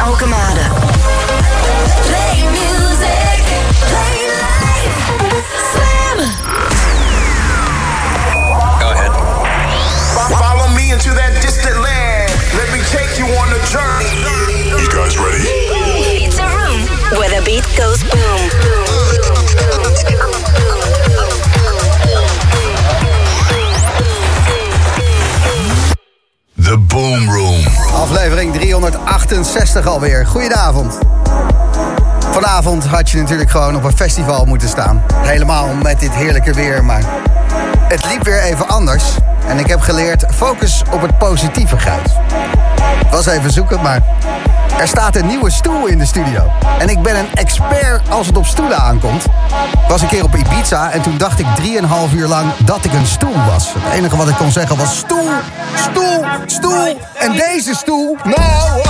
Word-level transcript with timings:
Alchemist. 0.00 0.39
368 29.42 29.86
alweer. 29.86 30.26
Goedenavond. 30.26 30.98
Vanavond 32.30 32.86
had 32.86 33.10
je 33.10 33.18
natuurlijk 33.18 33.50
gewoon 33.50 33.76
op 33.76 33.84
een 33.84 33.96
festival 33.96 34.44
moeten 34.44 34.68
staan. 34.68 35.02
Helemaal 35.14 35.74
met 35.82 36.00
dit 36.00 36.14
heerlijke 36.14 36.52
weer, 36.52 36.84
maar 36.84 37.02
het 37.88 38.04
liep 38.06 38.24
weer 38.24 38.42
even 38.42 38.68
anders. 38.68 39.04
En 39.46 39.58
ik 39.58 39.66
heb 39.66 39.80
geleerd, 39.80 40.24
focus 40.34 40.82
op 40.90 41.02
het 41.02 41.18
positieve, 41.18 41.78
Gijs. 41.78 42.12
Was 43.10 43.26
even 43.26 43.50
zoeken, 43.50 43.80
maar 43.82 44.02
er 44.78 44.88
staat 44.88 45.16
een 45.16 45.26
nieuwe 45.26 45.50
stoel 45.50 45.86
in 45.86 45.98
de 45.98 46.06
studio. 46.06 46.50
En 46.78 46.88
ik 46.88 47.02
ben 47.02 47.16
een 47.16 47.34
expert 47.34 48.10
als 48.10 48.26
het 48.26 48.36
op 48.36 48.46
stoelen 48.46 48.78
aankomt. 48.78 49.24
Was 49.88 50.02
een 50.02 50.08
keer 50.08 50.24
op 50.24 50.36
Ibiza 50.36 50.90
en 50.90 51.02
toen 51.02 51.18
dacht 51.18 51.38
ik 51.38 51.46
3,5 52.10 52.14
uur 52.14 52.28
lang 52.28 52.52
dat 52.64 52.84
ik 52.84 52.92
een 52.92 53.06
stoel 53.06 53.44
was. 53.50 53.72
Het 53.78 53.92
enige 53.92 54.16
wat 54.16 54.28
ik 54.28 54.36
kon 54.36 54.50
zeggen 54.50 54.76
was 54.76 54.96
stoel, 54.96 55.28
stoel, 55.74 56.24
stoel. 56.46 56.98
En 57.18 57.32
deze 57.32 57.74
stoel, 57.74 58.16
nou, 58.24 58.82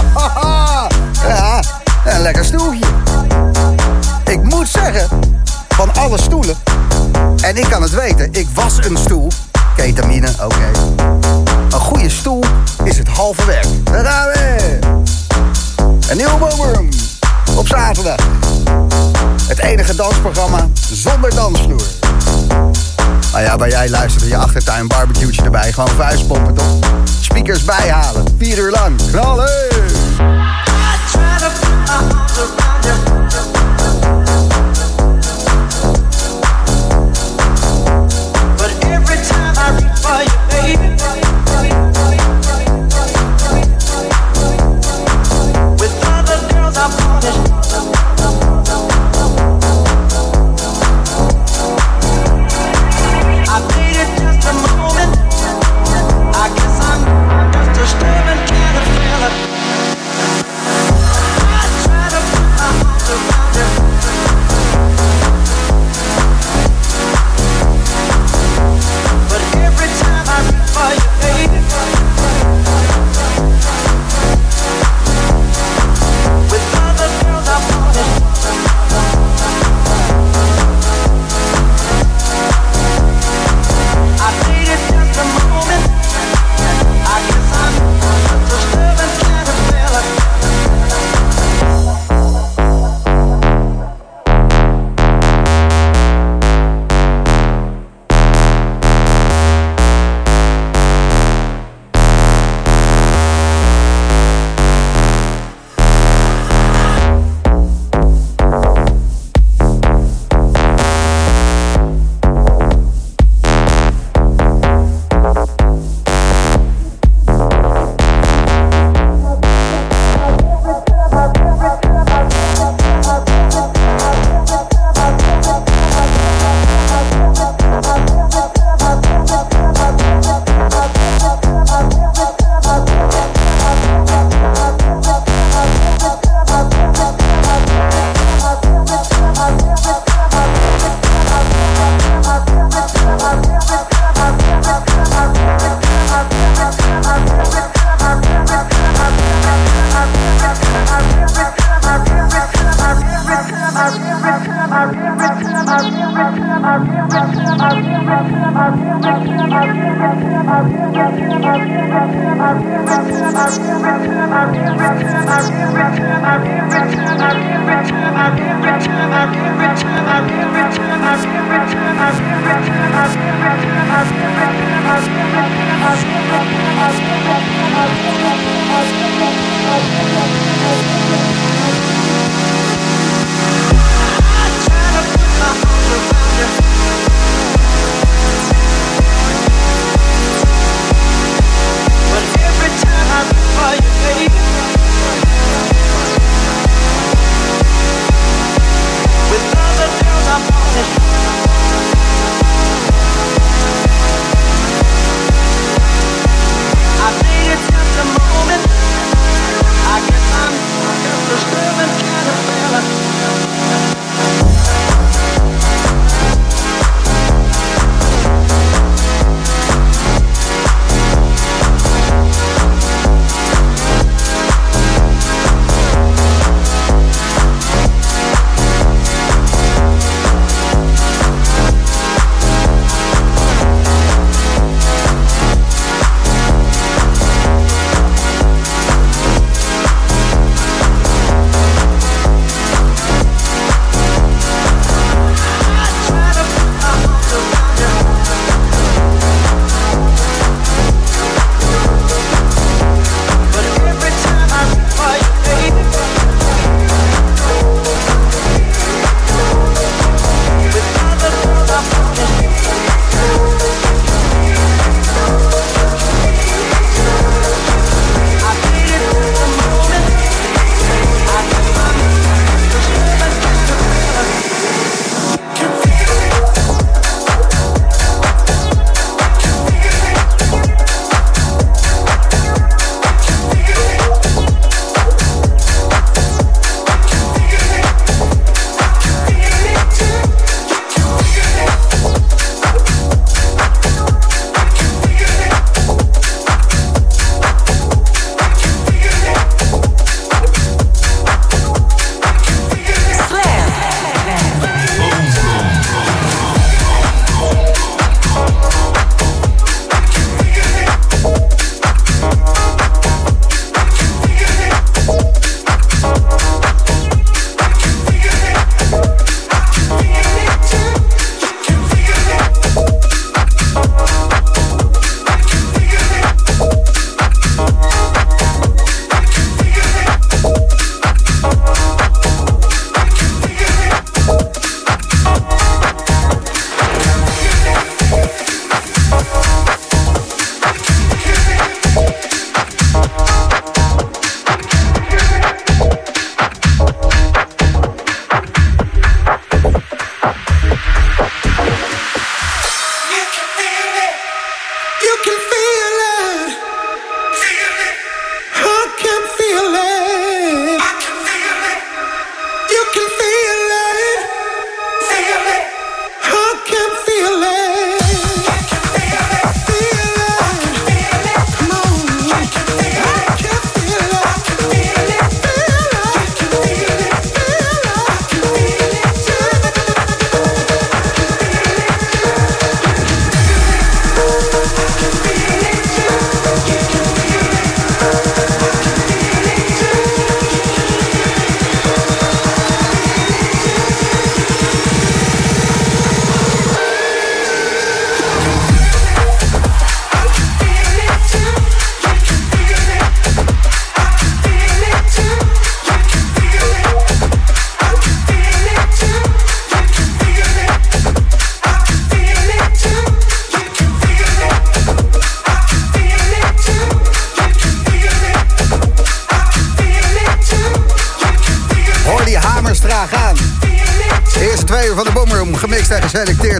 ja, 1.28 1.62
een 2.04 2.20
lekker 2.20 2.44
stoeltje. 2.44 2.87
Ik 4.24 4.42
moet 4.42 4.68
zeggen, 4.68 5.09
van 5.68 5.94
alle 5.94 6.20
stoelen, 6.20 6.56
en 7.42 7.56
ik 7.56 7.66
kan 7.70 7.82
het 7.82 7.90
weten, 7.94 8.32
ik 8.32 8.46
was 8.54 8.76
een 8.76 8.96
stoel. 8.96 9.30
Ketamine, 9.76 10.28
oké. 10.44 10.70
Een 11.70 11.80
goede 11.80 12.10
stoel 12.10 12.44
is 12.84 12.98
het 12.98 13.09
halve 13.09 13.44
werk. 13.44 13.66
Daar 13.84 14.04
gaan 14.04 14.26
we. 14.26 14.99
Een 16.10 16.16
nieuwe 16.16 16.36
boomroom 16.36 16.88
op 17.56 17.66
zaterdag. 17.66 18.16
Het 19.48 19.58
enige 19.58 19.94
dansprogramma 19.94 20.68
zonder 20.92 21.34
dansvloer. 21.34 21.82
Nou 23.32 23.44
ja, 23.44 23.56
waar 23.56 23.68
jij 23.68 23.90
luistert 23.90 24.22
in 24.22 24.28
je 24.28 24.36
achtertuin, 24.36 24.88
barbecue'tje 24.88 25.42
erbij. 25.42 25.72
Gewoon 25.72 25.88
vuistpompen 25.88 26.54
toch? 26.54 26.78
Speakers 27.20 27.64
bijhalen, 27.64 28.24
vier 28.38 28.58
uur 28.58 28.70
lang. 28.70 28.96
Knallen! 29.10 29.70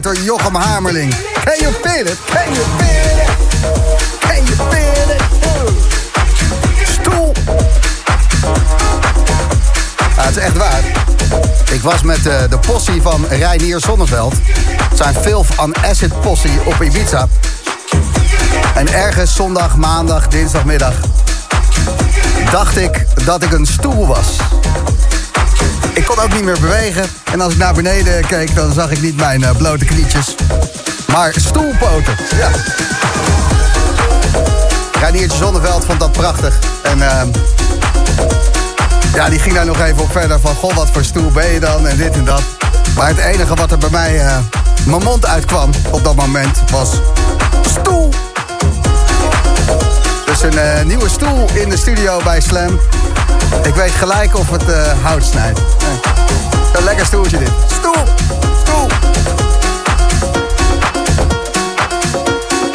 Door 0.03 0.15
Jochem 0.15 0.55
Hamerling. 0.55 1.13
Can 1.43 1.57
you 1.59 1.73
feel 1.73 2.05
it? 2.05 2.17
Can 2.25 2.53
you 2.53 2.65
feel 2.77 3.17
it? 3.21 3.29
Can 4.19 4.45
you 4.45 4.55
feel 4.55 5.15
it? 5.15 5.21
Stoel. 6.87 7.33
Ja, 10.15 10.23
het 10.23 10.35
is 10.35 10.43
echt 10.43 10.57
waar. 10.57 10.81
Ik 11.71 11.81
was 11.81 12.01
met 12.01 12.17
uh, 12.17 12.33
de 12.49 12.59
possie 12.67 13.01
van 13.01 13.25
Reinier 13.29 13.79
Zonneveld. 13.79 14.33
Zijn 14.93 15.15
Filth 15.15 15.47
on 15.57 15.75
Acid 15.77 16.21
possie 16.21 16.59
op 16.65 16.81
Ibiza. 16.81 17.27
En 18.75 18.93
ergens 18.93 19.35
zondag, 19.35 19.75
maandag, 19.75 20.27
dinsdagmiddag... 20.27 20.93
dacht 22.51 22.77
ik 22.77 23.05
dat 23.25 23.43
ik 23.43 23.51
een 23.51 23.65
stoel 23.65 24.07
was. 24.07 24.27
Ik 25.93 26.05
kon 26.05 26.19
ook 26.19 26.33
niet 26.33 26.43
meer 26.43 26.59
bewegen. 26.59 27.03
En 27.31 27.41
als 27.41 27.53
ik 27.53 27.59
naar 27.59 27.73
beneden 27.73 28.25
keek, 28.25 28.55
dan 28.55 28.73
zag 28.73 28.91
ik 28.91 29.01
niet 29.01 29.15
mijn 29.15 29.41
uh, 29.41 29.49
blote 29.57 29.85
knietjes. 29.85 30.35
Maar 31.11 31.33
stoelpoten, 31.35 32.15
ja. 32.37 32.49
Reiniertje 34.99 35.37
Zonneveld 35.37 35.85
vond 35.85 35.99
dat 35.99 36.11
prachtig. 36.11 36.59
En 36.83 36.97
uh, 36.97 37.21
ja, 39.13 39.29
die 39.29 39.39
ging 39.39 39.55
daar 39.55 39.65
nog 39.65 39.81
even 39.81 40.01
op 40.01 40.11
verder 40.11 40.39
van... 40.39 40.55
Goh, 40.55 40.75
wat 40.75 40.89
voor 40.91 41.03
stoel 41.03 41.31
ben 41.31 41.47
je 41.47 41.59
dan 41.59 41.87
en 41.87 41.97
dit 41.97 42.13
en 42.13 42.25
dat. 42.25 42.41
Maar 42.95 43.07
het 43.07 43.17
enige 43.17 43.55
wat 43.55 43.71
er 43.71 43.77
bij 43.77 43.89
mij 43.89 44.15
uh, 44.15 44.37
mijn 44.85 45.03
mond 45.03 45.25
uitkwam 45.25 45.69
op 45.91 46.03
dat 46.03 46.15
moment 46.15 46.57
was... 46.71 46.89
Stoel! 47.79 48.09
Dus 50.25 50.41
een 50.41 50.53
uh, 50.53 50.81
nieuwe 50.83 51.09
stoel 51.09 51.49
in 51.53 51.69
de 51.69 51.77
studio 51.77 52.21
bij 52.23 52.41
Slam. 52.41 52.79
Ik 53.63 53.75
weet 53.75 53.91
gelijk 53.91 54.37
of 54.37 54.49
het 54.49 54.69
uh, 54.69 54.75
hout 55.03 55.23
snijdt. 55.23 55.59
Een 56.73 56.83
lekker 56.83 57.05
stoeltje 57.05 57.37
dit. 57.37 57.51
Stoel! 57.67 58.03
Stoel! 58.61 58.87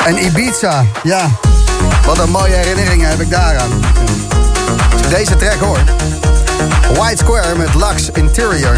En 0.04 0.24
Ibiza, 0.24 0.84
ja. 1.02 1.30
Wat 2.04 2.18
een 2.18 2.30
mooie 2.30 2.54
herinneringen 2.54 3.08
heb 3.08 3.20
ik 3.20 3.30
daaraan. 3.30 3.70
Deze 5.08 5.36
track 5.36 5.60
hoor. 5.60 5.78
White 6.94 7.16
Square 7.16 7.54
met 7.56 7.74
Lux 7.74 8.10
Interior. 8.10 8.76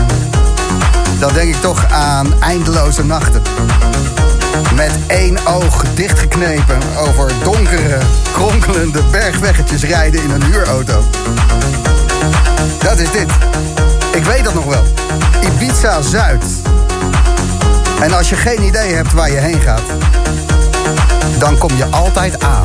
Dan 1.18 1.32
denk 1.32 1.54
ik 1.54 1.60
toch 1.60 1.84
aan 1.90 2.42
eindeloze 2.42 3.04
nachten. 3.04 3.42
Met 4.74 4.90
één 5.06 5.46
oog 5.46 5.84
dichtgeknepen 5.94 6.78
over 6.96 7.32
donkere, 7.42 7.98
kronkelende 8.32 9.02
bergweggetjes 9.10 9.82
rijden 9.82 10.22
in 10.22 10.30
een 10.30 10.42
huurauto. 10.42 11.04
Dat 12.82 12.98
is 12.98 13.10
dit. 13.10 13.28
Ik 14.12 14.24
weet 14.24 14.44
dat 14.44 14.54
nog 14.54 14.64
wel. 14.64 14.84
Ibiza 15.40 16.02
Zuid. 16.02 16.44
En 18.00 18.12
als 18.12 18.28
je 18.28 18.36
geen 18.36 18.62
idee 18.62 18.94
hebt 18.94 19.12
waar 19.12 19.30
je 19.30 19.38
heen 19.38 19.60
gaat, 19.60 19.82
dan 21.38 21.58
kom 21.58 21.76
je 21.76 21.84
altijd 21.84 22.42
aan. 22.42 22.64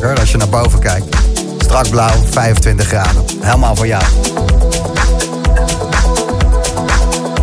Als 0.00 0.30
je 0.30 0.36
naar 0.36 0.48
boven 0.48 0.78
kijkt. 0.78 1.16
Strak 1.58 1.88
blauw, 1.90 2.14
25 2.30 2.86
graden. 2.86 3.24
Helemaal 3.40 3.76
voor 3.76 3.86
jou. 3.86 4.02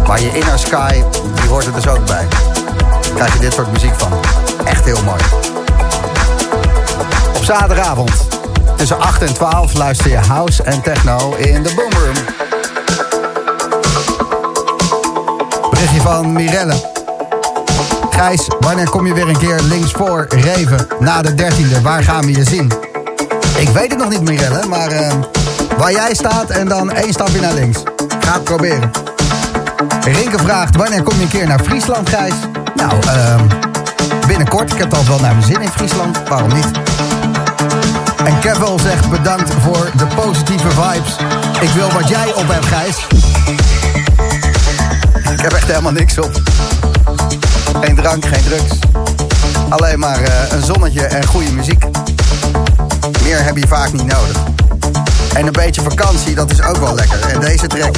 Maar 0.07 0.21
je 0.21 0.31
inner 0.33 0.59
sky, 0.59 1.03
die 1.41 1.49
hoort 1.49 1.65
er 1.65 1.73
dus 1.73 1.88
ook 1.88 2.05
bij. 2.05 2.27
Krijg 3.15 3.33
je 3.33 3.39
dit 3.39 3.53
soort 3.53 3.71
muziek 3.71 3.93
van. 3.97 4.12
Echt 4.65 4.85
heel 4.85 5.03
mooi. 5.03 5.21
Op 7.35 7.43
zaterdagavond 7.43 8.12
tussen 8.75 8.99
8 8.99 9.21
en 9.21 9.33
12 9.33 9.73
luister 9.73 10.09
je 10.09 10.17
house 10.17 10.63
en 10.63 10.81
techno 10.81 11.35
in 11.35 11.63
de 11.63 11.73
Boomroom. 11.75 12.15
Berichtje 15.69 16.01
van 16.01 16.33
Mirelle. 16.33 16.98
Gijs, 18.19 18.47
wanneer 18.60 18.89
kom 18.89 19.08
je 19.08 19.13
weer 19.13 19.27
een 19.29 19.38
keer 19.38 19.60
links 19.62 19.91
voor 19.91 20.25
Reven 20.29 20.88
na 20.99 21.21
de 21.21 21.32
13e? 21.32 21.82
Waar 21.82 22.03
gaan 22.03 22.25
we 22.25 22.32
je 22.32 22.43
zien? 22.43 22.71
Ik 23.58 23.69
weet 23.69 23.89
het 23.89 23.97
nog 23.97 24.10
niet, 24.10 24.21
Mirelle, 24.21 24.65
maar 24.65 24.91
uh, 24.91 25.12
waar 25.77 25.91
jij 25.91 26.13
staat 26.13 26.49
en 26.49 26.67
dan 26.67 26.91
één 26.91 27.13
stapje 27.13 27.39
naar 27.39 27.53
links. 27.53 27.77
Ga 28.19 28.34
het 28.34 28.43
proberen. 28.43 28.91
Rinke 30.03 30.38
vraagt, 30.38 30.75
wanneer 30.75 31.03
kom 31.03 31.15
je 31.15 31.21
een 31.21 31.27
keer 31.27 31.47
naar 31.47 31.60
Friesland, 31.63 32.10
Gijs? 32.10 32.34
Nou, 32.75 32.93
uh, 33.05 33.41
binnenkort. 34.27 34.71
Ik 34.73 34.77
heb 34.77 34.93
al 34.93 35.05
wel 35.05 35.19
naar 35.19 35.36
mijn 35.36 35.47
zin 35.47 35.62
in 35.62 35.69
Friesland. 35.69 36.19
Waarom 36.27 36.53
niet? 36.53 36.71
En 38.25 38.39
Kevin 38.39 38.79
zegt 38.79 39.10
bedankt 39.10 39.53
voor 39.62 39.91
de 39.97 40.05
positieve 40.15 40.69
vibes. 40.69 41.15
Ik 41.62 41.69
wil 41.69 41.91
wat 41.91 42.08
jij 42.08 42.34
op 42.34 42.47
hebt, 42.47 42.65
Gijs. 42.65 43.08
Ik 45.32 45.41
heb 45.41 45.53
echt 45.53 45.67
helemaal 45.67 45.91
niks 45.91 46.19
op. 46.19 46.48
Geen 47.81 47.95
drank, 47.95 48.25
geen 48.25 48.43
drugs. 48.43 48.79
Alleen 49.69 49.99
maar 49.99 50.21
uh, 50.21 50.27
een 50.51 50.63
zonnetje 50.63 51.01
en 51.01 51.25
goede 51.25 51.51
muziek. 51.51 51.85
Meer 53.23 53.43
heb 53.43 53.57
je 53.57 53.67
vaak 53.67 53.91
niet 53.91 54.05
nodig. 54.05 54.37
En 55.33 55.45
een 55.45 55.51
beetje 55.51 55.81
vakantie, 55.81 56.35
dat 56.35 56.51
is 56.51 56.61
ook 56.61 56.77
wel 56.77 56.95
lekker. 56.95 57.19
En 57.33 57.39
deze 57.39 57.67
track, 57.67 57.95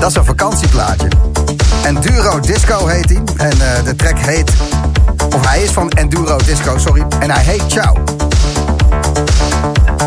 dat 0.00 0.10
is 0.10 0.16
een 0.16 0.24
vakantieplaatje. 0.24 1.08
Enduro 1.84 2.40
Disco 2.40 2.86
heet 2.86 3.08
hij. 3.08 3.22
En 3.36 3.56
uh, 3.56 3.84
de 3.84 3.96
track 3.96 4.18
heet... 4.18 4.50
Of 5.34 5.46
hij 5.48 5.62
is 5.62 5.70
van 5.70 5.90
Enduro 5.90 6.36
Disco, 6.44 6.78
sorry. 6.78 7.04
En 7.18 7.30
hij 7.30 7.42
heet 7.42 7.62
Ciao. 7.66 7.94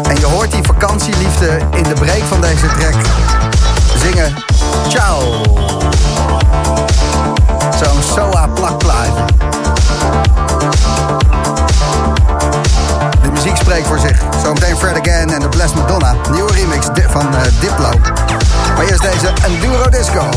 En 0.03 0.15
je 0.15 0.25
hoort 0.25 0.51
die 0.51 0.63
vakantieliefde 0.63 1.59
in 1.71 1.83
de 1.83 1.93
break 1.93 2.23
van 2.27 2.41
deze 2.41 2.67
track 2.67 2.95
zingen... 3.97 4.33
Ciao. 4.88 5.43
Zo'n 7.84 8.02
SOA 8.15 8.48
plakplaatje. 8.48 9.26
De 13.22 13.32
muziek 13.32 13.56
spreekt 13.58 13.88
voor 13.88 14.00
zich. 14.00 14.22
Zometeen 14.44 14.78
Fred 14.78 15.00
Again 15.00 15.30
en 15.30 15.39
The 15.39 15.50
Blessed 15.50 15.76
Madonna. 15.76 16.15
Nieuwe 16.32 16.52
remix 16.52 16.86
van 17.08 17.28
uh, 17.34 17.42
Diplo. 17.60 17.89
Maar 18.76 18.86
eerst 18.86 19.02
deze 19.02 19.34
Enduro 19.46 19.89
Disco. 19.89 20.30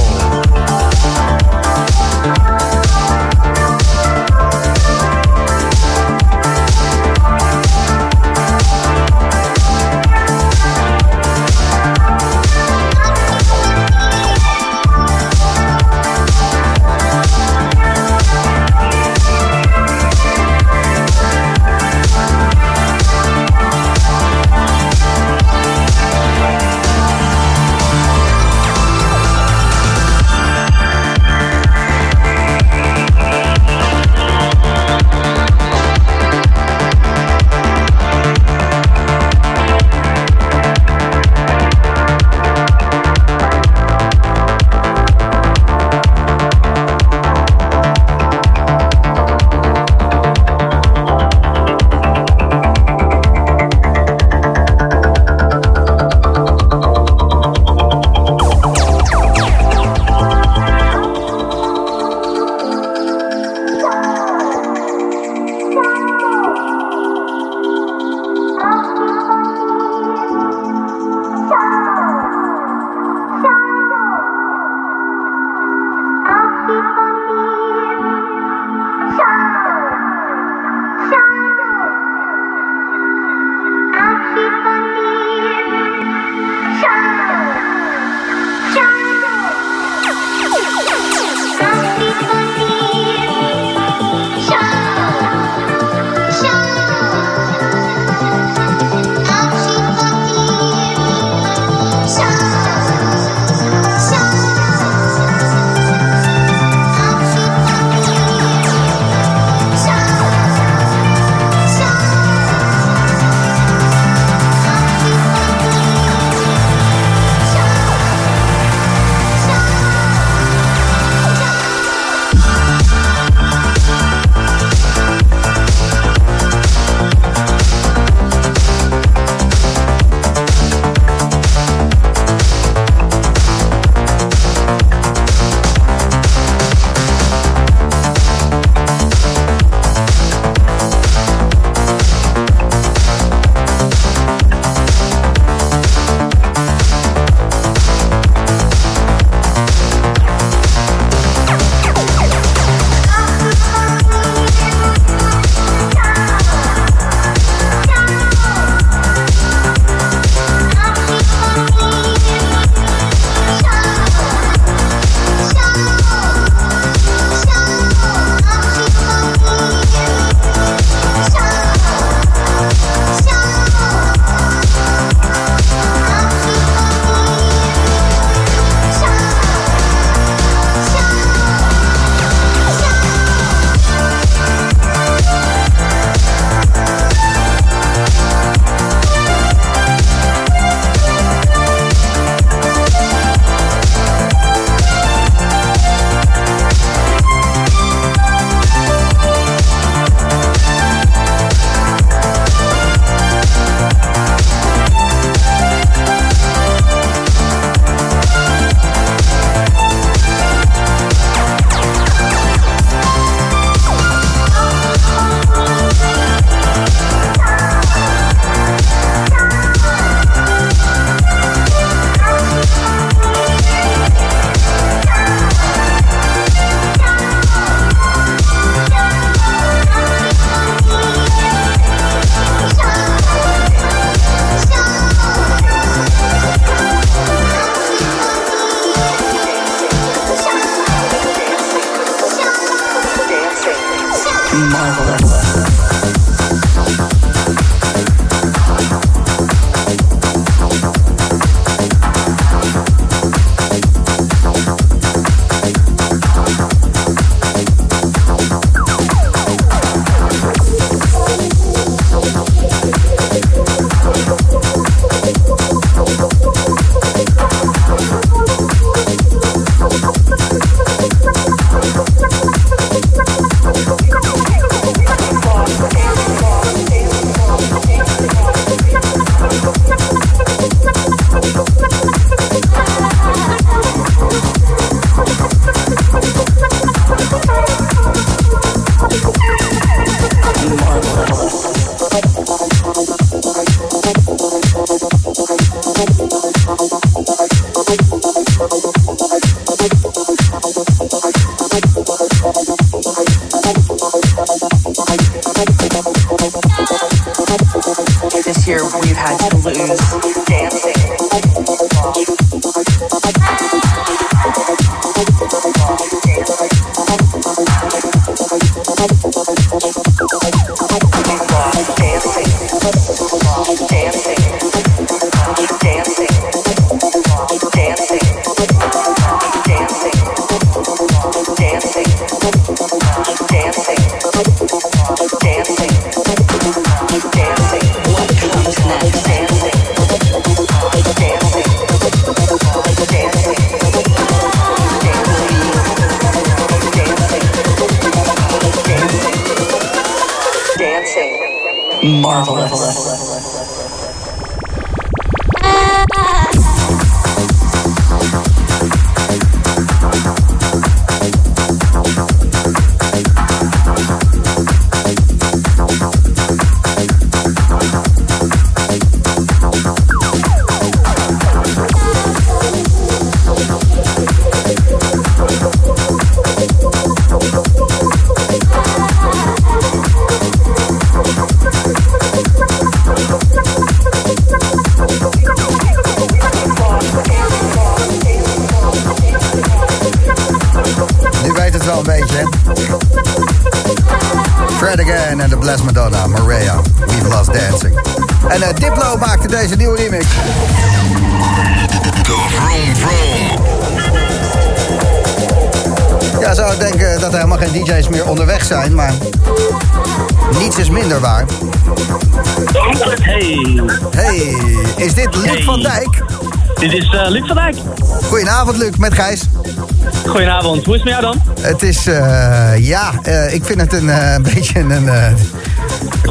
Is, 422.03 422.09
eh, 422.09 422.73
ja, 422.79 423.13
eh, 423.23 423.55
ik 423.55 423.65
vind 423.65 423.81
het 423.81 423.93
een 423.93 424.11
eh, 424.11 424.37
beetje 424.55 424.79
een 424.79 425.11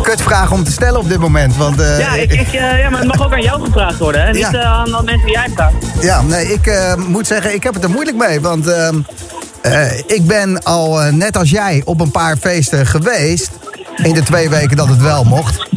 kutvraag 0.02 0.52
om 0.52 0.64
te 0.64 0.72
stellen 0.72 1.00
op 1.00 1.10
dit 1.10 1.20
moment. 1.20 1.58
Want, 1.58 1.76
Ja, 2.00 2.14
ik, 2.14 2.34
ik, 2.34 2.48
ja, 2.52 2.90
maar 2.90 3.00
het 3.00 3.08
mag 3.08 3.26
ook 3.26 3.34
aan 3.34 3.42
jou 3.42 3.66
gevraagd 3.66 3.98
worden, 3.98 4.22
hè? 4.26 4.32
Niet 4.32 4.48
Ja. 4.52 4.64
aan, 4.64 4.96
aan 4.96 5.06
mensen 5.06 5.26
die 5.26 5.36
jij 5.36 5.50
vraagt. 5.54 5.74
Ja, 6.02 6.22
nee, 6.22 6.54
ik 6.54 6.96
moet 7.08 7.28
zeggen, 7.28 7.54
ik 7.54 7.64
heb 7.64 7.74
het 7.74 7.84
er 7.84 7.90
moeilijk 7.90 8.18
mee. 8.18 8.42
Want 8.42 8.68
ehm, 8.68 8.96
eh, 9.62 9.98
ik 9.98 10.26
ben 10.28 10.64
al, 10.64 11.00
net 11.12 11.38
als 11.38 11.50
jij, 11.50 11.82
op 11.86 12.02
een 12.02 12.12
paar 12.12 12.38
feesten 12.38 12.86
geweest. 12.86 13.50
In 14.04 14.14
de 14.14 14.24
twee 14.24 14.50
weken 14.50 14.78
dat 14.78 14.88
het 14.88 15.02
wel 15.02 15.24
mocht. 15.24 15.68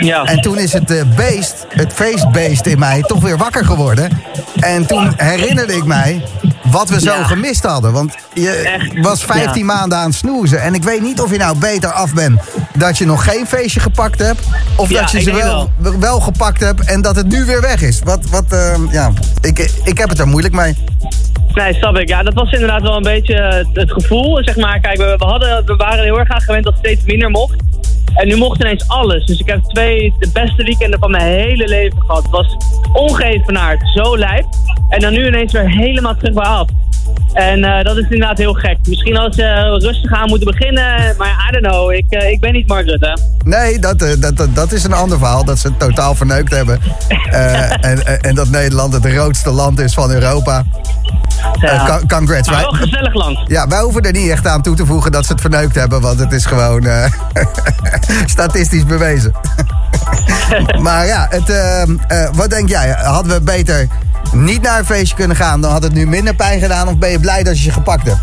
Ja. 0.00 0.24
En 0.24 0.40
toen 0.40 0.58
is 0.58 0.72
het 0.72 1.16
beest, 1.16 1.66
het 1.68 1.92
feestbeest 1.92 2.66
in 2.66 2.78
mij, 2.78 3.02
toch 3.02 3.22
weer 3.22 3.36
wakker 3.36 3.64
geworden. 3.64 4.10
En 4.60 4.86
toen 4.86 5.12
herinnerde 5.16 5.74
ik 5.76 5.84
mij 5.84 6.24
wat 6.76 6.88
we 6.88 7.00
zo 7.00 7.12
Ja. 7.12 7.24
gemist 7.24 7.62
hadden. 7.62 7.92
Want 7.92 8.14
je 8.34 8.50
Echt, 8.50 9.00
was 9.00 9.24
15 9.24 9.66
ja. 9.66 9.74
maanden 9.74 9.98
aan 9.98 10.06
het 10.06 10.14
snoezen. 10.14 10.60
En 10.62 10.74
ik 10.74 10.82
weet 10.82 11.02
niet 11.02 11.20
of 11.20 11.30
je 11.30 11.38
nou 11.38 11.58
beter 11.58 11.90
af 11.92 12.14
bent 12.14 12.40
dat 12.74 12.98
je 12.98 13.06
nog 13.06 13.24
geen 13.24 13.46
feestje 13.46 13.80
gepakt 13.80 14.18
hebt. 14.18 14.40
Of 14.76 14.90
Ja, 14.90 15.00
dat 15.00 15.10
je 15.10 15.20
ze 15.20 15.32
wel, 15.32 15.70
wel 15.98 16.20
gepakt 16.20 16.60
hebt 16.60 16.84
en 16.84 17.02
dat 17.02 17.16
het 17.16 17.28
nu 17.28 17.44
weer 17.44 17.60
weg 17.60 17.82
is. 17.82 18.00
Wat, 18.04 18.28
wat 18.30 18.44
ehm, 18.48 18.90
ja, 18.90 19.12
ik, 19.40 19.70
ik 19.84 19.98
heb 19.98 20.08
het 20.08 20.18
er 20.18 20.26
moeilijk 20.28 20.54
mee. 20.54 20.76
Nee, 21.54 21.74
snap 21.74 21.96
ik. 21.96 22.08
Ja, 22.08 22.22
dat 22.22 22.34
was 22.34 22.52
inderdaad 22.52 22.82
wel 22.82 22.96
een 22.96 23.02
beetje 23.02 23.34
het, 23.34 23.68
het 23.72 23.92
gevoel. 23.92 24.44
Zeg 24.44 24.56
maar, 24.56 24.80
kijk, 24.80 24.96
we, 24.96 25.14
we, 25.18 25.24
hadden, 25.24 25.66
we 25.66 25.76
waren 25.76 26.04
heel 26.04 26.18
erg 26.18 26.28
aan 26.30 26.40
gewend 26.40 26.64
dat 26.64 26.72
het 26.72 26.84
steeds 26.84 27.04
minder 27.04 27.30
mocht. 27.30 27.54
En 28.16 28.28
nu 28.28 28.36
mocht 28.36 28.60
ineens 28.60 28.88
alles. 28.88 29.26
Dus 29.26 29.38
ik 29.38 29.46
heb 29.46 29.62
twee, 29.62 30.14
de 30.18 30.30
beste 30.32 30.64
weekenden 30.64 30.98
van 30.98 31.10
mijn 31.10 31.24
hele 31.24 31.68
leven 31.68 32.02
gehad. 32.02 32.22
Het 32.22 32.30
was 32.30 32.56
ongeëvenaard, 32.92 33.90
zo 33.94 34.16
lijp. 34.16 34.46
En 34.88 35.00
dan 35.00 35.12
nu 35.12 35.26
ineens 35.26 35.52
weer 35.52 35.70
helemaal 35.70 36.16
terug 36.16 36.34
bij 36.34 36.44
af. 36.44 36.68
En 37.32 37.64
eh, 37.64 37.84
dat 37.84 37.96
is 37.96 38.02
inderdaad 38.02 38.38
heel 38.38 38.52
gek. 38.52 38.76
Misschien 38.88 39.16
als 39.16 39.36
ze 39.36 39.78
rustig 39.78 40.12
aan 40.12 40.28
moeten 40.28 40.46
beginnen. 40.50 41.14
Maar 41.18 41.48
I 41.48 41.60
don't 41.60 41.72
know, 41.72 41.92
ik, 41.92 42.06
eh, 42.08 42.30
ik 42.30 42.40
ben 42.40 42.52
niet 42.52 42.66
Mark 42.66 42.86
Rutte. 42.86 43.18
Nee, 43.44 43.78
dat, 43.78 44.02
eh, 44.02 44.20
dat, 44.20 44.36
dat, 44.36 44.54
dat 44.54 44.72
is 44.72 44.84
een 44.84 44.92
ander 44.92 45.18
verhaal. 45.18 45.44
Dat 45.44 45.58
ze 45.58 45.68
het 45.68 45.78
totaal 45.78 46.14
verneukt 46.14 46.50
hebben. 46.50 46.80
Eh, 47.26 47.84
en, 47.84 48.06
en, 48.06 48.20
en 48.20 48.34
dat 48.34 48.48
Nederland 48.48 48.92
het 48.92 49.06
roodste 49.06 49.50
land 49.50 49.78
is 49.78 49.94
van 49.94 50.10
Europa. 50.10 50.64
Con- 51.86 52.08
congrats. 52.08 52.50
maar 52.50 52.60
wel 52.60 52.70
gezellig 52.72 53.14
land. 53.14 53.38
ja, 53.46 53.68
wij 53.68 53.80
hoeven 53.80 54.02
er 54.02 54.12
niet 54.12 54.30
echt 54.30 54.46
aan 54.46 54.62
toe 54.62 54.76
te 54.76 54.86
voegen 54.86 55.12
dat 55.12 55.26
ze 55.26 55.32
het 55.32 55.40
verneukt 55.40 55.74
hebben. 55.74 56.00
Want 56.00 56.18
het 56.18 56.32
is 56.32 56.44
gewoon 56.44 56.86
eh, 56.86 57.04
statistisch 58.26 58.84
bewezen. 58.84 59.32
maar 60.80 61.06
ja, 61.06 61.26
het, 61.30 61.50
ehm, 61.50 61.96
eh, 62.06 62.28
wat 62.32 62.50
denk 62.50 62.68
jij? 62.68 62.90
Hadden 62.98 63.32
we 63.32 63.40
beter 63.40 63.88
niet 64.32 64.62
naar 64.62 64.78
een 64.78 64.84
feestje 64.84 65.16
kunnen 65.16 65.36
gaan? 65.36 65.60
Dan 65.60 65.70
had 65.70 65.82
het 65.82 65.92
nu 65.92 66.06
minder 66.06 66.34
pijn 66.34 66.60
gedaan? 66.60 66.88
Of 66.88 66.96
ben 66.96 67.10
je 67.10 67.20
blij 67.20 67.42
dat 67.42 67.58
je 67.58 67.64
je 67.64 67.70
gepakt 67.70 68.06
hebt? 68.06 68.20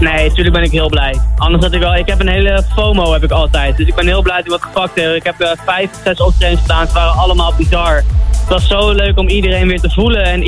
Nee, 0.00 0.28
natuurlijk 0.28 0.54
ben 0.54 0.64
ik 0.64 0.70
heel 0.70 0.88
blij. 0.88 1.20
Anders 1.36 1.64
had 1.64 1.72
ik 1.72 1.80
wel... 1.80 1.96
Ik 1.96 2.06
heb 2.06 2.20
een 2.20 2.28
hele 2.28 2.64
FOMO 2.74 3.12
heb 3.12 3.22
ik 3.22 3.30
altijd. 3.30 3.76
Dus 3.76 3.86
ik 3.86 3.94
ben 3.94 4.06
heel 4.06 4.22
blij 4.22 4.36
dat 4.36 4.44
ik 4.44 4.50
wat 4.50 4.62
gepakt 4.62 4.94
heb. 4.94 5.14
Ik 5.14 5.24
heb 5.24 5.58
vijf, 5.64 5.90
zes 6.04 6.20
optredens 6.20 6.60
gedaan. 6.60 6.86
Ze 6.86 6.92
waren 6.92 7.12
allemaal 7.12 7.54
bizar. 7.56 8.02
Het 8.48 8.60
was 8.60 8.68
zo 8.68 8.92
leuk 8.92 9.18
om 9.18 9.28
iedereen 9.28 9.68
weer 9.68 9.80
te 9.80 9.90
voelen. 9.90 10.24
En 10.24 10.42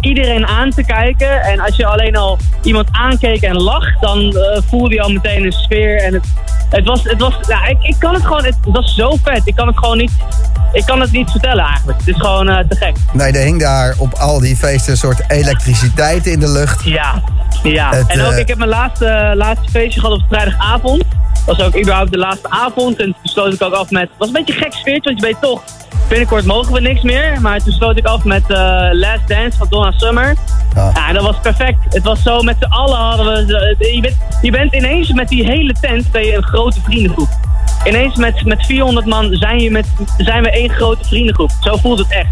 iedereen 0.00 0.46
aan 0.46 0.70
te 0.70 0.84
kijken. 0.84 1.42
En 1.42 1.60
als 1.60 1.76
je 1.76 1.86
alleen 1.86 2.16
al 2.16 2.38
iemand 2.62 2.88
aankeek 2.90 3.42
en 3.42 3.56
lacht... 3.56 4.00
dan 4.00 4.36
eh, 4.36 4.62
voelde 4.68 4.94
je 4.94 5.02
al 5.02 5.12
meteen 5.12 5.44
een 5.44 5.52
sfeer. 5.52 6.02
En 6.02 6.14
het, 6.14 6.24
het 6.70 6.84
was... 6.84 7.02
Het 7.02 7.20
was 7.20 7.34
ja, 7.48 7.66
ik, 7.66 7.76
ik 7.82 7.96
kan 7.98 8.14
het 8.14 8.22
gewoon... 8.22 8.44
Het 8.44 8.56
was 8.62 8.94
zo 8.94 9.16
vet. 9.22 9.42
Ik 9.44 9.54
kan 9.54 9.66
het 9.66 9.78
gewoon 9.78 9.96
niet... 9.96 10.12
Ik 10.72 10.84
kan 10.84 11.00
het 11.00 11.12
niet 11.12 11.30
vertellen 11.30 11.64
eigenlijk. 11.64 11.98
Het 11.98 12.08
is 12.08 12.16
gewoon 12.16 12.48
eh, 12.48 12.68
te 12.68 12.76
gek. 12.76 12.96
Nee, 13.12 13.32
er 13.32 13.44
hing 13.44 13.60
daar 13.60 13.94
op 13.98 14.12
al 14.12 14.40
die 14.40 14.56
feesten 14.56 14.92
een 14.92 14.98
soort 14.98 15.22
elektriciteit 15.28 16.26
in 16.26 16.40
de 16.40 16.48
lucht. 16.48 16.84
Ja, 16.84 17.22
ja. 17.62 17.94
Het, 17.94 18.06
en 18.06 18.20
ook, 18.20 18.32
eh, 18.32 18.38
ik 18.38 18.48
heb 18.48 18.58
mijn 18.58 18.70
laatste, 18.70 19.32
laatste 19.34 19.70
feestje 19.70 20.00
gehad 20.00 20.16
op 20.16 20.24
vrijdagavond. 20.28 21.04
Was 21.56 21.66
ook 21.66 21.78
überhaupt 21.78 22.12
de 22.12 22.18
laatste 22.18 22.50
avond. 22.50 22.96
En 22.96 23.04
toen 23.04 23.14
sloot 23.22 23.52
ik 23.52 23.62
ook 23.62 23.72
af 23.72 23.90
met... 23.90 24.02
Het 24.02 24.18
was 24.18 24.26
een 24.26 24.34
beetje 24.34 24.54
een 24.54 24.60
gek 24.60 24.72
sfeertje, 24.72 25.10
want 25.10 25.20
je 25.20 25.26
weet 25.26 25.40
toch... 25.40 25.62
Binnenkort 26.08 26.44
mogen 26.44 26.72
we 26.72 26.80
niks 26.80 27.02
meer. 27.02 27.40
Maar 27.40 27.62
toen 27.62 27.72
sloot 27.72 27.96
ik 27.96 28.04
af 28.04 28.24
met 28.24 28.42
eh, 28.50 28.88
Last 28.92 29.28
Dance 29.28 29.58
van 29.58 29.66
Donna 29.70 29.90
Summer. 29.90 30.36
Ja. 30.74 30.90
Ja, 30.94 31.08
en 31.08 31.14
dat 31.14 31.22
was 31.22 31.40
perfect. 31.42 31.78
Het 31.88 32.02
was 32.02 32.22
zo, 32.22 32.42
met 32.42 32.56
z'n 32.60 32.72
allen 32.72 32.98
hadden 32.98 33.46
we... 33.46 33.76
Je 33.78 34.00
bent, 34.00 34.16
je 34.42 34.50
bent 34.50 34.74
ineens 34.74 35.12
met 35.12 35.28
die 35.28 35.44
hele 35.44 35.74
tent 35.80 36.06
een 36.12 36.42
grote 36.42 36.80
vriendengroep. 36.80 37.28
Ineens 37.84 38.16
met, 38.16 38.44
met 38.44 38.66
400 38.66 39.06
man 39.06 39.36
zijn, 39.36 39.60
je 39.60 39.70
met, 39.70 39.86
zijn 40.18 40.42
we 40.42 40.50
één 40.50 40.70
grote 40.70 41.04
vriendengroep. 41.04 41.50
Zo 41.60 41.76
voelt 41.76 41.98
het 41.98 42.10
echt. 42.10 42.28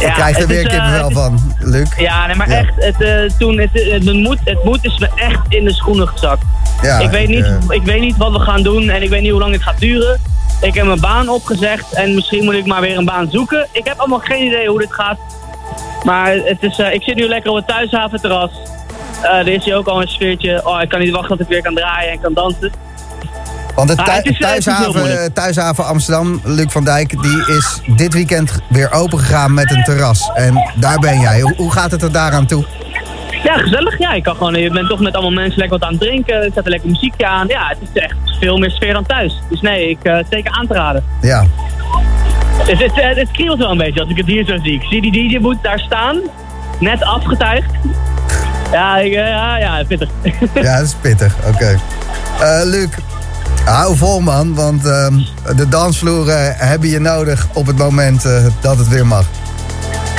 Ik 0.00 0.12
krijg 0.12 0.38
er 0.38 0.46
weer 0.46 0.58
is, 0.58 0.64
eh, 0.64 0.70
kippenvel 0.70 1.02
het 1.02 1.10
is- 1.10 1.16
van, 1.16 1.54
Luc. 1.58 1.88
Ja, 1.96 2.26
nee, 2.26 2.36
maar 2.36 2.48
Ja. 2.50 2.56
echt, 2.58 2.72
het, 2.76 3.02
eh, 3.02 3.38
toen, 3.38 3.58
het, 3.58 3.70
het, 3.72 4.04
het, 4.04 4.12
moed, 4.12 4.38
het 4.44 4.64
moed 4.64 4.78
is 4.84 4.98
me 4.98 5.08
echt 5.14 5.40
in 5.48 5.64
de 5.64 5.72
schoenen 5.74 6.08
gezakt. 6.08 6.42
Ja, 6.82 6.98
ik, 6.98 7.10
weet 7.10 7.28
niet, 7.28 7.44
eh, 7.44 7.56
ik 7.68 7.82
weet 7.82 8.00
niet 8.00 8.16
wat 8.16 8.32
we 8.32 8.38
gaan 8.40 8.62
doen 8.62 8.88
en 8.88 9.02
ik 9.02 9.08
weet 9.08 9.20
niet 9.22 9.30
hoe 9.30 9.40
lang 9.40 9.52
het 9.52 9.62
gaat 9.62 9.78
duren. 9.80 10.20
Ik 10.60 10.74
heb 10.74 10.84
mijn 10.86 11.00
baan 11.00 11.28
opgezegd 11.28 11.92
en 11.92 12.14
misschien 12.14 12.44
moet 12.44 12.54
ik 12.54 12.66
maar 12.66 12.80
weer 12.80 12.98
een 12.98 13.04
baan 13.04 13.28
zoeken. 13.30 13.66
Ik 13.72 13.84
heb 13.86 13.98
allemaal 13.98 14.18
geen 14.18 14.46
idee 14.46 14.68
hoe 14.68 14.78
dit 14.78 14.92
gaat. 14.92 15.18
Maar 16.04 16.32
het 16.32 16.58
is, 16.60 16.78
eh, 16.78 16.92
ik 16.92 17.02
zit 17.02 17.14
nu 17.16 17.26
lekker 17.28 17.50
op 17.50 17.56
het 17.56 17.66
thuishaventerras. 17.66 18.50
Eh 19.22 19.30
er 19.38 19.48
is 19.48 19.64
hier 19.64 19.76
ook 19.76 19.86
al 19.86 20.00
een 20.02 20.08
sfeertje. 20.08 20.60
Oh, 20.66 20.80
ik 20.82 20.88
kan 20.88 21.00
niet 21.00 21.10
wachten 21.10 21.28
tot 21.30 21.40
ik 21.40 21.48
weer 21.52 21.62
kan 21.62 21.74
draaien 21.74 22.12
en 22.12 22.20
kan 22.20 22.34
dansen. 22.34 22.72
Want 23.74 23.88
de 23.88 23.96
Ah, 23.96 24.14
het 24.14 24.26
eh, 24.26 24.38
thuishaven, 24.38 25.32
thuishaven 25.32 25.86
Amsterdam, 25.86 26.40
Luc 26.44 26.66
van 26.68 26.84
Dijk, 26.84 27.22
die 27.22 27.56
is 27.56 27.80
dit 27.86 28.14
weekend 28.14 28.52
weer 28.68 28.92
open 28.92 29.18
gegaan 29.18 29.54
met 29.54 29.70
een 29.70 29.84
terras. 29.84 30.30
En 30.34 30.70
daar 30.74 30.98
ben 30.98 31.20
jij. 31.20 31.40
Hoe, 31.40 31.72
gaat 31.72 31.90
het 31.90 32.02
er 32.02 32.12
daaraan 32.12 32.46
toe? 32.46 32.64
Ja, 33.44 33.56
gezellig. 33.56 33.98
Ja, 33.98 34.12
ik 34.12 34.22
kan 34.22 34.36
gewoon, 34.36 34.54
je 34.54 34.70
bent 34.70 34.88
toch 34.88 35.00
met 35.00 35.12
allemaal 35.12 35.40
mensen 35.42 35.58
lekker 35.58 35.78
wat 35.78 35.88
aan 35.88 35.94
het 35.94 36.02
drinken. 36.02 36.34
Er 36.34 36.50
zet 36.54 36.64
een 36.64 36.70
lekker 36.70 36.88
muziekje 36.90 37.26
aan. 37.26 37.46
Ja, 37.46 37.68
het 37.68 37.78
is 37.92 38.02
echt 38.02 38.14
veel 38.40 38.58
meer 38.58 38.70
sfeer 38.70 38.92
dan 38.92 39.06
thuis. 39.06 39.40
Dus 39.50 39.60
nee, 39.60 39.88
ik 39.88 40.02
eh 40.02 40.18
zeker 40.30 40.52
aan 40.52 40.66
te 40.66 40.74
raden. 40.74 41.04
Ja, 41.20 41.46
Het, 42.58 42.78
het, 42.78 42.94
het, 42.94 43.16
het 43.16 43.30
kriebelt 43.30 43.58
wel 43.58 43.70
een 43.70 43.78
beetje 43.78 44.00
als 44.00 44.10
ik 44.10 44.16
het 44.16 44.26
hier 44.26 44.44
zo 44.44 44.58
zie. 44.62 44.74
Ik 44.74 44.82
zie 44.82 45.10
die 45.10 45.28
DJ-boot 45.28 45.62
daar 45.62 45.78
staan, 45.78 46.16
net 46.80 47.02
afgetuigd. 47.02 47.70
Ja, 48.72 48.96
ik, 48.98 49.12
eh, 49.12 49.28
ja, 49.28 49.58
ja, 49.58 49.82
pittig. 49.88 50.08
ja 50.54 50.76
dat 50.76 50.86
is 50.86 50.94
pittig. 51.00 51.34
Oké. 51.46 51.78
Eh, 52.40 52.60
Luc, 52.64 52.88
hou 53.64 53.96
vol 53.96 54.20
man, 54.20 54.54
want 54.54 54.86
ehm, 54.86 55.14
de 55.56 55.68
dansvloeren 55.68 56.54
hebben 56.56 56.88
je 56.88 56.98
nodig 56.98 57.46
op 57.52 57.66
het 57.66 57.76
moment 57.78 58.24
eh, 58.24 58.32
dat 58.60 58.78
het 58.78 58.88
weer 58.88 59.06
mag. 59.06 59.24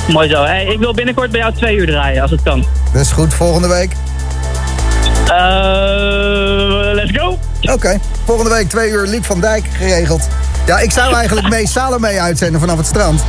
Mooi 0.08 0.30
zo. 0.30 0.44
Hey, 0.44 0.66
ik 0.66 0.80
wil 0.80 0.94
binnenkort 0.94 1.32
bij 1.32 1.40
jou 1.40 1.54
twee 1.54 1.76
uur 1.76 1.88
draaien, 1.88 2.22
als 2.22 2.32
het 2.32 2.42
kan. 2.44 2.66
Dus 2.94 3.12
goed, 3.12 3.34
volgende 3.34 3.68
week? 3.68 3.92
Eh, 5.26 6.94
let's 6.94 7.12
go. 7.18 7.40
Oké, 7.62 8.00
volgende 8.26 8.52
week 8.52 8.70
twee 8.70 8.90
uur 8.90 9.08
Luc 9.08 9.26
van 9.26 9.40
Dijk 9.40 9.66
geregeld. 9.78 10.28
Ja, 10.66 10.80
ik 10.80 10.92
zou 10.92 11.14
eigenlijk 11.14 11.50
mee 11.56 11.68
Salome 11.68 12.20
uitzenden 12.22 12.60
vanaf 12.60 12.78
het 12.78 12.86
strand. 12.86 13.24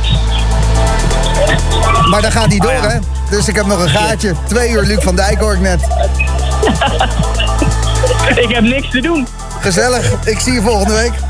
Maar 2.09 2.21
daar 2.21 2.31
gaat 2.31 2.47
hij 2.47 2.57
door, 2.59 2.71
Oh 2.71 2.83
ja. 2.83 2.89
hè? 2.89 2.97
Dus 3.29 3.47
ik 3.47 3.55
heb 3.55 3.65
nog 3.65 3.79
een 3.81 3.89
gaatje. 3.89 4.33
Twee 4.47 4.69
uur 4.71 4.81
Luc 4.83 4.97
van 5.03 5.15
Dijk 5.15 5.39
hoor 5.39 5.53
ik 5.53 5.59
net. 5.59 5.79
Ik 8.35 8.49
heb 8.49 8.63
niks 8.63 8.89
te 8.89 9.01
doen. 9.01 9.27
Gezellig, 9.63 10.11
ik 10.23 10.39
zie 10.39 10.53
je 10.53 10.61
volgende 10.61 10.93
week. 10.93 11.13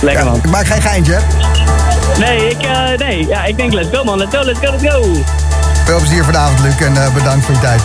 Lekker 0.00 0.24
man. 0.24 0.36
Ik 0.36 0.50
maak 0.50 0.66
geen 0.66 0.82
geintje, 0.82 1.12
hè? 1.12 1.20
Nee, 2.18 2.48
ik, 2.48 2.62
eh, 2.62 2.98
nee. 2.98 3.26
Ja, 3.26 3.44
ik 3.44 3.56
denk 3.56 3.72
let's 3.72 3.88
go 3.96 4.04
man. 4.04 4.18
Let's 4.18 4.36
go, 4.36 4.44
let's 4.44 4.58
go, 4.58 4.70
let's 4.70 4.94
go. 4.94 5.02
Veel 5.84 5.98
plezier 5.98 6.24
vanavond, 6.24 6.60
Luc, 6.60 6.80
en 6.80 7.04
eh, 7.04 7.12
bedankt 7.12 7.44
voor 7.44 7.54
je 7.54 7.60
tijd. 7.60 7.80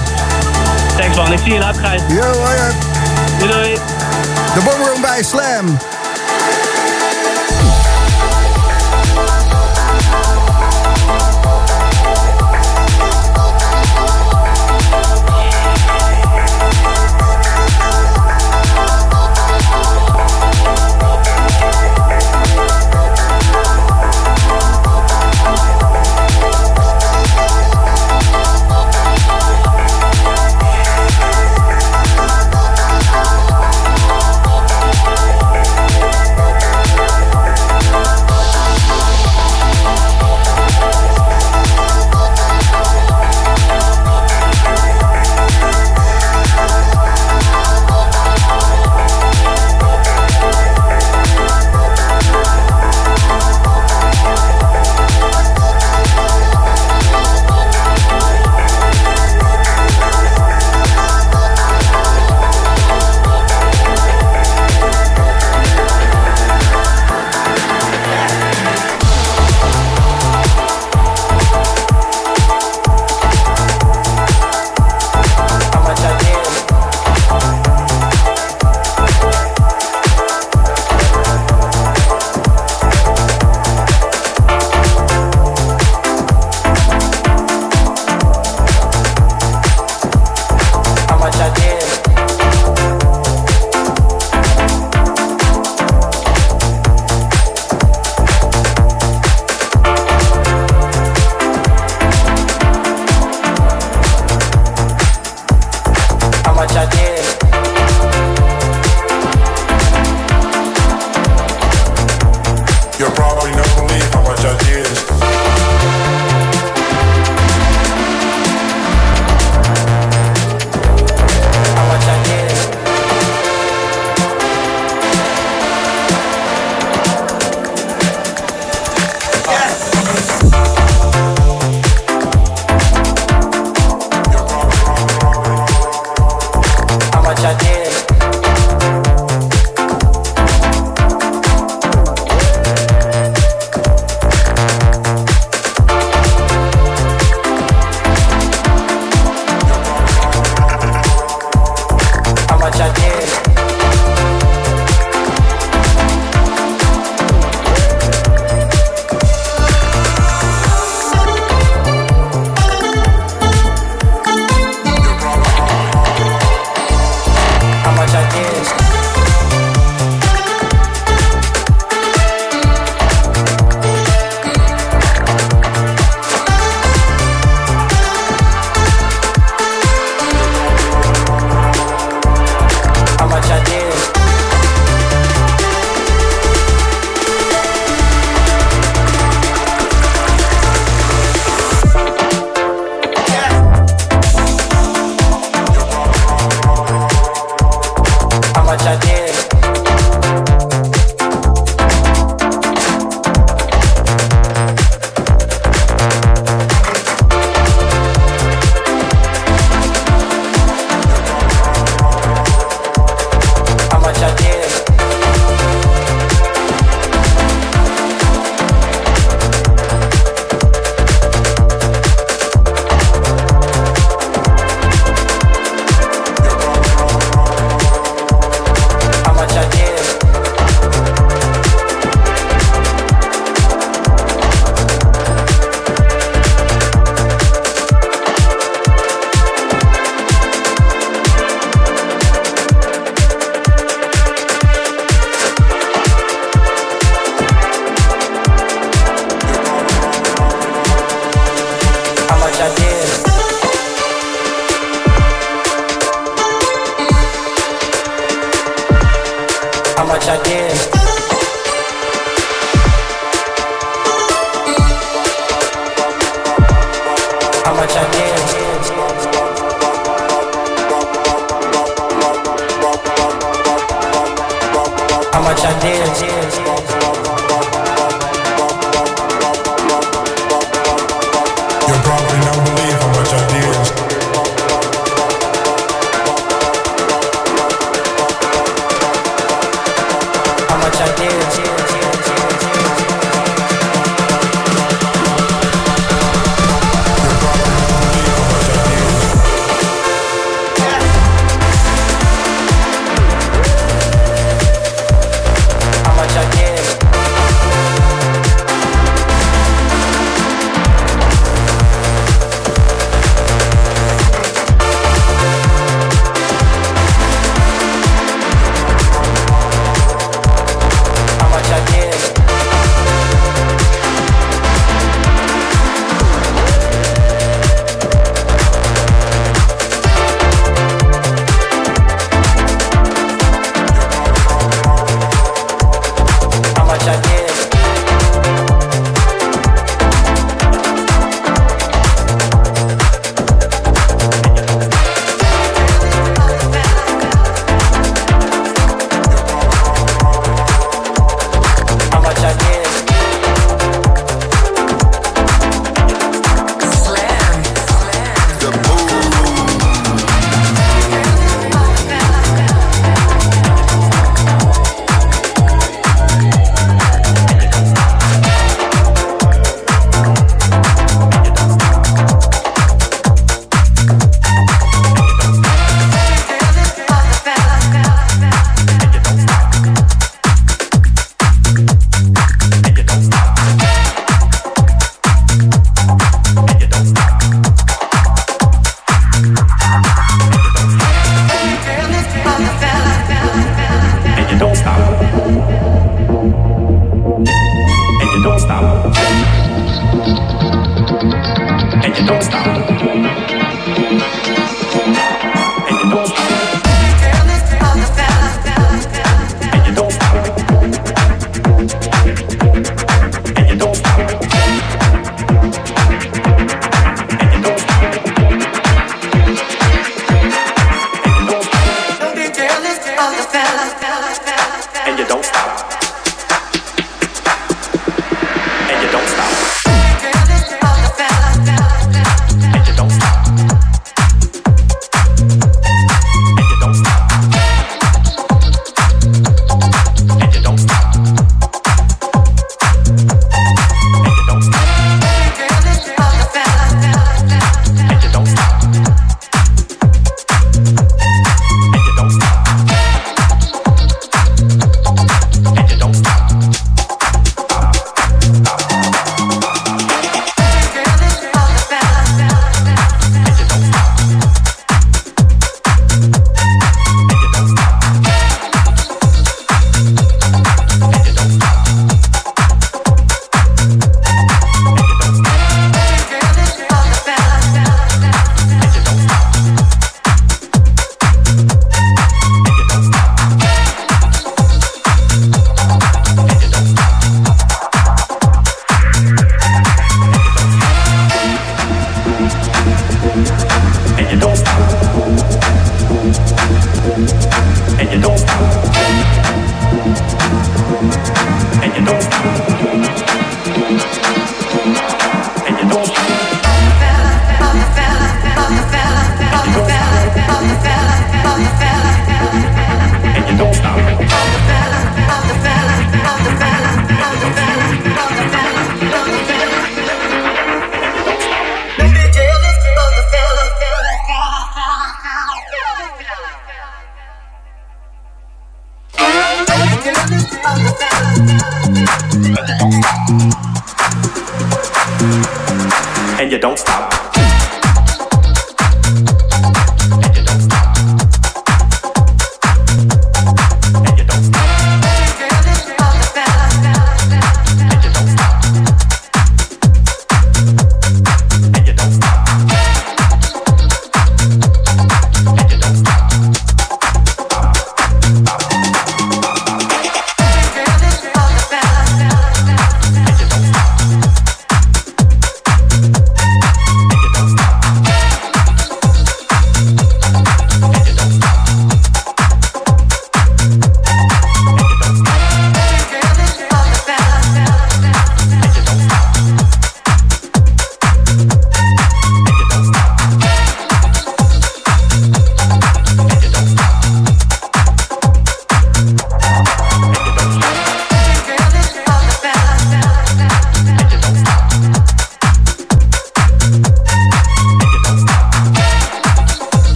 Thanks 0.98 1.18
man. 1.18 1.34
Ik 1.34 1.40
zie 1.40 1.54
je 1.54 1.60
later, 1.60 1.84
Gijs. 1.84 2.02
Yo, 2.08 2.24
hoi. 2.24 2.58
Doei 3.40 3.52
doei. 3.52 3.74
De 4.54 4.62
Boomroom 4.64 5.02
bij 5.02 5.24
Slam. 5.24 5.78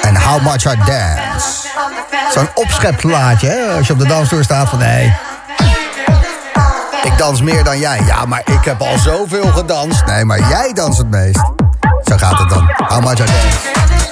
En 0.00 0.16
How 0.16 0.42
Much 0.42 0.64
I 0.64 0.76
Dance. 0.76 1.68
Zo'n 2.32 2.48
opschepplaatje, 2.54 3.48
hè? 3.48 3.76
Als 3.76 3.86
je 3.86 3.92
op 3.92 3.98
de 3.98 4.06
dansvloer 4.06 4.44
staat 4.44 4.68
van... 4.68 4.78
nee, 4.78 5.14
ik 7.06 7.18
dans 7.18 7.42
meer 7.42 7.64
dan 7.64 7.78
jij. 7.78 8.00
Ja, 8.06 8.24
maar 8.24 8.42
ik 8.44 8.64
heb 8.64 8.80
al 8.80 8.98
zoveel 8.98 9.46
gedanst. 9.46 10.04
Nee, 10.06 10.24
maar 10.24 10.38
jij 10.38 10.72
danst 10.72 10.98
het 10.98 11.10
meest. 11.10 11.40
Zo 12.04 12.16
gaat 12.16 12.38
het 12.38 12.48
dan. 12.48 12.70
How 12.76 13.04
Much 13.04 13.18
I 13.18 13.24
Dance. 13.24 13.58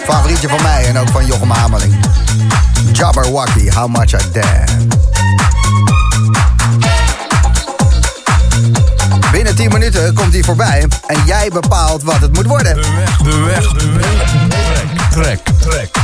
Favorietje 0.04 0.48
van 0.48 0.62
mij 0.62 0.86
en 0.86 0.98
ook 0.98 1.08
van 1.08 1.26
Jochem 1.26 1.50
Hameling. 1.50 1.94
Jabberwocky, 2.92 3.70
How 3.70 3.88
Much 3.88 4.12
I 4.12 4.30
Dance. 4.32 5.03
Binnen 9.56 9.72
10 9.72 9.80
minuten 9.80 10.14
komt 10.14 10.32
hij 10.32 10.42
voorbij 10.42 10.86
en 11.06 11.24
jij 11.26 11.50
bepaalt 11.52 12.02
wat 12.02 12.20
het 12.20 12.32
moet 12.32 12.46
worden. 12.46 12.74
De 12.74 12.92
weg, 12.94 13.18
de 13.18 13.42
weg, 13.42 13.72
de 13.72 13.92
weg. 13.92 15.10
Trek, 15.10 15.38
trek, 15.60 15.60
trek. 15.60 15.96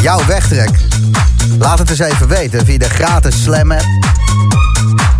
Jouw 0.00 0.24
wegtrek. 0.26 0.70
Laat 1.58 1.78
het 1.78 1.90
eens 1.90 1.98
even 1.98 2.28
weten 2.28 2.64
via 2.66 2.78
de 2.78 2.88
gratis 2.88 3.42
Slam 3.42 3.72
app. 3.72 3.84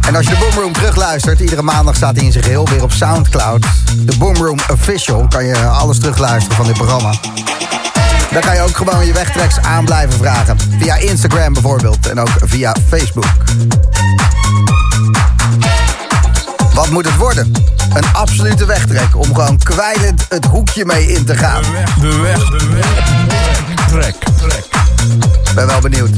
En 0.06 0.16
als 0.16 0.26
je 0.26 0.34
de 0.34 0.38
Boomroom 0.38 0.72
terugluistert, 0.72 1.40
iedere 1.40 1.62
maandag 1.62 1.96
staat 1.96 2.16
hij 2.16 2.24
in 2.24 2.32
zijn 2.32 2.44
geheel 2.44 2.68
weer 2.68 2.82
op 2.82 2.92
Soundcloud. 2.92 3.66
De 3.96 4.16
Boomroom 4.18 4.58
Official 4.70 5.26
kan 5.28 5.44
je 5.44 5.56
alles 5.56 5.98
terugluisteren 5.98 6.56
van 6.56 6.66
dit 6.66 6.76
programma. 6.76 7.14
Dan 8.32 8.40
kan 8.40 8.54
je 8.54 8.60
ook 8.60 8.76
gewoon 8.76 9.06
je 9.06 9.12
wegtreks 9.12 9.58
aan 9.58 9.84
blijven 9.84 10.18
vragen. 10.18 10.56
Via 10.78 10.94
Instagram 10.94 11.52
bijvoorbeeld 11.52 12.08
en 12.10 12.20
ook 12.20 12.30
via 12.40 12.76
Facebook. 12.88 13.34
Wat 16.75 16.91
moet 16.91 17.05
het 17.05 17.16
worden? 17.16 17.53
Een 17.95 18.05
absolute 18.12 18.64
wegtrek 18.64 19.16
om 19.16 19.25
gewoon 19.25 19.59
kwijlend 19.59 20.27
het 20.29 20.45
hoekje 20.45 20.85
mee 20.85 21.07
in 21.07 21.25
te 21.25 21.37
gaan. 21.37 21.62
De 21.62 22.16
weg, 22.16 22.49
de 22.49 22.68
weg, 22.68 23.05
de 23.05 23.25
weg. 23.27 23.87
Trek, 23.87 24.14
trek. 24.37 24.64
Ben 25.55 25.66
wel 25.66 25.81
benieuwd. 25.81 26.11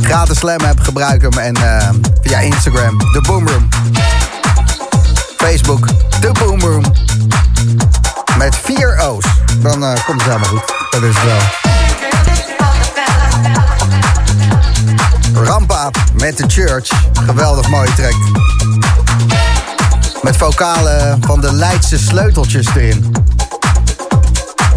Gratis 0.00 0.38
Slam 0.38 0.60
app, 0.60 0.80
gebruik 0.80 1.22
hem. 1.22 1.32
En 1.32 1.56
eh, 1.56 1.88
via 2.22 2.38
Instagram, 2.38 2.98
The 2.98 3.20
Boomroom. 3.26 3.68
Facebook, 5.36 5.86
The 6.20 6.30
Boomroom. 6.32 6.84
Met 8.38 8.56
vier 8.62 8.98
O's. 8.98 9.24
Dan 9.58 9.84
eh, 9.84 10.04
komt 10.04 10.22
het 10.22 10.32
helemaal 10.32 10.48
goed. 10.48 10.74
Dat 10.90 11.02
is 11.02 11.14
het 11.14 11.24
wel. 11.24 11.68
Rampa 15.44 15.90
met 16.14 16.36
de 16.36 16.44
Church. 16.46 16.88
Geweldig 17.26 17.68
mooie 17.68 17.92
track. 17.94 18.14
Met 20.22 20.36
vocalen 20.36 21.18
van 21.26 21.40
de 21.40 21.52
Leidse 21.52 21.98
sleuteltjes 21.98 22.66
erin. 22.74 23.12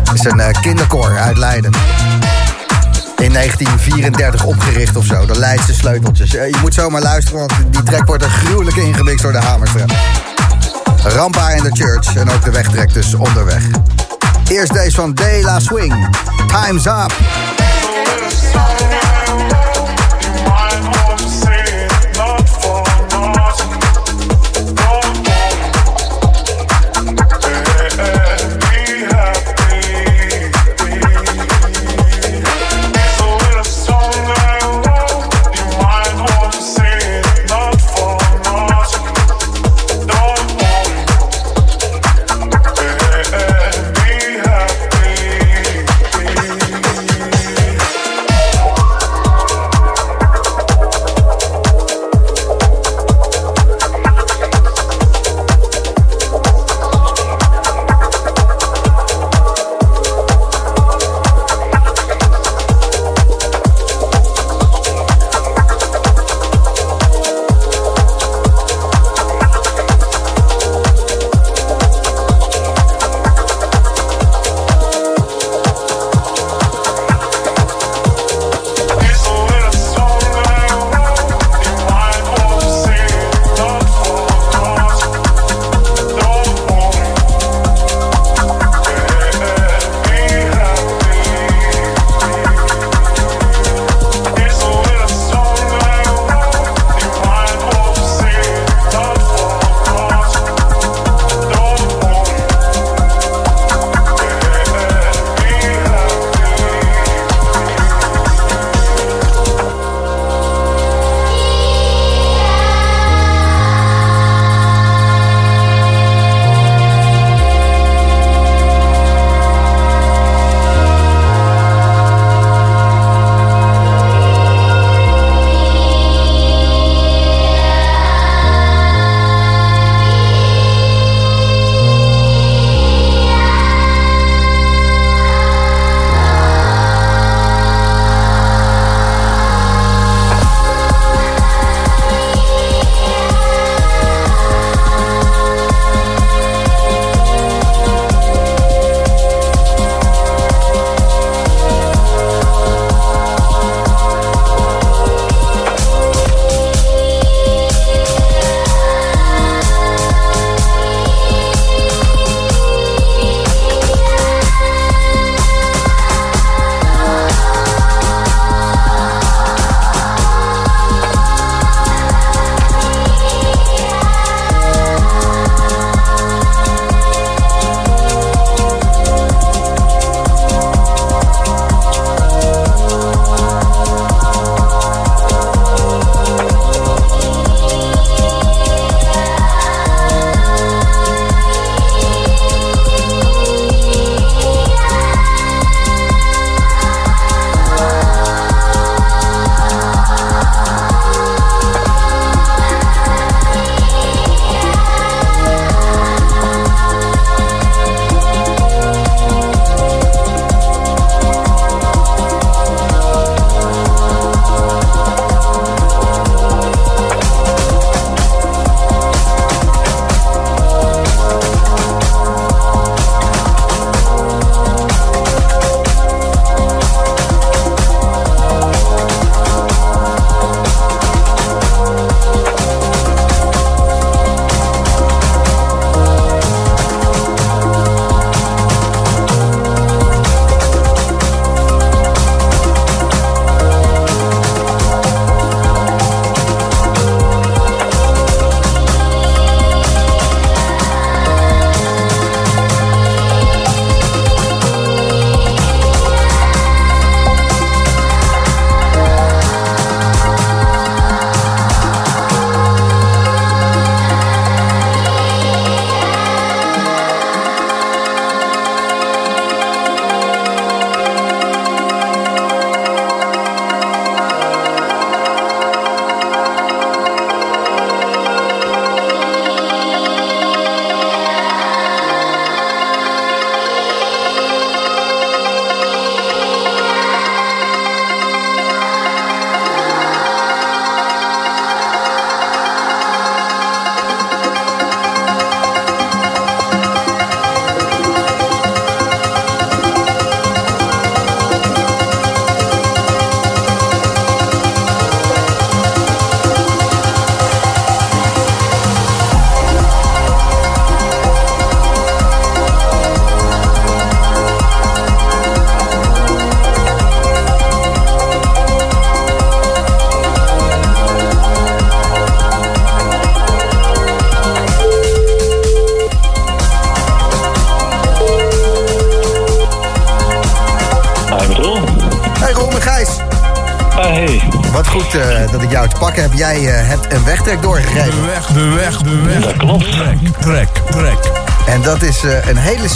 Het 0.03 0.13
is 0.13 0.23
een 0.23 0.39
eh, 0.39 0.61
kinderkoor 0.61 1.17
uit 1.17 1.37
Leiden. 1.37 1.71
In 3.17 3.33
1934 3.33 4.43
opgericht 4.43 4.95
of 4.95 5.05
zo, 5.05 5.25
de 5.25 5.39
Leidse 5.39 5.73
sleuteltjes. 5.73 6.35
Eh, 6.35 6.47
Je 6.47 6.57
moet 6.61 6.73
zomaar 6.73 7.01
luisteren, 7.01 7.39
want 7.39 7.53
die 7.69 7.83
track 7.83 8.07
wordt 8.07 8.23
er 8.23 8.29
gruwelijk 8.29 8.77
ingemixt 8.77 9.21
door 9.21 9.31
de 9.31 9.37
Hamerstra. 9.37 9.85
Rampa 11.03 11.49
en 11.49 11.63
de 11.63 11.71
Church 11.71 12.15
en 12.15 12.29
ook 12.29 12.43
de 12.43 12.51
wegtrek 12.51 12.93
dus 12.93 13.13
onderweg. 13.13 13.63
Eerst 14.47 14.73
deze 14.73 14.95
van 14.95 15.13
De 15.13 15.39
La 15.43 15.59
Swing. 15.59 16.07
Time's 16.47 16.85
up. 16.85 17.13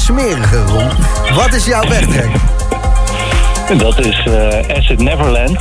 Smerige. 0.07 0.63
Wat 1.35 1.53
is 1.53 1.65
jouw 1.65 1.87
wegtrek? 1.87 2.29
Dat 3.77 3.99
is 3.99 4.25
eh 4.25 4.77
Acid 4.77 4.99
Neverland 5.01 5.57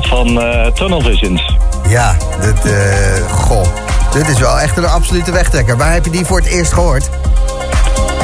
van 0.00 0.40
eh, 0.42 0.66
Tunnel 0.66 1.00
Visions. 1.00 1.56
Ja, 1.88 2.16
dit, 2.40 2.64
eh, 2.72 3.30
goh. 3.30 3.66
Dit 4.12 4.28
is 4.28 4.38
wel 4.38 4.60
echt 4.60 4.76
een 4.76 4.86
absolute 4.86 5.32
wegtrekker. 5.32 5.76
Waar 5.76 5.92
heb 5.92 6.04
je 6.04 6.10
die 6.10 6.24
voor 6.24 6.38
het 6.38 6.46
eerst 6.48 6.72
gehoord? 6.72 7.10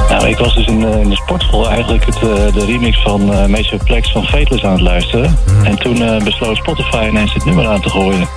Nou, 0.08 0.26
ik 0.28 0.38
was 0.38 0.54
dus 0.54 0.66
in, 0.66 0.80
de- 0.80 1.00
in 1.00 1.08
de 1.10 1.16
sportschool 1.16 1.68
eigenlijk 1.70 2.04
het, 2.06 2.20
de 2.54 2.64
remix 2.66 3.02
van 3.02 3.32
eh 3.32 3.46
Major 3.46 3.84
Plex 3.84 4.12
van 4.12 4.24
Fateless 4.24 4.64
aan 4.64 4.72
het 4.72 4.80
luisteren. 4.80 5.38
En 5.64 5.78
toen 5.78 6.24
besloot 6.24 6.56
Spotify 6.56 7.06
ineens 7.08 7.32
dit 7.34 7.44
nummer 7.44 7.68
aan 7.68 7.80
te 7.80 7.88
gooien. 7.90 8.28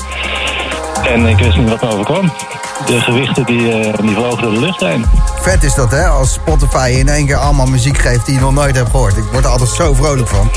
En 1.13 1.25
ik 1.25 1.37
wist 1.37 1.57
niet 1.57 1.69
wat 1.69 1.81
me 1.81 1.89
overkwam. 1.91 2.31
De 2.85 3.01
gewichten 3.01 3.45
die, 3.45 3.71
eh, 3.71 3.97
die 4.01 4.15
vlogen 4.15 4.41
door 4.41 4.53
de 4.53 4.59
lucht 4.59 4.79
heen. 4.79 5.05
Vet 5.41 5.63
is 5.63 5.73
dat, 5.75 5.91
hè? 5.91 6.07
Als 6.07 6.33
Spotify 6.33 6.95
in 6.97 7.07
één 7.09 7.25
keer 7.25 7.35
allemaal 7.35 7.65
muziek 7.65 7.97
geeft 7.97 8.25
die 8.25 8.35
je 8.35 8.41
nog 8.41 8.53
nooit 8.53 8.75
hebt 8.75 8.89
gehoord. 8.89 9.17
Ik 9.17 9.23
word 9.31 9.43
er 9.45 9.49
altijd 9.51 9.69
zo 9.69 9.93
vrolijk 9.93 10.27
van. 10.27 10.49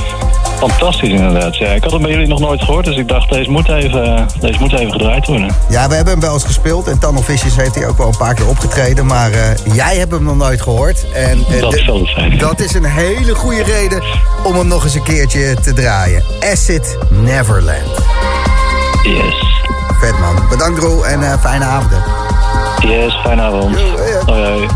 Fantastisch 0.59 1.11
inderdaad. 1.11 1.57
Ja, 1.57 1.69
ik 1.69 1.83
had 1.83 1.93
hem 1.93 2.03
bij 2.03 2.11
jullie 2.11 2.27
nog 2.27 2.39
nooit 2.41 2.63
gehoord, 2.63 2.85
dus 2.85 2.97
ik 2.97 3.09
dacht 3.09 3.31
deze 3.31 3.51
moet 3.51 3.69
even, 3.69 4.29
deze 4.41 4.59
moet 4.61 4.73
even 4.73 4.93
gedraaid 4.93 5.27
worden. 5.27 5.57
Ja, 5.69 5.89
we 5.89 5.95
hebben 5.95 6.13
hem 6.13 6.23
wel 6.23 6.33
eens 6.33 6.45
gespeeld. 6.45 6.89
En 6.89 6.99
Tunnel 6.99 7.23
heeft 7.27 7.75
hij 7.75 7.89
ook 7.89 7.99
wel 7.99 8.07
een 8.07 8.17
paar 8.17 8.35
keer 8.35 8.49
opgetreden. 8.49 9.07
Maar 9.07 9.31
eh, 9.31 9.75
jij 9.75 9.97
hebt 9.97 10.13
hem 10.13 10.25
nog 10.25 10.37
nooit 10.37 10.63
gehoord. 10.63 11.11
En, 11.13 11.45
eh, 11.51 11.61
Dat 11.61 11.75
is 11.75 11.85
wel 11.87 12.07
fijn. 12.07 12.39
dat 12.39 12.61
is 12.61 12.75
een 12.75 12.85
hele 12.85 13.35
goede 13.35 13.63
reden 13.63 14.03
om 14.45 14.57
hem 14.57 14.67
nog 14.67 14.85
eens 14.85 14.95
een 14.95 15.03
keertje 15.03 15.57
te 15.63 15.73
draaien. 15.73 16.23
Acid 16.53 16.99
Neverland. 17.11 17.89
Yes. 19.03 19.44
Vet 20.05 20.19
man. 20.19 20.37
Bedankt 20.49 20.79
Roel 20.79 21.07
en 21.07 21.23
eh, 21.23 21.33
fijne 21.41 21.65
avond. 21.65 21.93
Yes, 22.81 23.21
fijne 23.23 23.43
avond. 23.43 23.79
Yo, 23.79 24.33
hoi. 24.33 24.69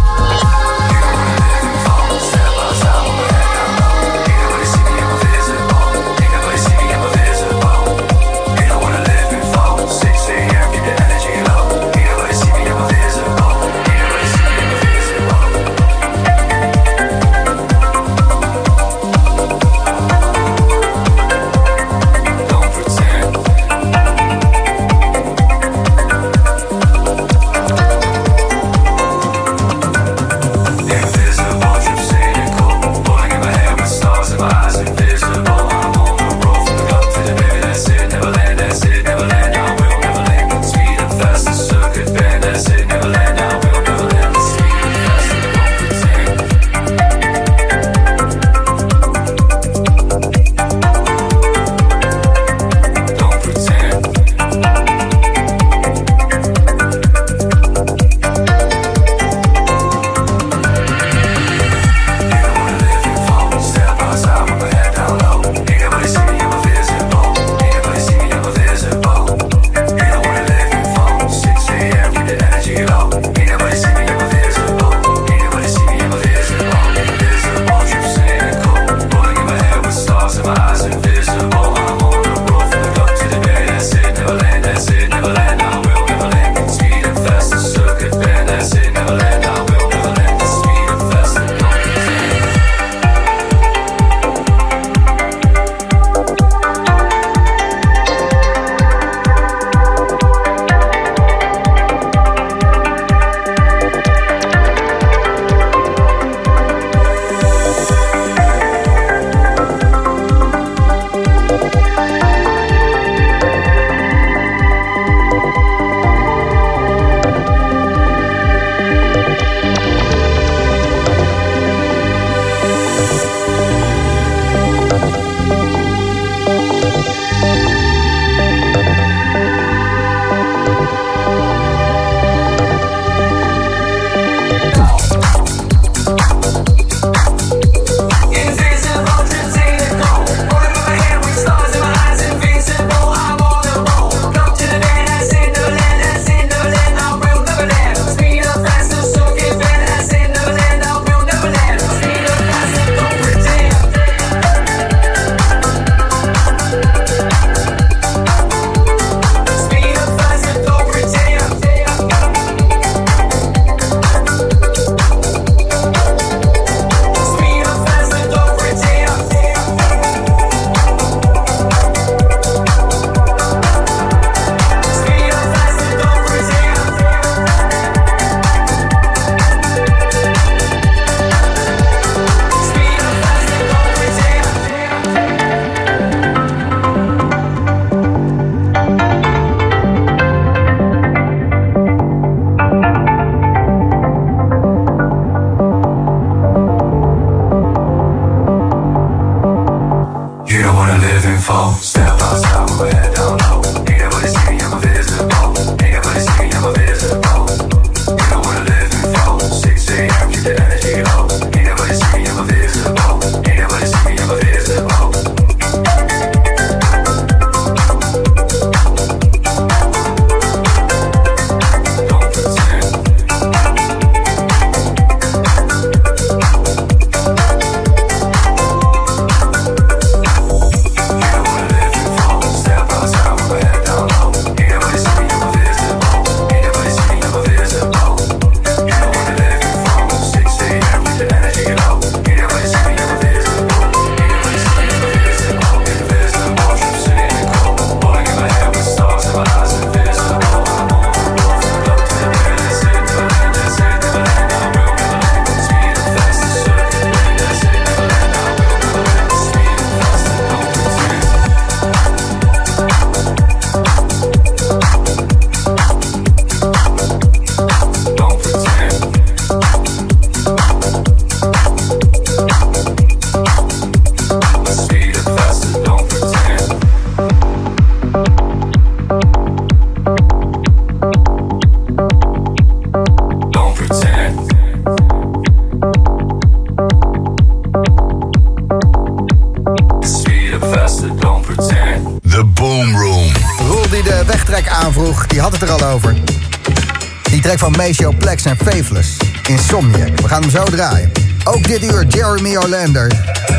Maceo 297.89 298.12
Plex 298.12 298.45
en 298.45 298.57
Faithless. 298.57 299.16
Insomniac. 299.47 300.20
We 300.20 300.28
gaan 300.28 300.43
hem 300.43 300.51
zo 300.51 300.64
draaien. 300.64 301.12
Ook 301.45 301.68
dit 301.68 301.82
uur 301.82 302.07
Jeremy 302.07 302.57
Orlander. 302.57 303.12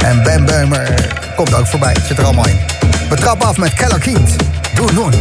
En 0.03 0.23
Ben 0.23 0.45
Beumer 0.45 0.93
komt 1.35 1.55
ook 1.55 1.67
voorbij. 1.67 1.95
Zit 2.07 2.17
er 2.17 2.23
allemaal 2.23 2.47
in. 2.47 2.59
We 3.09 3.15
trappen 3.15 3.47
af 3.47 3.57
met 3.57 3.73
Keller 3.73 3.99
Kind. 3.99 4.35
Doe 4.75 4.91
Noen. 4.91 5.13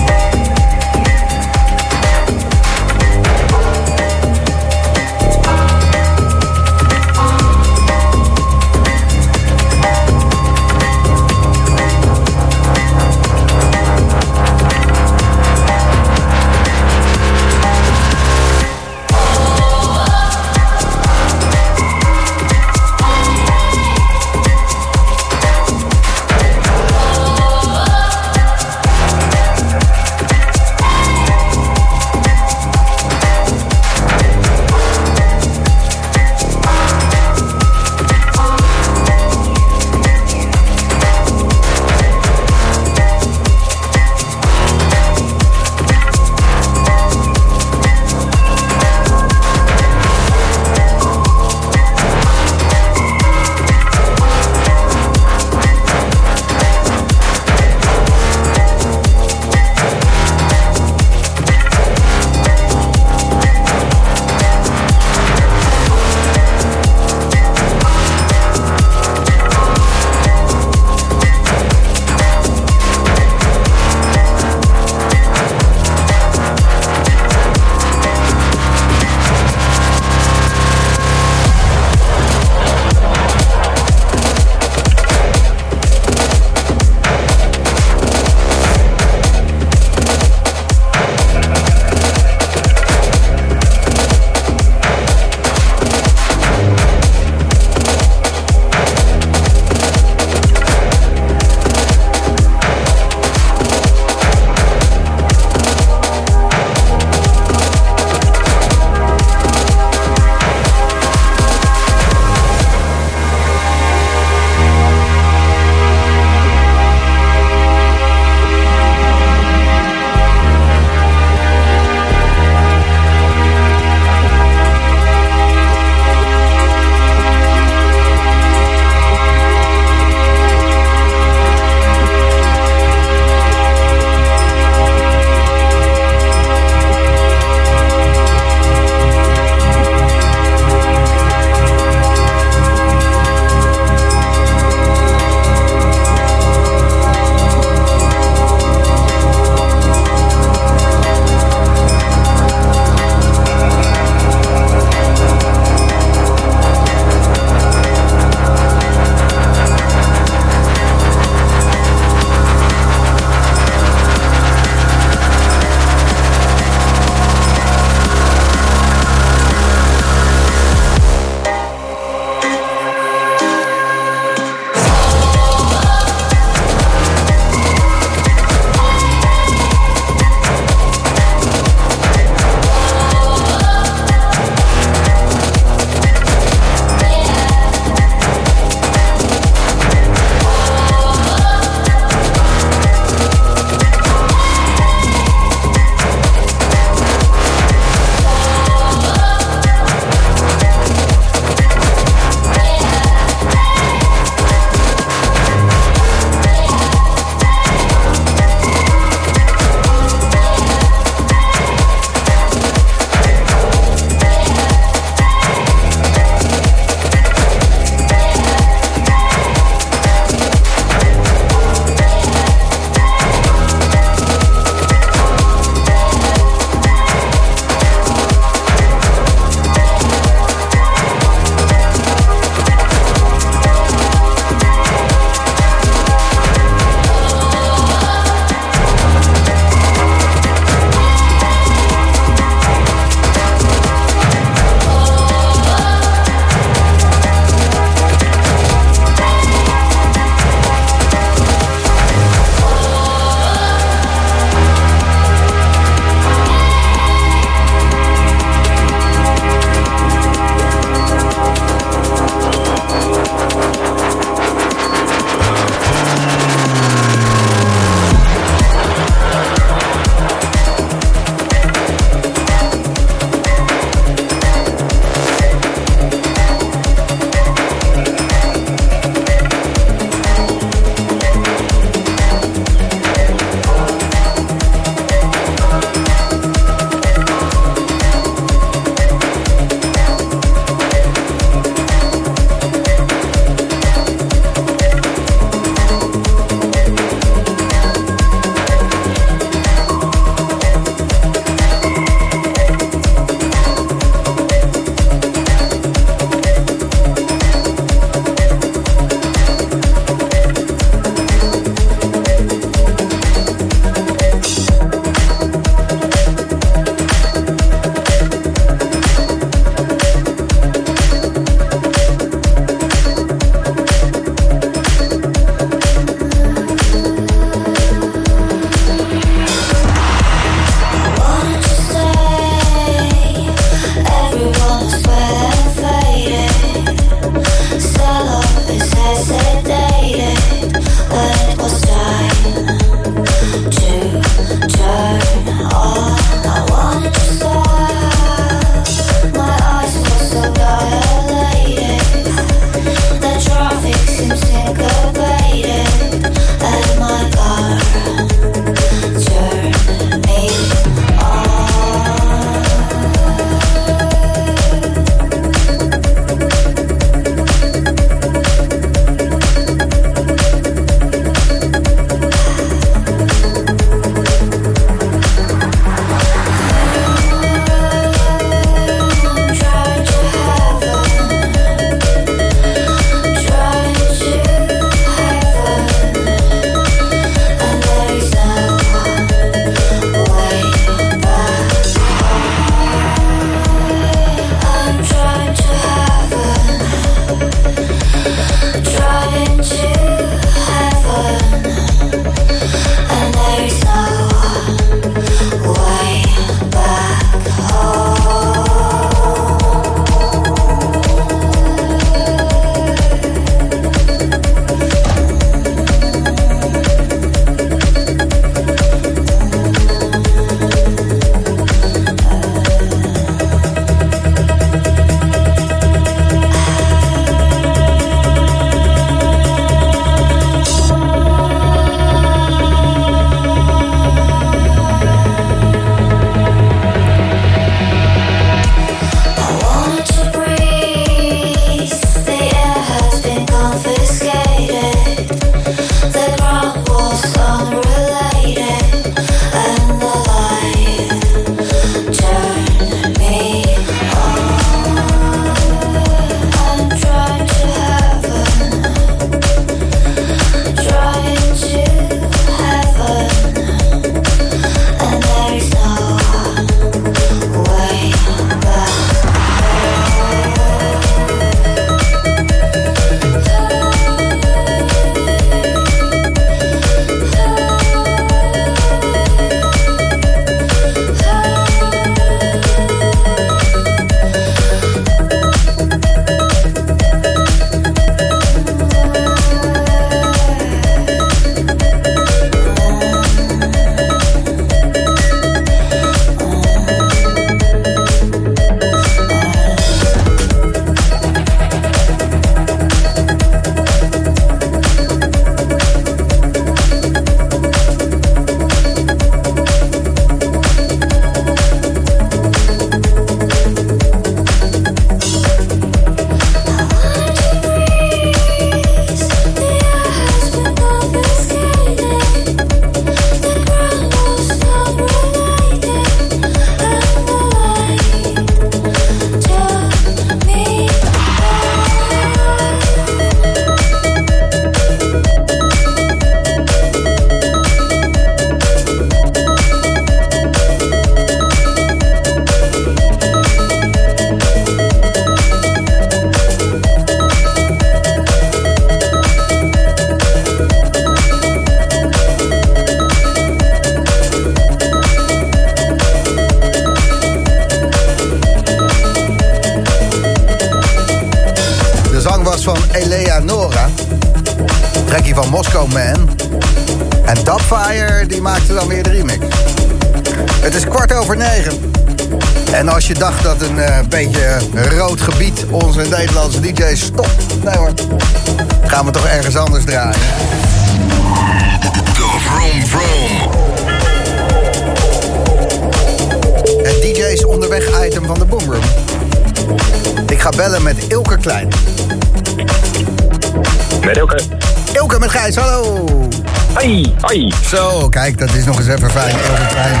Hoi. 597.32 597.52
Zo, 597.64 598.08
kijk, 598.08 598.38
dat 598.38 598.54
is 598.54 598.64
nog 598.64 598.78
eens 598.78 598.88
even 598.88 599.10
fijn. 599.10 599.36
Ilke 599.36 599.66
Klein. 599.66 600.00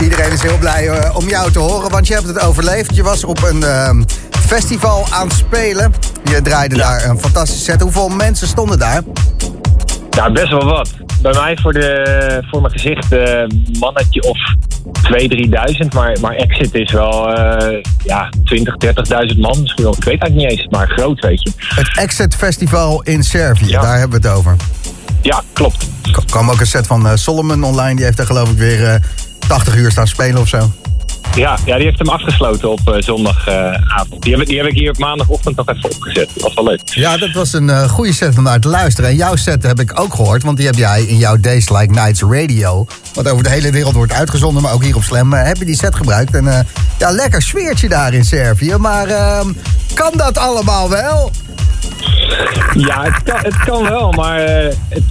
Iedereen 0.00 0.32
is 0.32 0.42
heel 0.42 0.58
blij 0.58 0.88
eh, 0.88 1.16
om 1.16 1.28
jou 1.28 1.50
te 1.50 1.58
horen, 1.58 1.90
want 1.90 2.06
je 2.06 2.14
hebt 2.14 2.26
het 2.26 2.40
overleefd. 2.40 2.96
Je 2.96 3.02
was 3.02 3.24
op 3.24 3.42
een 3.42 3.62
ehm, 3.62 4.02
festival 4.30 5.06
aan 5.10 5.26
het 5.26 5.36
spelen. 5.36 5.94
Je 6.24 6.42
draaide 6.42 6.76
daar 6.76 7.04
een 7.04 7.18
fantastische 7.18 7.62
set. 7.62 7.80
Hoeveel 7.80 8.08
mensen 8.08 8.46
stonden 8.46 8.78
daar? 8.78 9.02
Nou, 10.10 10.32
best 10.32 10.50
wel 10.50 10.64
wat. 10.64 10.90
Bij 11.22 11.32
mij 11.32 11.58
voor, 11.62 11.72
de, 11.72 12.42
voor 12.50 12.60
mijn 12.60 12.72
gezicht 12.72 13.12
eh 13.12 13.44
mannetje 13.78 14.22
of 14.22 14.38
2.000, 15.20 15.84
3.000. 15.84 15.88
Maar, 15.94 16.16
maar 16.20 16.34
Exit 16.34 16.74
is 16.74 16.92
wel 16.92 17.32
eh, 17.32 17.82
ja, 18.04 18.28
20, 18.44 18.74
30.000 19.34 19.38
man. 19.38 19.60
Misschien 19.60 19.84
wel, 19.84 19.94
ik 19.98 20.04
weet 20.04 20.20
eigenlijk 20.20 20.34
niet 20.34 20.50
eens. 20.60 20.66
Maar 20.70 20.88
groot, 20.88 21.20
weet 21.20 21.42
je. 21.42 21.52
Het 21.74 21.90
Exit 21.98 22.34
Festival 22.34 23.02
in 23.02 23.22
Servië, 23.24 23.70
daar 23.70 23.98
hebben 23.98 24.20
we 24.22 24.28
het 24.28 24.36
over. 24.36 24.56
Ja, 25.22 25.42
klopt. 25.52 25.86
Er 26.16 26.24
kwam 26.26 26.50
ook 26.50 26.60
een 26.60 26.66
set 26.66 26.86
van 26.86 27.06
eh, 27.06 27.12
Solomon 27.16 27.64
online. 27.64 27.94
Die 27.96 28.04
heeft 28.04 28.18
er 28.18 28.26
geloof 28.26 28.50
ik 28.50 28.58
weer 28.58 28.88
eh, 28.88 29.00
80 29.48 29.76
uur 29.76 29.90
staan 29.90 30.06
spelen 30.06 30.40
of 30.40 30.48
zo. 30.48 30.72
Ja, 31.34 31.58
ja, 31.64 31.76
die 31.76 31.84
heeft 31.84 31.98
hem 31.98 32.08
afgesloten 32.08 32.70
op 32.70 32.80
eh, 32.90 33.02
zondagavond. 33.02 34.22
die, 34.22 34.32
heb, 34.32 34.40
ik- 34.42 34.48
die 34.48 34.58
heb 34.58 34.66
ik 34.66 34.74
hier 34.74 34.90
op 34.90 34.98
maandagochtend 34.98 35.56
nog 35.56 35.68
even 35.68 35.90
opgezet. 35.90 36.28
Dat 36.34 36.42
was 36.42 36.54
wel 36.54 36.64
leuk. 36.64 36.80
Ja, 36.84 37.16
dat 37.16 37.32
was 37.32 37.52
een 37.52 37.70
eh, 37.70 37.88
goede 37.88 38.12
set 38.12 38.36
om 38.36 38.42
naar 38.42 38.60
te 38.60 38.68
luisteren. 38.68 39.10
En 39.10 39.16
jouw 39.16 39.36
set 39.36 39.62
heb 39.62 39.80
ik 39.80 40.00
ook 40.00 40.14
gehoord, 40.14 40.42
want 40.42 40.56
die 40.56 40.66
heb 40.66 40.74
jij 40.74 41.02
in 41.02 41.16
jouw 41.16 41.36
Days 41.40 41.68
Like 41.70 41.92
Nights 41.92 42.22
Radio. 42.22 42.86
Wat 43.14 43.28
over 43.28 43.42
de 43.44 43.50
hele 43.50 43.70
wereld 43.70 43.94
wordt 43.94 44.12
uitgezonden, 44.12 44.62
maar 44.62 44.72
ook 44.72 44.82
hier 44.84 44.96
op 44.96 45.02
Slam. 45.02 45.32
eh, 45.34 45.46
heb 45.46 45.56
je 45.56 45.64
die 45.64 45.76
set 45.76 45.94
gebruikt. 45.94 46.34
En 46.34 46.48
eh, 46.58 46.60
ja, 47.02 47.10
lekker 47.10 47.42
sfeertje 47.42 47.88
daar 47.88 48.14
in 48.14 48.24
Servië. 48.24 48.76
Maar 48.76 49.08
ehm, 49.08 49.52
kan 49.94 50.12
dat 50.16 50.38
allemaal 50.38 50.90
wel? 50.90 51.30
Ja, 52.74 53.02
het 53.24 53.58
kan, 53.64 53.82
wel, 53.82 54.10
maar 54.10 54.38
eh, 54.38 54.74
het, 54.88 55.02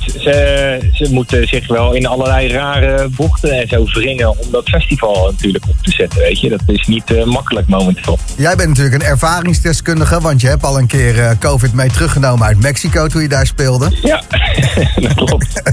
ze, 0.94 1.08
moeten 1.10 1.48
zich 1.48 1.68
wel 1.68 1.94
in 1.94 2.06
allerlei 2.06 2.48
rare 2.48 3.10
bochten 3.10 3.52
en 3.52 3.68
zo 3.68 3.84
wringen 3.84 4.30
om 4.30 4.52
dat 4.52 4.70
festival 4.70 5.26
natuurlijk 5.32 5.64
op 5.70 5.76
te 5.82 5.92
zetten, 5.92 6.20
weet 6.20 6.39
je. 6.39 6.50
Dat 6.50 6.62
is 6.66 6.88
niet 6.88 7.12
eh, 7.12 7.24
makkelijk 7.24 7.68
momenteel. 7.68 8.20
Jij 8.38 8.56
bent 8.56 8.70
natuurlijk 8.70 8.96
een 9.04 9.10
ervaringsdeskundige, 9.10 10.22
want 10.22 10.42
je 10.42 10.48
hebt 10.48 10.64
al 10.64 10.78
een 10.78 10.88
keer 10.88 11.20
eh, 11.20 11.30
COVID 11.40 11.74
mee 11.74 11.90
teruggenomen 11.90 12.48
uit 12.48 12.60
Mexico 12.60 13.08
toen 13.08 13.22
je 13.22 13.28
daar 13.28 13.46
speelde. 13.46 13.92
Ja, 14.02 14.22
dat 15.02 15.14
klopt. 15.14 15.62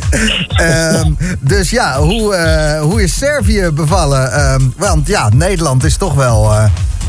Ehm, 0.57 1.13
dus 1.41 1.71
ja, 1.71 1.99
hoe, 1.99 2.35
eh, 2.35 2.81
hoe 2.81 3.03
is 3.03 3.19
Servië 3.19 3.71
bevallen? 3.75 4.33
Ehm, 4.33 4.61
want 4.77 5.07
ja, 5.09 5.29
Nederland 5.35 5.85
is 5.85 5.97
toch 5.97 6.15
wel... 6.15 6.53
eh, 6.53 6.65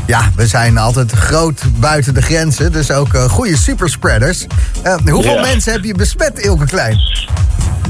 ja, 0.06 0.20
we 0.36 0.46
zijn 0.46 0.78
altijd 0.78 1.12
groot 1.12 1.62
buiten 1.78 2.14
de 2.14 2.22
grenzen. 2.22 2.72
Dus 2.72 2.90
ook 2.90 3.16
goede 3.18 3.56
superspreaders. 3.56 4.46
Eh, 4.82 4.94
hoeveel 5.10 5.34
Ja. 5.34 5.40
mensen 5.40 5.72
heb 5.72 5.84
je 5.84 5.94
besmet, 5.94 6.38
Ilke 6.38 6.64
Klein? 6.66 6.98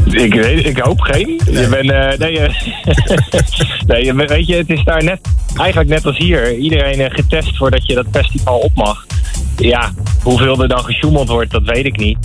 Ik, 0.05 0.35
weet, 0.35 0.67
ik 0.67 0.79
hoop 0.79 1.01
geen. 1.01 1.41
Je 1.45 1.67
bent, 1.69 1.91
eh, 1.91 2.19
nee, 2.19 2.39
eh, 2.39 2.55
nee, 4.15 4.15
weet 4.15 4.47
je, 4.47 4.57
het 4.57 4.69
is 4.69 4.85
daar 4.85 5.05
net, 5.05 5.19
eigenlijk 5.61 5.91
net 5.91 6.07
als 6.07 6.17
hier. 6.17 6.57
Iedereen 6.57 7.01
eh, 7.01 7.15
getest 7.15 7.57
voordat 7.57 7.87
je 7.87 7.95
dat 7.95 8.07
festival 8.11 8.59
op 8.59 8.75
mag. 8.75 9.07
Ja, 9.57 9.93
hoeveel 10.23 10.63
er 10.63 10.69
dan 10.69 10.85
gesjoemeld 10.85 11.29
wordt, 11.29 11.51
dat 11.51 11.63
weet 11.63 11.85
ik 11.85 11.97
niet. 11.97 12.19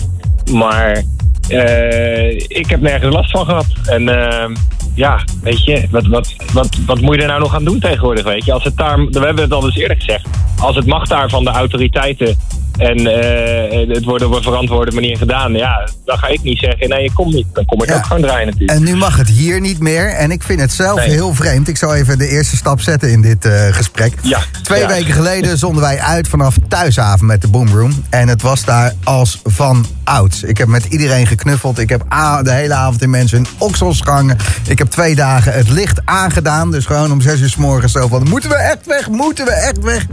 Maar 0.52 1.02
eh, 1.48 2.34
ik 2.34 2.66
heb 2.66 2.80
nergens 2.80 3.14
last 3.14 3.30
van 3.30 3.44
gehad. 3.44 3.66
En 3.84 4.08
eh, 4.08 4.54
ja, 4.94 5.24
weet 5.42 5.64
je, 5.64 5.86
wat, 5.90 6.06
wat, 6.06 6.34
wat, 6.52 6.76
wat 6.86 7.00
moet 7.00 7.14
je 7.14 7.20
er 7.20 7.28
nou 7.28 7.40
nog 7.40 7.54
aan 7.54 7.64
doen 7.64 7.80
tegenwoordig, 7.80 8.24
weet 8.24 8.44
je? 8.44 8.52
Als 8.52 8.64
het 8.64 8.76
daar, 8.76 9.06
we 9.06 9.20
hebben 9.20 9.44
het 9.44 9.52
al 9.52 9.64
eens 9.64 9.76
eerder 9.76 9.96
gezegd. 9.96 10.26
Als 10.58 10.76
het 10.76 10.86
mag 10.86 11.08
daar 11.08 11.28
van 11.28 11.44
de 11.44 11.50
autoriteiten 11.50 12.36
en 12.76 12.96
eh, 13.06 13.94
het 13.94 14.04
wordt 14.04 14.24
op 14.24 14.32
een 14.34 14.42
verantwoorde 14.42 14.92
manier 14.92 15.16
gedaan, 15.16 15.52
ja, 15.52 15.88
dan 16.04 16.18
ga 16.18 16.26
ik 16.26 16.42
niet 16.42 16.58
zeggen, 16.58 16.88
nee, 16.88 17.02
je 17.02 17.12
komt 17.12 17.34
niet. 17.34 17.46
Dan 17.52 17.64
kom 17.64 17.82
ik 17.82 17.88
Ja. 17.88 17.96
ook 17.96 18.06
gewoon 18.06 18.22
draaien 18.22 18.46
natuurlijk. 18.46 18.78
En 18.78 18.84
nu 18.84 18.96
mag 18.96 19.16
het 19.16 19.28
hier 19.28 19.60
niet 19.60 19.78
meer. 19.80 20.08
En 20.08 20.30
ik 20.30 20.42
vind 20.42 20.60
het 20.60 20.72
zelf 20.72 20.98
Nee. 20.98 21.08
heel 21.10 21.34
vreemd. 21.34 21.68
Ik 21.68 21.76
zal 21.76 21.94
even 21.94 22.18
de 22.18 22.28
eerste 22.28 22.56
stap 22.56 22.80
zetten 22.80 23.10
in 23.10 23.22
dit 23.22 23.44
eh, 23.44 23.66
gesprek. 23.70 24.12
Ja. 24.22 24.38
Twee 24.62 24.80
Ja. 24.80 24.88
weken 24.88 25.12
geleden 25.14 25.58
zonden 25.64 25.82
wij 25.82 26.00
uit 26.00 26.28
vanaf 26.28 26.56
Thuishaven 26.68 27.26
met 27.26 27.40
de 27.40 27.48
Boomroom. 27.48 28.04
En 28.10 28.28
het 28.28 28.42
was 28.42 28.64
daar 28.64 28.92
als 29.04 29.40
van 29.44 29.86
ouds. 30.04 30.42
Ik 30.42 30.58
heb 30.58 30.68
met 30.68 30.84
iedereen 30.84 31.26
geknuffeld. 31.26 31.78
Ik 31.78 31.88
heb 31.88 32.04
de 32.42 32.52
hele 32.52 32.74
avond 32.74 33.02
in 33.02 33.10
mensen 33.10 33.36
hun 33.36 33.46
oksels 33.58 34.00
gehangen. 34.00 34.36
Ik 34.68 34.78
heb 34.78 34.90
twee 34.90 35.14
dagen 35.14 35.52
het 35.52 35.68
licht 35.68 36.00
aangedaan. 36.04 36.70
Dus 36.70 36.84
gewoon 36.86 37.12
om 37.12 37.20
zes 37.20 37.40
uur 37.40 37.48
s 37.48 37.56
morgens 37.56 37.92
zo 37.92 38.08
van... 38.08 38.28
Moeten 38.28 38.50
we 38.50 38.56
echt 38.56 38.86
weg? 38.86 39.08
Moeten 39.08 39.44
we 39.44 39.50
echt 39.50 39.82
weg? 39.82 40.06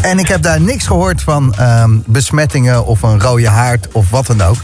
En 0.00 0.18
ik 0.18 0.28
heb 0.28 0.42
daar 0.42 0.60
niks 0.60 0.86
gehoord 0.86 1.22
van 1.22 1.54
ehm, 1.54 1.90
besmettingen 2.08 2.86
of 2.86 3.02
een 3.02 3.20
rode 3.20 3.48
haard 3.48 3.88
of 3.92 4.10
wat 4.10 4.26
dan 4.26 4.42
ook. 4.42 4.56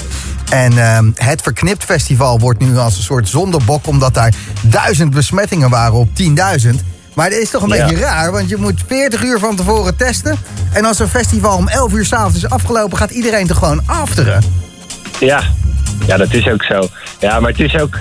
En 0.51 0.79
ehm, 0.79 1.11
het 1.15 1.43
Verknipt 1.43 1.85
Festival 1.85 2.39
wordt 2.39 2.61
nu 2.61 2.77
als 2.79 2.97
een 2.97 3.03
soort 3.03 3.29
zondebok... 3.29 3.87
omdat 3.87 4.15
daar 4.15 4.35
duizend 4.63 5.11
besmettingen 5.11 5.71
waren 5.71 5.95
op 5.95 6.09
10.000. 6.09 6.71
Maar 7.15 7.31
dat 7.31 7.39
is 7.39 7.51
toch 7.51 7.63
een 7.63 7.69
Ja. 7.77 7.87
beetje 7.87 8.01
raar, 8.05 8.33
want 8.33 8.49
je 8.49 8.57
moet 8.57 8.83
40 8.87 9.23
uur 9.23 9.39
van 9.39 9.57
tevoren 9.57 9.97
testen. 9.97 10.39
En 10.73 10.85
als 10.85 10.99
een 10.99 11.09
festival 11.09 11.57
om 11.57 11.69
11 11.69 11.93
uur 11.93 12.05
s'avonds 12.05 12.37
is 12.37 12.49
afgelopen... 12.51 12.99
gaat 12.99 13.11
iedereen 13.11 13.47
toch 13.47 13.59
gewoon 13.59 13.83
afteren? 13.87 14.43
Ja. 15.21 15.43
ja, 16.07 16.17
dat 16.17 16.33
is 16.33 16.49
ook 16.49 16.63
zo. 16.63 16.89
Ja, 17.21 17.41
maar 17.41 17.51
het 17.51 17.61
is 17.61 17.79
ook. 17.81 17.99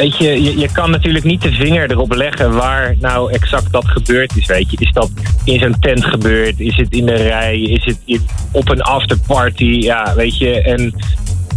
Weet 0.00 0.16
je, 0.16 0.42
je, 0.42 0.58
je 0.58 0.68
kan 0.72 0.90
natuurlijk 0.90 1.24
niet 1.24 1.42
de 1.42 1.52
vinger 1.52 1.90
erop 1.90 2.14
leggen 2.14 2.52
waar 2.54 2.94
nou 2.98 3.32
exact 3.32 3.72
dat 3.72 3.88
gebeurd 3.88 4.36
is. 4.36 4.46
Weet 4.46 4.70
je, 4.70 4.76
is 4.80 4.92
dat 4.92 5.10
in 5.44 5.58
zo'n 5.58 5.76
tent 5.80 6.04
gebeurd? 6.04 6.60
Is 6.60 6.76
het 6.76 6.92
in 6.92 7.06
de 7.06 7.14
rij? 7.14 7.60
Is 7.60 7.84
het 7.84 7.98
in, 8.04 8.26
op 8.52 8.68
een 8.68 8.82
afterparty? 8.82 9.64
Ja, 9.64 10.14
weet 10.14 10.38
je. 10.38 10.60
En 10.62 10.94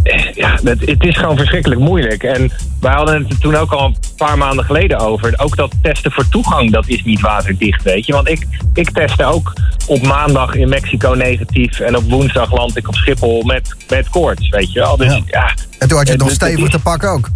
eh, 0.02 0.32
ja, 0.32 0.58
dat, 0.62 0.76
het 0.80 1.04
is 1.04 1.16
gewoon 1.16 1.36
verschrikkelijk 1.36 1.80
moeilijk. 1.80 2.22
En 2.22 2.52
wij 2.80 2.92
hadden 2.92 3.22
het 3.22 3.32
er 3.32 3.38
toen 3.38 3.54
ook 3.54 3.72
al 3.72 3.84
een 3.84 3.96
paar 4.16 4.38
maanden 4.38 4.64
geleden 4.64 4.98
over. 4.98 5.34
Ook 5.36 5.56
dat 5.56 5.72
testen 5.82 6.12
voor 6.12 6.28
toegang, 6.28 6.72
dat 6.72 6.88
is 6.88 7.04
niet 7.04 7.20
waterdicht, 7.20 7.82
weet 7.82 8.06
je. 8.06 8.12
Want 8.12 8.28
ik, 8.28 8.46
ik 8.74 8.90
testte 8.90 9.24
ook 9.24 9.52
op 9.86 10.02
maandag 10.02 10.54
in 10.54 10.68
Mexico 10.68 11.12
negatief. 11.12 11.80
En 11.80 11.96
op 11.96 12.10
woensdag 12.10 12.52
land 12.52 12.76
ik 12.76 12.88
op 12.88 12.94
Schiphol 12.94 13.42
met, 13.42 13.74
met 13.88 14.08
koorts, 14.08 14.48
weet 14.48 14.72
je 14.72 14.80
wel. 14.80 14.96
Dus 14.96 15.12
Ja. 15.12 15.22
ja, 15.26 15.54
En 15.78 15.88
toen 15.88 15.98
had 15.98 16.06
je 16.06 16.12
het 16.12 16.20
nog 16.22 16.28
Dus 16.28 16.36
stevig 16.36 16.68
te 16.68 16.78
pakken 16.78 17.10
ook. 17.10 17.30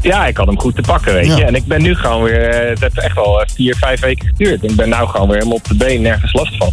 Ja, 0.00 0.26
ik 0.26 0.36
had 0.36 0.46
hem 0.46 0.58
goed 0.60 0.74
te 0.74 0.82
pakken, 0.82 1.14
weet 1.14 1.26
Ja. 1.26 1.36
je. 1.36 1.44
En 1.44 1.54
ik 1.54 1.64
ben 1.64 1.82
nu 1.82 1.94
gewoon 1.94 2.22
weer, 2.22 2.48
eh, 2.48 2.68
het 2.68 2.80
heeft 2.80 2.98
echt 3.00 3.14
wel 3.14 3.40
eh, 3.40 3.48
vier, 3.54 3.76
vijf 3.76 4.00
weken 4.00 4.26
geduurd. 4.28 4.62
Ik 4.62 4.76
ben 4.76 4.88
nou 4.88 5.08
gewoon 5.08 5.26
weer 5.28 5.36
helemaal 5.36 5.56
op 5.56 5.68
de 5.68 5.74
been, 5.74 6.02
nergens 6.02 6.32
last 6.32 6.56
van. 6.56 6.72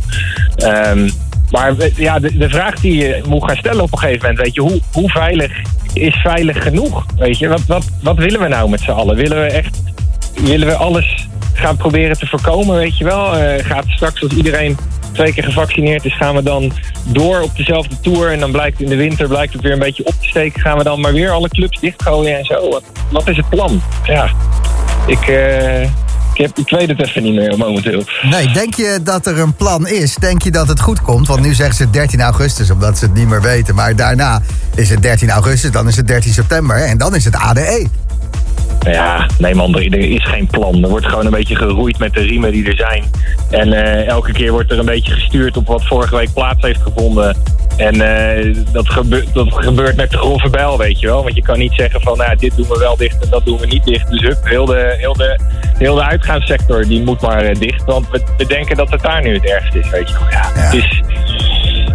Ehm, 0.56 1.10
maar 1.52 1.74
ja, 1.96 2.20
de, 2.20 2.38
de 2.38 2.50
vraag 2.50 2.76
die 2.80 2.96
je 2.96 3.22
moet 3.28 3.44
gaan 3.44 3.56
stellen 3.58 3.84
op 3.84 3.92
een 3.92 3.98
gegeven 4.00 4.22
moment, 4.22 4.40
weet 4.40 4.54
je, 4.56 4.62
hoe, 4.62 4.80
hoe 4.94 5.10
veilig 5.10 5.52
is 5.94 6.16
veilig 6.16 6.64
genoeg? 6.64 7.06
Weet 7.18 7.38
je, 7.40 7.48
wat, 7.48 7.66
wat, 7.68 7.86
wat 8.02 8.18
willen 8.18 8.40
we 8.40 8.48
nou 8.48 8.70
met 8.70 8.82
z'n 8.82 8.92
allen? 8.92 9.16
Willen 9.16 9.42
we 9.42 9.48
echt, 9.48 9.82
willen 10.42 10.68
we 10.68 10.76
alles 10.76 11.28
gaan 11.54 11.78
proberen 11.78 12.18
te 12.18 12.28
voorkomen, 12.28 12.76
weet 12.78 12.98
je 12.98 13.04
wel? 13.04 13.36
Eh, 13.36 13.66
gaat 13.66 13.86
straks 13.88 14.24
als 14.24 14.32
iedereen 14.32 14.78
twee 15.16 15.34
keer 15.34 15.44
gevaccineerd 15.44 16.06
is, 16.06 16.16
gaan 16.16 16.36
we 16.36 16.44
dan 16.44 16.72
door 17.04 17.42
op 17.42 17.56
dezelfde 17.56 18.00
tour 18.02 18.32
en 18.32 18.40
dan 18.40 18.52
blijkt 18.52 18.82
in 18.82 18.90
de 18.90 18.96
winter 18.96 19.28
blijkt 19.28 19.54
het 19.54 19.62
weer 19.62 19.72
een 19.72 19.80
beetje 19.80 20.06
op 20.06 20.14
te 20.22 20.28
steken, 20.28 20.62
gaan 20.62 20.78
we 20.78 20.84
dan 20.84 21.00
maar 21.00 21.14
weer 21.14 21.32
alle 21.32 21.50
clubs 21.50 21.80
dichtgooien 21.80 22.38
en 22.38 22.46
zo? 22.46 22.82
Wat, 23.12 23.28
is 23.28 23.38
het 23.38 23.50
plan? 23.50 23.82
Ja, 24.04 24.32
ik, 25.08 25.28
eh, 25.28 25.82
ik, 25.82 25.90
heb, 26.34 26.58
ik 26.58 26.70
weet 26.70 26.88
het 26.88 27.02
even 27.02 27.24
niet 27.24 27.36
meer 27.36 27.58
momenteel. 27.58 28.04
Nee, 28.22 28.52
denk 28.52 28.74
je 28.74 29.00
dat 29.04 29.26
er 29.26 29.40
een 29.40 29.54
plan 29.54 29.88
is? 29.88 30.16
Denk 30.16 30.42
je 30.42 30.52
dat 30.52 30.68
het 30.68 30.80
goed 30.80 31.02
komt? 31.02 31.28
Want 31.28 31.42
nu 31.42 31.54
zeggen 31.54 31.76
ze 31.76 31.90
13 31.90 32.22
augustus, 32.22 32.72
omdat 32.72 32.98
ze 32.98 33.06
het 33.06 33.14
niet 33.14 33.28
meer 33.28 33.42
weten. 33.42 33.76
Maar 33.76 33.96
daarna 33.96 34.42
is 34.76 34.90
het 34.90 35.02
13 35.02 35.30
augustus, 35.30 35.72
dan 35.72 35.88
is 35.88 35.96
het 35.96 36.08
13 36.08 36.34
september 36.34 36.86
en 36.86 36.98
dan 36.98 37.16
is 37.16 37.26
het 37.26 37.36
E. 37.56 37.86
ADE. 38.80 38.90
Ja, 38.90 39.28
nee 39.38 39.56
man, 39.56 39.76
er, 39.76 39.94
er 39.94 40.10
is 40.10 40.26
geen 40.26 40.48
plan. 40.48 40.84
Er 40.84 40.90
wordt 40.90 41.06
gewoon 41.06 41.26
een 41.26 41.32
beetje 41.32 41.56
geroeid 41.56 42.00
met 42.00 42.14
de 42.14 42.22
riemen 42.22 42.52
die 42.52 42.66
er 42.66 42.78
zijn. 42.78 43.04
En 43.50 43.74
eh, 43.74 44.08
elke 44.08 44.32
keer 44.32 44.52
wordt 44.52 44.72
er 44.72 44.80
een 44.80 44.86
beetje 44.86 45.14
gestuurd 45.14 45.58
op 45.58 45.68
wat 45.68 45.86
vorige 45.86 46.16
week 46.16 46.34
plaats 46.34 46.62
heeft 46.62 46.82
gevonden. 46.82 47.38
En 47.78 48.02
eh, 48.02 48.56
dat, 48.72 48.90
gebeurt, 48.90 49.34
dat 49.34 49.54
gebeurt 49.54 49.96
met 49.96 50.12
de 50.12 50.18
grove 50.18 50.50
bijl, 50.50 50.78
weet 50.78 51.00
je 51.00 51.08
wel. 51.08 51.24
Want 51.24 51.36
je 51.36 51.42
kan 51.42 51.58
niet 51.58 51.74
zeggen 51.74 52.02
van, 52.02 52.18
nou, 52.18 52.36
dit 52.36 52.56
doen 52.56 52.68
we 52.68 52.78
wel 52.78 52.98
dicht 52.98 53.24
en 53.24 53.30
dat 53.30 53.46
doen 53.46 53.58
we 53.58 53.66
niet 53.66 53.84
dicht. 53.84 54.10
Dus 54.10 54.22
hup, 54.22 54.38
heel 54.44 54.66
de, 54.66 54.96
heel 54.98 55.14
de, 55.14 55.40
heel 55.78 55.96
de 55.96 56.04
uitgaanssector 56.04 56.88
die 56.88 57.04
moet 57.04 57.22
maar 57.22 57.42
eh, 57.42 57.56
dicht. 57.60 57.84
Want 57.84 58.10
we, 58.10 58.22
we 58.38 58.46
denken 58.46 58.76
dat 58.76 58.90
het 58.90 59.02
daar 59.02 59.22
nu 59.24 59.34
het 59.34 59.46
ergste 59.46 59.80
is, 59.80 59.90
weet 59.90 60.10
je 60.10 60.16
wel. 60.20 60.30
Ja, 60.30 60.52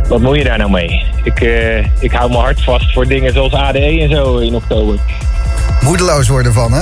wat 0.09 0.21
moet 0.21 0.37
je 0.37 0.45
daar 0.45 0.59
nou 0.59 0.71
mee? 0.71 1.05
Ik, 1.25 1.41
ik 2.01 2.11
hou 2.11 2.31
mijn 2.31 2.43
hart 2.43 2.63
vast 2.63 2.93
voor 2.93 3.07
dingen 3.07 3.33
zoals 3.33 3.53
ADE 3.53 4.01
en 4.01 4.11
zo 4.11 4.37
in 4.37 4.55
oktober. 4.55 4.99
Moedeloos 5.83 6.29
worden 6.29 6.53
van, 6.53 6.73
hè? 6.73 6.81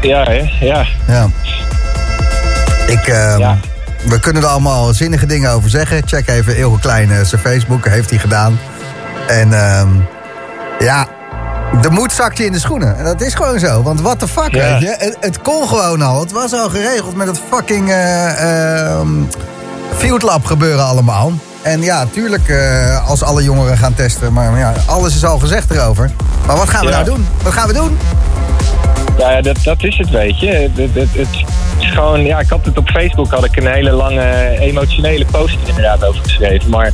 Ja, 0.00 0.22
hè? 0.22 0.50
Ja. 0.60 0.84
Ja. 1.06 1.28
Ik, 2.86 3.06
ehm, 3.06 3.54
We 4.08 4.20
kunnen 4.20 4.42
er 4.42 4.48
allemaal 4.48 4.94
zinnige 4.94 5.26
dingen 5.26 5.50
over 5.50 5.70
zeggen. 5.70 6.02
Check 6.06 6.28
even 6.28 6.56
Ilge 6.56 6.80
Klein 6.80 7.10
eh, 7.10 7.20
zijn 7.22 7.40
Facebook, 7.40 7.88
heeft 7.88 8.10
hij 8.10 8.18
gedaan. 8.18 8.58
En 9.26 9.52
ehm, 9.52 9.88
ja, 10.78 11.06
de 11.82 11.90
moed 11.90 12.12
zakt 12.12 12.38
je 12.38 12.44
in 12.44 12.52
de 12.52 12.58
schoenen. 12.58 12.98
En 12.98 13.04
dat 13.04 13.20
is 13.20 13.34
gewoon 13.34 13.58
zo. 13.58 13.82
Want 13.82 14.00
what 14.00 14.18
the 14.18 14.28
fuck, 14.28 14.54
Ja. 14.54 14.72
weet 14.72 14.80
je? 14.80 14.94
Het, 14.98 15.16
het 15.20 15.42
kon 15.42 15.68
gewoon 15.68 16.02
al. 16.02 16.20
Het 16.20 16.32
was 16.32 16.52
al 16.52 16.68
geregeld 16.68 17.16
met 17.16 17.26
het 17.26 17.40
fucking 17.50 17.90
eh, 17.90 18.90
ehm, 18.90 19.08
Field 19.96 20.22
Lab 20.22 20.44
gebeuren 20.44 20.84
allemaal. 20.84 21.32
En 21.66 21.82
ja, 21.82 22.06
tuurlijk 22.12 22.48
eh, 22.48 23.08
als 23.08 23.22
alle 23.22 23.42
jongeren 23.42 23.78
gaan 23.78 23.94
testen. 23.94 24.32
Maar 24.32 24.58
ja, 24.58 24.72
alles 24.86 25.14
is 25.14 25.24
al 25.24 25.38
gezegd 25.38 25.70
erover. 25.70 26.10
Maar 26.46 26.56
wat 26.56 26.68
gaan 26.68 26.80
we 26.84 26.86
Ja. 26.90 26.92
nou 26.92 27.04
doen? 27.04 27.26
Wat 27.42 27.52
gaan 27.52 27.66
we 27.68 27.72
doen? 27.74 27.98
Ja, 29.18 29.30
ja, 29.30 29.40
dat, 29.40 29.58
dat 29.64 29.84
is 29.84 29.98
het, 29.98 30.10
weet 30.10 30.40
je. 30.40 30.70
Het, 30.74 30.94
het, 30.94 31.28
is 31.80 31.90
gewoon, 31.90 32.24
ja, 32.24 32.40
ik 32.40 32.48
had 32.48 32.64
het 32.64 32.78
op 32.78 32.88
Facebook, 32.88 33.30
had 33.30 33.44
ik 33.44 33.56
een 33.56 33.66
hele 33.66 33.90
lange 33.90 34.58
emotionele 34.58 35.24
post 35.24 35.58
inderdaad 35.66 36.04
over 36.04 36.22
geschreven. 36.22 36.70
Maar 36.70 36.92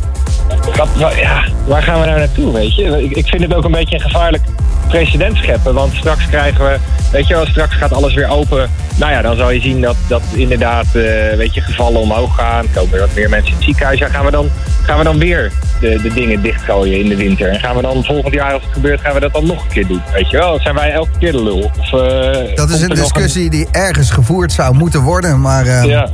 ja, 1.16 1.44
waar 1.66 1.82
gaan 1.82 2.00
we 2.00 2.06
nou 2.06 2.18
naartoe, 2.18 2.52
weet 2.52 2.74
je? 2.74 3.02
Ik, 3.02 3.16
ik 3.16 3.26
vind 3.26 3.42
het 3.42 3.54
ook 3.54 3.64
een 3.64 3.70
beetje 3.70 3.94
een 3.94 4.00
gevaarlijk 4.00 4.42
precedent 4.88 5.36
scheppen. 5.36 5.74
Want 5.74 5.94
straks 5.94 6.26
krijgen 6.26 6.64
we, 6.64 6.78
weet 7.12 7.26
je 7.26 7.34
wel, 7.34 7.46
straks 7.46 7.74
gaat 7.74 7.92
alles 7.92 8.14
weer 8.14 8.28
open. 8.28 8.70
Nou 8.96 9.12
ja, 9.12 9.22
dan 9.22 9.36
zal 9.36 9.50
je 9.50 9.60
zien 9.60 9.80
dat, 9.80 9.96
dat 10.08 10.22
inderdaad, 10.32 10.86
eh, 10.86 11.36
weet 11.36 11.54
je, 11.54 11.60
gevallen 11.60 12.00
omhoog 12.00 12.34
gaan. 12.36 12.66
Komen 12.74 12.94
er 12.94 13.00
wat 13.00 13.14
meer 13.14 13.28
mensen 13.28 13.48
in 13.48 13.54
het 13.54 13.64
ziekenhuis. 13.64 13.98
Ja, 13.98 14.08
gaan 14.08 14.24
we 14.24 14.30
dan, 14.30 14.50
gaan 14.82 14.98
we 14.98 15.04
dan 15.04 15.18
weer 15.18 15.52
de, 15.82 16.02
de 16.02 16.14
dingen 16.14 16.42
dichtgooien 16.42 16.98
in 16.98 17.08
de 17.08 17.16
winter? 17.16 17.48
En 17.48 17.60
gaan 17.60 17.76
we 17.76 17.82
dan 17.82 18.04
volgend 18.04 18.34
jaar, 18.34 18.52
als 18.52 18.62
het 18.62 18.72
gebeurt, 18.72 19.00
gaan 19.00 19.14
we 19.14 19.20
dat 19.20 19.32
dan 19.32 19.46
nog 19.46 19.62
een 19.62 19.68
keer 19.70 19.86
doen? 19.86 20.02
Weet 20.12 20.30
je 20.30 20.36
wel, 20.36 20.60
zijn 20.60 20.74
wij 20.74 20.92
elke 20.92 21.18
keer 21.18 21.32
de 21.32 21.42
lul? 21.42 21.70
Of, 21.78 21.92
eh, 21.92 22.54
Dat 22.56 22.70
is 22.70 22.80
een 22.80 22.88
discussie 22.88 23.50
die 23.50 23.68
ergens 23.70 24.10
gevoerd 24.10 24.52
zou 24.52 24.74
moeten 24.76 25.00
worden. 25.02 25.40
Maar 25.40 25.66
eh, 25.66 25.84
Ja. 25.84 26.08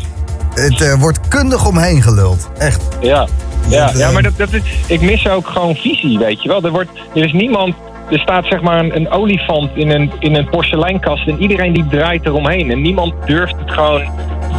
het 0.54 0.80
eh, 0.80 0.94
wordt 0.94 1.28
kundig 1.28 1.66
omheen 1.66 2.02
geluld. 2.02 2.48
Echt. 2.58 2.82
Ja, 3.00 3.28
ja, 3.68 3.88
eh, 3.92 3.98
ja 3.98 4.10
maar 4.10 4.22
dat, 4.22 4.36
dat 4.36 4.52
is, 4.52 4.62
ik 4.86 5.00
mis 5.00 5.28
ook 5.28 5.46
gewoon 5.46 5.74
visie, 5.74 6.18
weet 6.18 6.42
je 6.42 6.48
wel. 6.48 6.62
Er, 6.64 6.70
wordt, 6.70 6.90
er 7.14 7.24
is 7.24 7.32
niemand... 7.32 7.74
Er 8.10 8.18
staat 8.18 8.46
zeg 8.46 8.60
maar 8.60 8.78
een, 8.78 8.96
een 8.96 9.10
olifant 9.10 9.70
in 9.74 9.90
een, 9.90 10.12
in 10.18 10.34
een 10.34 10.48
porseleinkast 10.48 11.28
en 11.28 11.42
iedereen 11.42 11.72
die 11.72 11.86
draait 11.86 12.26
eromheen. 12.26 12.70
En 12.70 12.82
niemand 12.82 13.14
durft 13.26 13.56
het 13.58 13.70
gewoon 13.70 14.02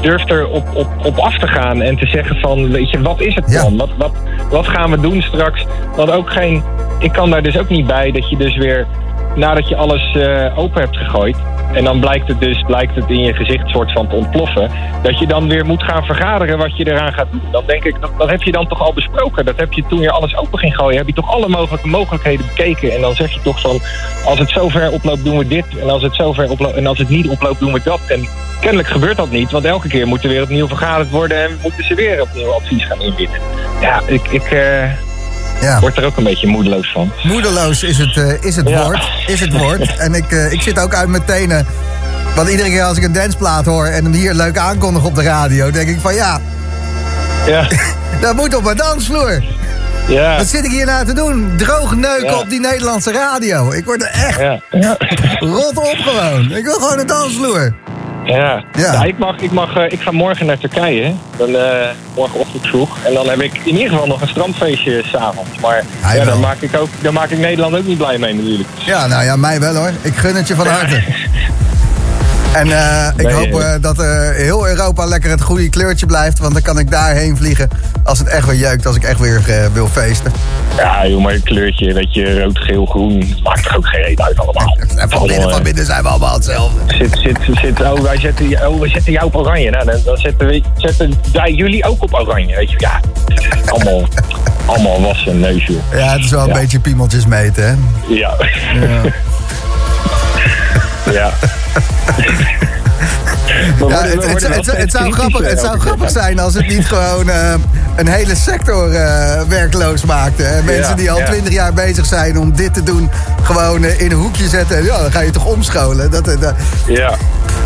durft 0.02 0.32
er 0.32 0.48
op, 0.48 0.76
op, 0.76 0.88
op 1.06 1.18
af 1.18 1.38
te 1.38 1.48
gaan 1.48 1.82
en 1.82 1.98
te 1.98 2.08
zeggen 2.08 2.36
van, 2.40 2.72
weet 2.72 2.90
je, 2.90 3.02
wat 3.02 3.22
is 3.22 3.36
het 3.36 3.46
plan? 3.46 3.78
Wat, 3.78 3.90
wat, 3.98 4.12
wat 4.50 4.68
gaan 4.68 4.92
we 4.92 5.00
doen 5.00 5.22
straks? 5.22 5.66
Want 5.96 6.12
ook 6.12 6.30
geen, 6.30 6.64
ik 7.00 7.12
kan 7.12 7.30
daar 7.30 7.42
dus 7.42 7.58
ook 7.58 7.70
niet 7.70 7.88
bij 7.88 8.12
dat 8.12 8.30
je 8.30 8.38
dus 8.38 8.58
weer, 8.58 8.88
nadat 9.36 9.68
je 9.68 9.76
alles 9.76 10.16
eh, 10.16 10.58
open 10.58 10.82
hebt 10.82 10.98
gegooid, 10.98 11.38
en 11.74 11.84
dan 11.84 12.00
blijkt 12.00 12.28
het 12.28 12.40
dus 12.40 12.64
blijkt 12.64 12.96
het 12.96 13.10
in 13.10 13.20
je 13.20 13.34
gezicht 13.34 13.70
soort 13.70 13.92
van 13.92 14.08
te 14.08 14.16
ontploffen. 14.16 14.72
Dat 15.04 15.20
je 15.20 15.28
dan 15.28 15.48
weer 15.48 15.66
moet 15.66 15.84
gaan 15.84 16.06
vergaderen 16.06 16.58
wat 16.58 16.78
je 16.78 16.88
eraan 16.88 17.14
gaat 17.14 17.32
doen. 17.32 17.42
Dan 17.52 17.64
denk 17.66 17.84
ik, 17.84 18.02
dat, 18.02 18.12
dat 18.18 18.30
heb 18.30 18.44
je 18.44 18.52
dan 18.52 18.68
toch 18.68 18.82
al 18.82 18.94
besproken. 18.94 19.46
Dat 19.46 19.58
heb 19.58 19.74
je 19.74 19.84
toen 19.88 20.00
je 20.00 20.12
alles 20.12 20.38
open 20.38 20.60
ging 20.60 20.76
gooien. 20.76 20.98
Heb 20.98 21.08
je 21.08 21.14
toch 21.14 21.34
alle 21.34 21.48
mogelijke 21.48 21.88
mogelijkheden 21.88 22.46
bekeken. 22.46 22.96
En 22.96 23.02
dan 23.02 23.16
zeg 23.16 23.34
je 23.34 23.42
toch 23.42 23.62
van, 23.62 23.80
als 24.26 24.40
het 24.40 24.50
zover 24.50 24.92
oploopt 24.92 25.24
doen 25.24 25.38
we 25.38 25.48
dit. 25.48 25.66
En 25.82 25.90
als 25.90 26.04
het 26.04 26.16
zover 26.16 26.50
oploopt 26.50 26.76
en 26.76 26.88
als 26.88 26.98
het 26.98 27.10
niet 27.10 27.28
oploopt 27.28 27.60
doen 27.60 27.74
we 27.74 27.82
dat. 27.84 28.02
En 28.08 28.28
kennelijk 28.60 28.88
gebeurt 28.88 29.18
dat 29.18 29.32
niet. 29.32 29.52
Want 29.52 29.66
elke 29.66 29.88
keer 29.88 30.08
moet 30.08 30.24
er 30.24 30.30
weer 30.30 30.44
opnieuw 30.44 30.68
vergaderd 30.68 31.10
worden. 31.10 31.44
En 31.44 31.58
moeten 31.62 31.84
ze 31.84 31.96
weer 31.96 32.22
opnieuw 32.22 32.52
advies 32.52 32.86
gaan 32.86 33.02
inwinnen. 33.02 33.40
Ja, 33.82 34.02
ik, 34.08 34.28
ik 34.28 34.52
eh, 35.62 35.80
word 35.80 35.98
er 35.98 36.06
ook 36.06 36.18
een 36.18 36.24
beetje 36.24 36.48
moedeloos 36.48 36.92
van. 36.92 37.12
Moedeloos 37.24 37.84
is 37.84 37.98
het, 37.98 38.18
eh, 38.18 38.44
is 38.44 38.56
het 38.56 38.70
Ja. 38.70 38.84
woord. 38.84 39.10
Is 39.28 39.40
het 39.40 39.54
woord. 39.58 39.96
En 39.98 40.14
ik, 40.14 40.32
eh, 40.32 40.52
ik 40.52 40.62
zit 40.62 40.80
ook 40.80 40.94
uit 40.94 41.08
mijn 41.08 41.26
tenen. 41.26 41.66
Want 42.36 42.50
iedere 42.50 42.70
keer 42.70 42.84
als 42.84 42.98
ik 42.98 43.04
een 43.04 43.12
danceplaat 43.12 43.66
hoor 43.66 43.86
en 43.86 44.04
hem 44.04 44.14
hier 44.14 44.34
leuk 44.34 44.58
aankondig 44.58 45.04
op 45.04 45.16
de 45.16 45.24
radio, 45.24 45.72
denk 45.72 45.90
ik 45.90 46.00
van 46.02 46.14
ja, 46.14 46.42
Ja. 47.48 47.68
dat 48.22 48.36
moet 48.36 48.56
op 48.56 48.64
mijn 48.64 48.78
dansvloer. 48.78 49.44
Ja. 50.08 50.38
Wat 50.38 50.48
zit 50.48 50.66
ik 50.66 50.72
hier 50.72 50.86
nou 50.86 51.06
te 51.06 51.14
doen? 51.14 51.54
Droog 51.58 51.96
neuken 51.96 52.26
Ja. 52.26 52.38
op 52.40 52.50
die 52.50 52.60
Nederlandse 52.60 53.12
radio. 53.12 53.72
Ik 53.72 53.86
word 53.86 54.02
er 54.02 54.10
echt 54.10 54.40
Ja. 54.40 54.60
Ja. 54.72 54.98
rot 55.56 55.78
op 55.78 55.96
gewoon. 55.98 56.52
Ik 56.52 56.64
wil 56.64 56.74
gewoon 56.74 57.00
een 57.00 57.08
dansvloer. 57.08 57.74
Ja, 58.36 58.64
Ja. 58.74 58.94
ja. 58.94 59.04
ik, 59.04 59.18
mag, 59.18 59.38
ik, 59.38 59.52
mag, 59.52 59.76
eh, 59.76 59.92
ik 59.92 60.02
ga 60.02 60.12
morgen 60.12 60.46
naar 60.46 60.58
Turkije. 60.58 61.14
Dan, 61.38 61.56
eh, 61.56 61.88
morgenochtend 62.16 62.68
vroeg. 62.68 62.98
En 63.06 63.14
dan 63.14 63.30
heb 63.30 63.42
ik 63.42 63.58
in 63.64 63.74
ieder 63.74 63.90
geval 63.90 64.08
nog 64.08 64.22
een 64.22 64.28
strandfeestje 64.28 65.04
s'avonds. 65.06 65.60
Maar 65.62 65.84
ja, 66.16 66.26
dan, 66.26 66.40
maak 66.40 66.62
ik 66.62 66.78
ook, 66.78 66.90
dan 67.02 67.14
maak 67.14 67.30
ik 67.30 67.38
Nederland 67.38 67.76
ook 67.76 67.86
niet 67.86 67.98
blij 67.98 68.18
mee 68.18 68.34
natuurlijk. 68.34 68.70
Ja, 68.86 69.08
nou 69.08 69.24
ja, 69.24 69.36
mij 69.36 69.60
wel 69.60 69.76
hoor. 69.76 69.92
Ik 70.02 70.16
gun 70.16 70.36
het 70.36 70.48
je 70.48 70.56
van 70.56 70.68
harte. 70.68 71.04
En 72.54 72.72
eh, 72.72 73.08
ik 73.18 73.26
Nee, 73.26 73.34
hoop 73.34 73.62
eh. 73.62 73.72
dat 73.82 74.00
eh, 74.00 74.30
heel 74.30 74.68
Europa 74.68 75.06
lekker 75.06 75.30
het 75.30 75.42
goede 75.42 75.70
kleurtje 75.70 76.06
blijft. 76.06 76.40
Want 76.40 76.54
dan 76.54 76.62
kan 76.62 76.80
ik 76.80 76.92
daarheen 76.92 77.38
vliegen 77.38 77.70
als 78.04 78.20
het 78.20 78.28
echt 78.28 78.46
weer 78.46 78.56
jeukt. 78.56 78.86
Als 78.86 78.96
ik 78.96 79.04
echt 79.04 79.20
weer 79.20 79.42
wil 79.74 79.88
feesten. 79.88 80.32
Ja, 80.78 81.08
joh, 81.08 81.22
maar 81.24 81.34
een 81.34 81.44
kleurtje, 81.44 81.94
weet 81.94 82.14
je, 82.14 82.42
rood, 82.42 82.58
geel, 82.58 82.86
groen. 82.86 83.36
Maakt 83.44 83.66
er 83.66 83.76
ook 83.78 83.88
geen 83.88 84.02
reet 84.02 84.22
uit 84.22 84.40
allemaal. 84.40 84.78
En 84.96 85.10
van 85.10 85.28
binnen, 85.28 85.50
van 85.50 85.64
binnen 85.64 85.86
zijn 85.86 86.04
we 86.04 86.10
allemaal 86.10 86.34
hetzelfde. 86.34 86.80
Zit, 86.88 87.18
zit, 87.24 87.38
zit, 87.62 87.82
oh, 87.82 88.00
wij 88.00 88.20
zetten, 88.20 88.68
oh, 88.68 88.80
we 88.80 88.88
zetten 88.90 89.12
jou 89.12 89.26
op 89.26 89.36
oranje. 89.36 89.70
Nou, 89.70 89.86
dan, 89.86 90.00
dan 90.06 90.18
zetten, 90.18 90.48
we, 90.48 90.62
zetten 90.78 91.14
wij 91.34 91.52
jullie 91.52 91.84
ook 91.86 92.04
op 92.04 92.14
oranje, 92.14 92.56
weet 92.56 92.72
je. 92.72 92.76
Ja, 92.80 93.00
het 93.26 93.40
is 93.40 93.48
allemaal, 93.72 94.08
allemaal 94.66 95.02
wassen 95.02 95.40
neus, 95.40 95.66
joh. 95.66 95.78
Ja, 95.92 96.12
het 96.12 96.24
is 96.24 96.30
wel 96.32 96.42
een 96.42 96.48
Ja. 96.48 96.54
beetje 96.54 96.80
piemeltjes 96.80 97.26
meten, 97.26 97.64
hè? 97.64 97.76
Ja. 98.14 98.34
Ja. 98.74 99.02
ja. 101.12 101.32
Ja, 103.90 104.02
het, 104.04 104.14
het, 104.24 104.42
het, 104.48 104.56
het, 104.66 104.78
het 104.78 104.92
zou 104.92 105.12
grappig, 105.12 105.48
het 105.50 105.60
zou 105.60 105.80
grappig 105.80 106.10
zijn 106.10 106.40
als 106.40 106.54
het 106.54 106.68
niet 106.68 106.86
gewoon 106.86 107.30
eh, 107.30 107.54
een 107.96 108.08
hele 108.08 108.36
sector 108.36 108.92
eh, 108.94 109.42
werkloos 109.48 110.04
maakte. 110.06 110.44
En 110.44 110.66
mensen 110.66 110.90
Ja, 110.90 110.96
die 110.96 111.12
al 111.12 111.20
ja. 111.20 111.26
twintig 111.26 111.54
jaar 111.54 111.74
bezig 111.74 112.06
zijn 112.06 112.38
om 112.40 112.56
dit 112.56 112.74
te 112.74 112.84
doen, 112.84 113.10
gewoon 113.44 113.84
eh, 113.84 114.00
in 114.02 114.12
een 114.12 114.18
hoekje 114.18 114.48
zetten. 114.48 114.78
En 114.78 114.84
Ja, 114.84 115.02
dan 115.02 115.12
ga 115.12 115.20
je 115.22 115.32
toch 115.32 115.46
omscholen. 115.46 116.12
Dat, 116.12 116.28
eh, 116.28 116.40
dat, 116.40 116.54
Ja. 116.88 117.14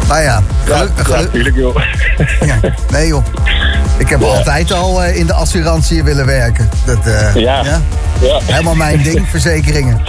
maar 0.07 0.21
ja, 0.21 0.41
Ja, 0.67 0.75
geluk, 0.77 0.89
ja, 0.97 1.03
geluk- 1.03 1.31
tuurlijk, 1.31 1.55
joh. 1.55 1.75
ja, 2.49 2.55
nee 2.91 3.07
joh. 3.07 3.25
Ik 3.97 4.09
heb 4.09 4.21
altijd 4.21 4.71
al 4.71 5.03
eh, 5.03 5.15
in 5.15 5.25
de 5.25 5.33
assurantie 5.33 6.03
willen 6.03 6.25
werken. 6.25 6.69
Dat, 6.85 7.05
eh, 7.05 7.35
Ja. 7.35 7.63
Ja. 8.21 8.39
Helemaal 8.45 8.75
mijn 8.75 9.03
ding, 9.03 9.27
verzekeringen. 9.29 10.01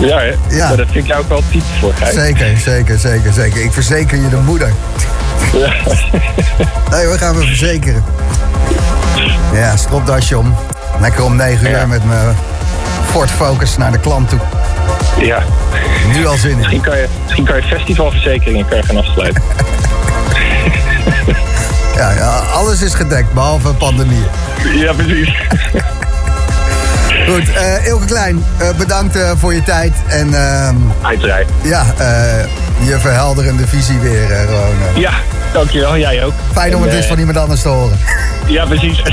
Ja, 0.00 0.18
hè? 0.18 0.34
Ja. 0.56 0.68
Maar 0.68 0.76
dat 0.76 0.86
vind 0.90 1.04
ik 1.04 1.06
jou 1.06 1.22
ook 1.22 1.28
wel 1.28 1.42
typisch 1.50 1.62
voor, 1.80 1.92
Gijs. 1.94 2.14
Zeker, 2.14 2.56
zeker, 2.58 2.98
zeker, 2.98 3.32
zeker. 3.32 3.62
Ik 3.64 3.72
verzeker 3.72 4.18
je 4.20 4.28
de 4.28 4.36
moeder. 4.36 4.72
Ja. 5.52 5.72
Nee, 6.90 7.06
we 7.06 7.18
gaan 7.18 7.34
we 7.34 7.46
verzekeren. 7.46 8.04
Ja, 9.54 9.76
stropdasje 9.76 10.38
om. 10.38 10.54
Lekker 11.00 11.24
om 11.24 11.36
9 11.36 11.66
uur 11.66 11.76
Ja. 11.78 11.86
met 11.86 12.04
mijn 12.04 12.36
Ford 13.10 13.30
Focus 13.30 13.76
naar 13.76 13.92
de 13.92 13.98
klant 13.98 14.28
toe. 14.28 14.38
ja. 15.20 15.42
Nu 16.14 16.26
al 16.26 16.36
zin 16.36 16.50
in. 16.50 16.56
Misschien 16.56 16.80
kan 16.80 16.96
je, 16.96 17.06
misschien 17.22 17.44
kan 17.44 17.56
je 17.56 17.62
festivalverzekeringen 17.62 18.66
kan 18.68 18.76
je 18.76 18.82
gaan 18.82 18.96
afsluiten. 18.96 19.42
Ja, 21.96 22.10
ja, 22.10 22.36
alles 22.38 22.82
is 22.82 22.94
gedekt, 22.94 23.32
behalve 23.32 23.68
pandemie. 23.74 24.22
ja, 24.74 24.92
precies. 24.92 25.28
Goed, 27.28 27.52
eh 27.52 27.86
Ilke 27.86 28.04
Klein, 28.04 28.44
eh, 28.58 28.68
bedankt 28.76 29.16
eh, 29.16 29.30
voor 29.38 29.54
je 29.54 29.62
tijd. 29.62 29.92
En 30.06 30.34
ehm, 30.34 30.74
Uiteraard. 31.02 31.48
ja, 31.62 31.84
je 32.78 32.98
verhelderende 32.98 33.66
visie 33.66 33.98
weer 33.98 34.26
gewoon. 34.46 34.74
Ja, 35.00 35.12
dankjewel. 35.52 35.96
Jij 35.98 36.24
ook. 36.24 36.32
Fijn 36.52 36.76
om 36.76 36.82
En, 36.82 36.88
het 36.88 36.96
dus 36.96 37.02
eh, 37.02 37.08
van 37.08 37.18
iemand 37.18 37.36
anders 37.36 37.62
te 37.62 37.68
horen. 37.68 37.98
Ja, 38.46 38.64
precies. 38.66 39.02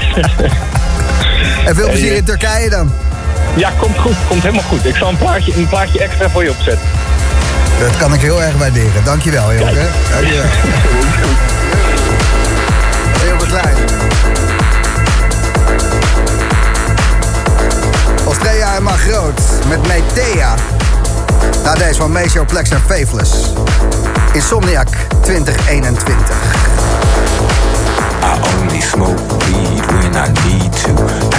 En 1.66 1.76
veel 1.76 1.88
plezier 1.90 2.16
in 2.16 2.24
Turkije 2.24 2.70
dan. 2.70 2.92
ja, 3.56 3.72
komt 3.80 3.98
goed. 3.98 4.16
Komt 4.28 4.42
helemaal 4.44 4.64
goed. 4.64 4.86
Ik 4.86 4.96
zal 4.96 5.10
een 5.10 5.18
plaatje, 5.18 5.56
een 5.56 5.68
plaatje 5.68 6.00
extra 6.00 6.30
voor 6.30 6.44
je 6.44 6.50
opzetten. 6.50 6.88
Dat 7.80 7.98
kan 7.98 8.14
ik 8.14 8.22
heel 8.22 8.44
erg 8.44 8.56
waarderen. 8.58 9.04
Dankjewel, 9.04 9.52
Ilke. 9.52 9.86
Dankjewel. 10.12 10.46
Ilke 13.32 13.46
Klein. 13.46 13.76
Australia 18.28 18.76
en 18.76 18.84
maar 18.84 18.98
groot 18.98 19.42
met 19.68 19.88
Metea. 19.88 20.56
Na 21.64 21.74
deze 21.74 21.96
van 21.96 22.12
Maceo 22.12 22.46
Plex 22.46 22.70
en 22.70 22.82
Faithless. 22.88 23.32
Insomniac 24.34 24.88
2021. 25.22 26.16
I 28.24 28.40
only 28.60 28.82
smoke 28.82 29.22
weed 29.46 29.86
when 29.86 30.16
I 30.16 30.28
need 30.48 30.74
to, 30.84 30.92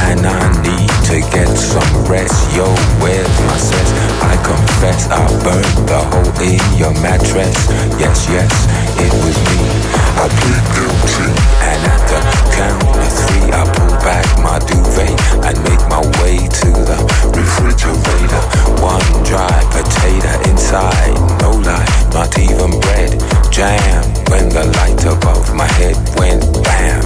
and 0.09 0.27
I 0.27 0.60
need 0.69 0.90
to 1.05 1.39
get 1.39 1.59
some 1.59 2.05
rest. 2.06 2.55
Yo, 2.55 2.65
where's 2.98 3.40
my 3.47 3.59
sense? 3.59 3.93
I 4.23 4.36
confess 4.43 5.06
I 5.06 5.43
burned 5.43 5.89
the 5.89 6.01
hole 6.10 6.40
in 6.40 6.78
your 6.78 7.01
mattress. 7.01 7.69
Yes, 7.98 8.27
yes, 8.31 8.66
it 8.97 9.12
was 9.12 9.36
me. 9.36 9.88
I 10.16 10.26
plead 10.32 10.64
guilty. 10.74 11.28
And 11.60 11.80
at 11.85 12.02
the 12.09 12.20
count 12.56 12.89
of 12.97 13.10
three, 13.12 13.48
I 13.52 13.62
pull 13.76 13.94
back 14.01 14.26
my 14.40 14.59
duvet 14.64 15.18
and 15.44 15.56
make 15.66 15.82
my 15.90 16.02
way 16.22 16.39
to 16.48 16.70
the 16.89 16.98
refrigerator. 17.36 18.43
One 18.80 19.05
dry 19.24 19.52
potato 19.74 20.32
inside, 20.51 21.18
no 21.43 21.51
life, 21.60 22.12
not 22.14 22.32
even 22.39 22.78
bread. 22.80 23.12
Jam 23.52 24.05
when 24.30 24.48
the 24.48 24.64
light 24.78 25.05
above 25.05 25.55
my 25.55 25.66
head 25.78 25.97
went 26.16 26.43
bam. 26.64 27.02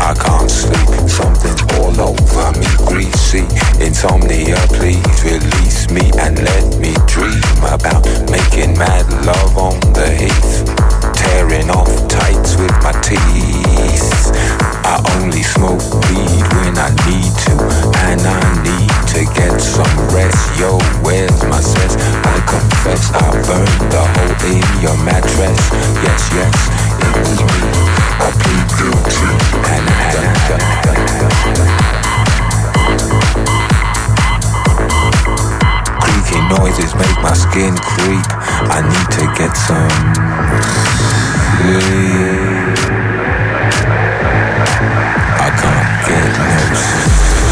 I 0.00 0.14
can't 0.14 0.50
sleep, 0.50 1.08
something's 1.10 1.62
all 1.74 2.00
over 2.00 2.52
me, 2.58 2.66
greasy. 2.86 3.44
Insomnia, 3.84 4.56
please 4.78 5.24
release 5.24 5.90
me 5.90 6.10
and 6.20 6.38
let 6.38 6.78
me 6.78 6.94
dream 7.06 7.42
about 7.66 8.04
making 8.30 8.78
mad 8.78 9.06
love 9.26 9.58
on 9.58 9.80
the 9.92 10.08
heath, 10.10 10.64
tearing 11.14 11.70
off 11.70 12.15
tights 12.26 12.56
with 12.56 12.74
my 12.82 12.92
teeth. 13.02 14.32
I 14.84 14.98
only 15.18 15.42
smoke 15.42 15.82
weed 16.08 16.46
when 16.58 16.74
I 16.78 16.90
need 17.06 17.32
to, 17.46 17.54
and 18.10 18.20
I 18.22 18.42
need 18.62 18.94
to 19.14 19.20
get 19.34 19.60
some 19.60 19.94
rest. 20.14 20.58
Yo, 20.58 20.78
where's 21.02 21.42
my 21.44 21.60
sense? 21.60 21.94
I 21.96 22.36
confess 22.46 23.10
I 23.12 23.30
burned 23.46 23.92
the 23.92 24.02
hole 24.14 24.36
in 24.50 24.64
your 24.82 24.96
mattress. 25.04 25.60
Yes, 26.02 26.22
yes, 26.34 26.56
it 27.06 27.12
was 27.18 27.40
me. 27.40 27.62
I 28.18 28.30
plead 28.42 28.66
guilty, 28.78 29.30
and 29.72 29.86
done, 30.12 30.34
done, 30.48 30.95
done. 36.40 36.48
Noises 36.58 36.94
make 36.94 37.22
my 37.22 37.32
skin 37.32 37.74
creep. 37.76 38.26
I 38.70 38.80
need 38.82 39.08
to 39.18 39.26
get 39.36 39.56
some 39.56 39.88
sleep. 41.58 42.76
I 45.38 45.50
can't 45.60 46.06
get 46.06 46.28
no 46.38 46.74
sleep. 46.74 47.45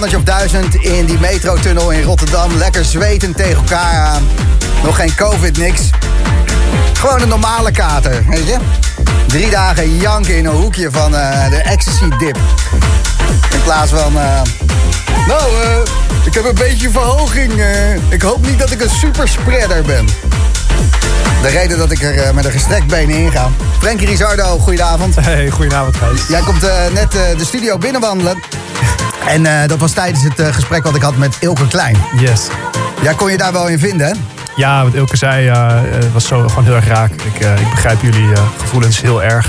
Mannetje 0.00 0.22
of 0.22 0.38
duizend 0.38 0.74
in 0.74 1.04
die 1.04 1.18
metrotunnel 1.18 1.90
in 1.90 2.02
Rotterdam. 2.02 2.56
Lekker 2.56 2.84
zwetend 2.84 3.36
tegen 3.36 3.56
elkaar 3.56 4.06
aan. 4.06 4.22
Nog 4.84 4.96
geen 4.96 5.14
covid, 5.14 5.56
niks. 5.56 5.80
Gewoon 6.92 7.22
een 7.22 7.28
normale 7.28 7.70
kater, 7.70 8.24
weet 8.28 8.46
je? 8.46 8.56
Drie 9.26 9.50
dagen 9.50 9.96
janken 9.96 10.36
in 10.36 10.46
een 10.46 10.54
hoekje 10.54 10.90
van 10.90 11.14
eh, 11.16 11.50
de 11.50 11.56
ecstasy 11.56 12.08
dip. 12.18 12.38
In 13.50 13.62
plaats 13.62 13.90
van... 13.90 14.18
eh, 14.18 14.40
nou, 15.26 15.62
eh, 15.62 15.78
ik 16.24 16.34
heb 16.34 16.44
een 16.44 16.54
beetje 16.54 16.90
verhoging. 16.90 17.52
ik 18.08 18.22
hoop 18.22 18.46
niet 18.46 18.58
dat 18.58 18.70
ik 18.70 18.80
een 18.80 18.90
superspreader 18.90 19.82
ben. 19.82 20.06
De 21.42 21.48
reden 21.48 21.78
dat 21.78 21.90
ik 21.90 22.02
er 22.02 22.34
met 22.34 22.44
een 22.44 22.52
gestrekt 22.52 22.86
been 22.86 23.10
in 23.10 23.30
ga. 23.32 23.50
Frankie 23.78 24.06
Rizardo, 24.06 24.58
goedenavond. 24.58 25.14
Hey, 25.20 25.50
goedenavond 25.50 25.96
Gijs. 25.96 26.28
Jij 26.28 26.40
komt 26.40 26.62
net 26.92 27.12
de 27.12 27.44
studio 27.44 27.78
binnenwandelen. 27.78 28.47
En 29.28 29.46
eh, 29.46 29.68
dat 29.68 29.78
was 29.78 29.92
tijdens 29.92 30.24
het 30.24 30.38
eh, 30.38 30.54
gesprek 30.54 30.82
wat 30.82 30.94
ik 30.94 31.02
had 31.02 31.16
met 31.16 31.36
Ilke 31.40 31.68
Klein. 31.68 31.96
Yes. 32.18 32.48
Jij 33.02 33.14
kon 33.14 33.30
je 33.30 33.36
daar 33.36 33.52
wel 33.52 33.68
in 33.68 33.78
vinden, 33.78 34.06
hè? 34.06 34.12
Ja, 34.56 34.84
wat 34.84 34.94
Ilke 34.94 35.16
zei 35.16 35.48
eh, 35.48 35.80
was 36.12 36.26
zo 36.26 36.48
gewoon 36.48 36.64
heel 36.64 36.74
erg 36.74 36.86
raak. 36.86 37.12
Ik, 37.12 37.34
ik 37.34 37.70
begrijp 37.70 38.02
jullie 38.02 38.28
gevoelens 38.58 39.00
heel 39.00 39.22
erg. 39.22 39.48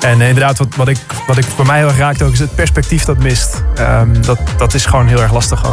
En 0.00 0.20
inderdaad, 0.20 0.58
wat, 0.58 0.74
wat, 0.76 0.88
ik, 0.88 0.98
wat 1.26 1.38
ik 1.38 1.44
voor 1.44 1.66
mij 1.66 1.78
heel 1.78 1.88
erg 1.88 1.98
raakt 1.98 2.22
ook, 2.22 2.32
is 2.32 2.38
het 2.38 2.54
perspectief 2.54 3.04
dat 3.04 3.18
mist. 3.18 3.62
Ehm, 3.76 4.20
dat, 4.20 4.38
dat 4.56 4.74
is 4.74 4.86
gewoon 4.86 5.06
heel 5.06 5.22
erg 5.22 5.32
lastig 5.32 5.62
eh, 5.62 5.70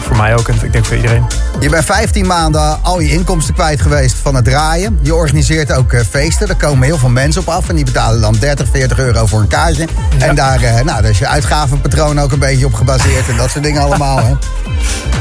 voor 0.00 0.16
mij 0.16 0.36
ook 0.36 0.48
en 0.48 0.54
ik 0.62 0.72
denk 0.72 0.84
voor 0.84 0.96
iedereen. 0.96 1.26
Je 1.60 1.70
bent 1.70 1.84
15 1.84 2.26
maanden 2.26 2.82
al 2.82 3.00
je 3.00 3.10
inkomsten 3.10 3.54
kwijt 3.54 3.80
geweest 3.80 4.16
van 4.22 4.34
het 4.34 4.44
draaien. 4.44 4.98
Je 5.02 5.14
organiseert 5.14 5.72
ook 5.72 5.92
eh, 5.92 6.00
feesten. 6.10 6.48
Er 6.48 6.56
komen 6.56 6.86
heel 6.86 6.98
veel 6.98 7.08
mensen 7.08 7.40
op 7.40 7.48
af. 7.48 7.68
En 7.68 7.74
die 7.74 7.84
betalen 7.84 8.20
dan 8.20 8.36
30, 8.38 8.68
40 8.70 8.98
euro 8.98 9.26
voor 9.26 9.40
een 9.40 9.48
kaartje. 9.48 9.86
En 10.18 10.34
daar, 10.34 10.62
eh, 10.62 10.74
nou, 10.74 11.02
daar 11.02 11.10
is 11.10 11.18
je 11.18 11.26
uitgavenpatroon 11.26 12.20
ook 12.20 12.32
een 12.32 12.38
beetje 12.38 12.66
op 12.66 12.74
gebaseerd. 12.74 13.28
En 13.28 13.36
dat 13.36 13.50
soort 13.50 13.64
dingen 13.64 13.82
allemaal. 13.82 14.18
Hè? 14.18 14.32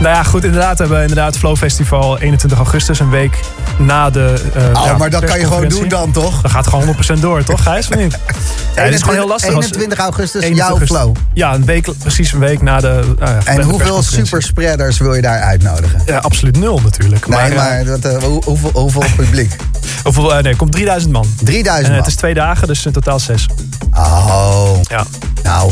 Nou 0.01 0.15
ja, 0.15 0.23
goed, 0.23 0.43
inderdaad. 0.43 0.77
We 0.77 0.83
hebben 0.83 1.01
inderdaad 1.01 1.37
Flow 1.37 1.57
Festival 1.57 2.19
21 2.19 2.57
augustus, 2.57 2.99
een 2.99 3.09
week 3.09 3.39
na 3.77 4.09
de. 4.09 4.41
Oh, 4.73 4.85
ja, 4.85 4.97
maar 4.97 5.09
dat 5.09 5.25
kan 5.25 5.39
je 5.39 5.45
gewoon 5.45 5.67
doen 5.67 5.87
dan, 5.87 6.11
toch? 6.11 6.41
Dat 6.41 6.51
gaat 6.51 6.67
gewoon 6.67 6.95
100% 7.17 7.19
door, 7.19 7.43
toch, 7.43 7.63
Gijs? 7.63 7.89
Of 7.89 7.95
niet? 7.95 8.17
Ja, 8.75 8.81
het 8.83 8.93
is 8.93 9.01
gewoon 9.01 9.15
heel 9.15 9.27
lastig. 9.27 9.53
als- 9.53 9.63
21 9.65 9.97
augustus, 9.99 10.41
21 10.43 10.87
jouw 10.89 10.97
flow. 10.97 11.15
Ja, 11.33 11.53
een 11.53 11.65
week, 11.65 11.87
precies 11.97 12.31
een 12.31 12.39
week 12.39 12.61
na 12.61 12.79
de. 12.79 13.13
nou 13.19 13.35
En 13.45 13.61
hoeveel 13.61 14.03
superspreaders 14.03 14.97
wil 14.97 15.13
je 15.13 15.21
daar 15.21 15.41
uitnodigen? 15.41 16.01
Ja, 16.05 16.17
absoluut 16.17 16.57
nul 16.59 16.79
natuurlijk. 16.83 17.27
Nee, 17.27 17.39
eh, 17.39 17.55
maar 17.55 17.83
dat, 17.85 18.05
eh, 18.05 18.23
hoe- 18.23 18.43
hoeveel, 18.45 18.69
hoeveel 18.73 19.03
publiek? 19.15 19.55
Hoeveel, 20.03 20.35
eh, 20.35 20.43
nee, 20.43 20.55
komt 20.55 20.71
3000 20.71 21.11
man. 21.13 21.27
3000 21.43 21.85
En 21.85 21.91
man. 21.91 21.99
het 21.99 22.07
is 22.11 22.15
twee 22.15 22.33
dagen, 22.33 22.67
dus 22.67 22.85
in 22.85 22.91
totaal 22.91 23.19
zes. 23.19 23.47
Oh. 23.91 24.71
Ja. 24.81 25.03
Nou. 25.43 25.71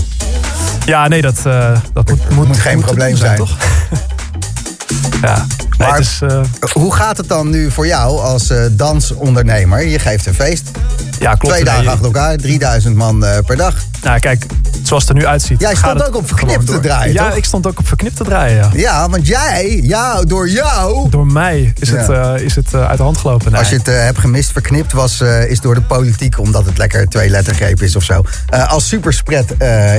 Ja, 0.86 1.08
nee, 1.08 1.22
dat, 1.22 1.38
eh, 1.46 1.72
dat 1.94 2.10
moet, 2.10 2.30
moet, 2.30 2.48
moet 2.48 2.60
geen 2.60 2.76
moet 2.76 2.86
probleem 2.86 3.16
zijn. 3.16 3.38
toch? 3.38 3.58
ja. 5.22 5.46
Nee, 5.78 5.88
Maar 5.90 6.00
is, 6.00 6.20
eh, 6.28 6.42
hoe 6.74 6.94
gaat 6.94 7.18
het 7.18 7.28
dan 7.28 7.50
nu 7.50 7.72
voor 7.72 7.88
jou 7.88 8.20
als 8.22 8.50
eh, 8.50 8.66
dansondernemer? 8.72 9.88
Je 9.88 10.00
geeft 10.00 10.26
een 10.26 10.34
feest. 10.34 10.72
Ja, 11.20 11.34
klopt. 11.36 11.54
Twee 11.56 11.64
dagen 11.66 11.88
achter 11.88 12.06
elkaar, 12.06 12.38
3000 12.38 12.96
man 12.96 13.26
eh, 13.26 13.38
per 13.46 13.56
dag. 13.58 13.76
Nou, 14.04 14.20
kijk, 14.20 14.46
zoals 14.84 15.04
het 15.04 15.12
er 15.12 15.18
nu 15.18 15.26
uitziet. 15.26 15.60
Jij 15.60 15.76
stond 15.76 16.08
ook 16.08 16.16
op 16.16 16.32
gewoon 16.32 16.50
Verknipt 16.50 16.68
te 16.68 16.80
draaien, 16.80 17.14
Ja, 17.14 17.28
toch? 17.28 17.38
ik 17.38 17.46
stond 17.46 17.68
ook 17.68 17.80
op 17.80 17.88
verknipt 17.88 18.16
te 18.16 18.24
draaien, 18.24 18.56
ja. 18.58 18.70
Ja, 18.74 19.10
want 19.10 19.28
jij, 19.28 19.80
ja, 19.84 20.22
door 20.22 20.50
jou. 20.50 21.10
Door 21.10 21.26
mij 21.28 21.74
is 21.80 21.90
Ja. 21.90 21.96
het, 21.96 22.10
eh, 22.10 22.46
is 22.46 22.56
het 22.56 22.74
eh, 22.74 22.88
uit 22.88 22.98
de 22.98 23.04
hand 23.04 23.18
gelopen. 23.18 23.52
Nee. 23.52 23.60
Als 23.60 23.70
je 23.70 23.76
het 23.76 23.88
eh, 23.88 23.96
hebt 24.00 24.18
gemist, 24.20 24.52
verknipt 24.52 24.94
was, 24.94 25.22
is 25.48 25.60
door 25.60 25.76
de 25.76 25.82
politiek, 25.82 26.40
omdat 26.40 26.66
het 26.66 26.78
lekker 26.78 27.08
twee 27.08 27.30
lettergreep 27.30 27.82
is 27.82 27.96
of 27.96 28.04
zo. 28.04 28.24
als 28.68 28.88
superspread 28.88 29.46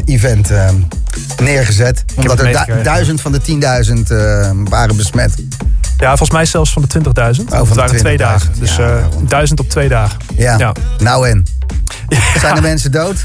event 0.05 0.51
neergezet. 1.43 2.05
Omdat 2.17 2.41
er 2.41 2.67
du- 2.67 2.83
duizend 2.83 3.21
van 3.21 3.33
de 3.33 3.41
10.000 3.41 4.11
eh, 4.11 4.51
waren 4.65 4.97
besmet. 4.97 5.35
Ja, 5.99 6.09
volgens 6.09 6.31
mij 6.31 6.45
zelfs 6.45 6.73
van 6.73 6.83
de 6.83 6.89
20.000. 6.89 7.05
van 7.13 7.59
het 7.59 7.69
de 7.69 7.75
waren 7.75 7.97
twee 7.97 8.13
20.000, 8.19 8.23
dagen. 8.23 8.53
Dus 8.59 8.77
ja, 8.77 8.97
eh, 8.97 9.05
duizend 9.29 9.61
op 9.61 9.69
twee 9.69 9.89
dagen. 9.89 10.19
Ja. 10.37 10.59
Ja. 10.59 10.73
Nou 10.99 11.29
en? 11.29 11.43
Zijn 12.41 12.55
de 12.55 12.61
mensen 12.61 12.91
dood? 12.93 13.25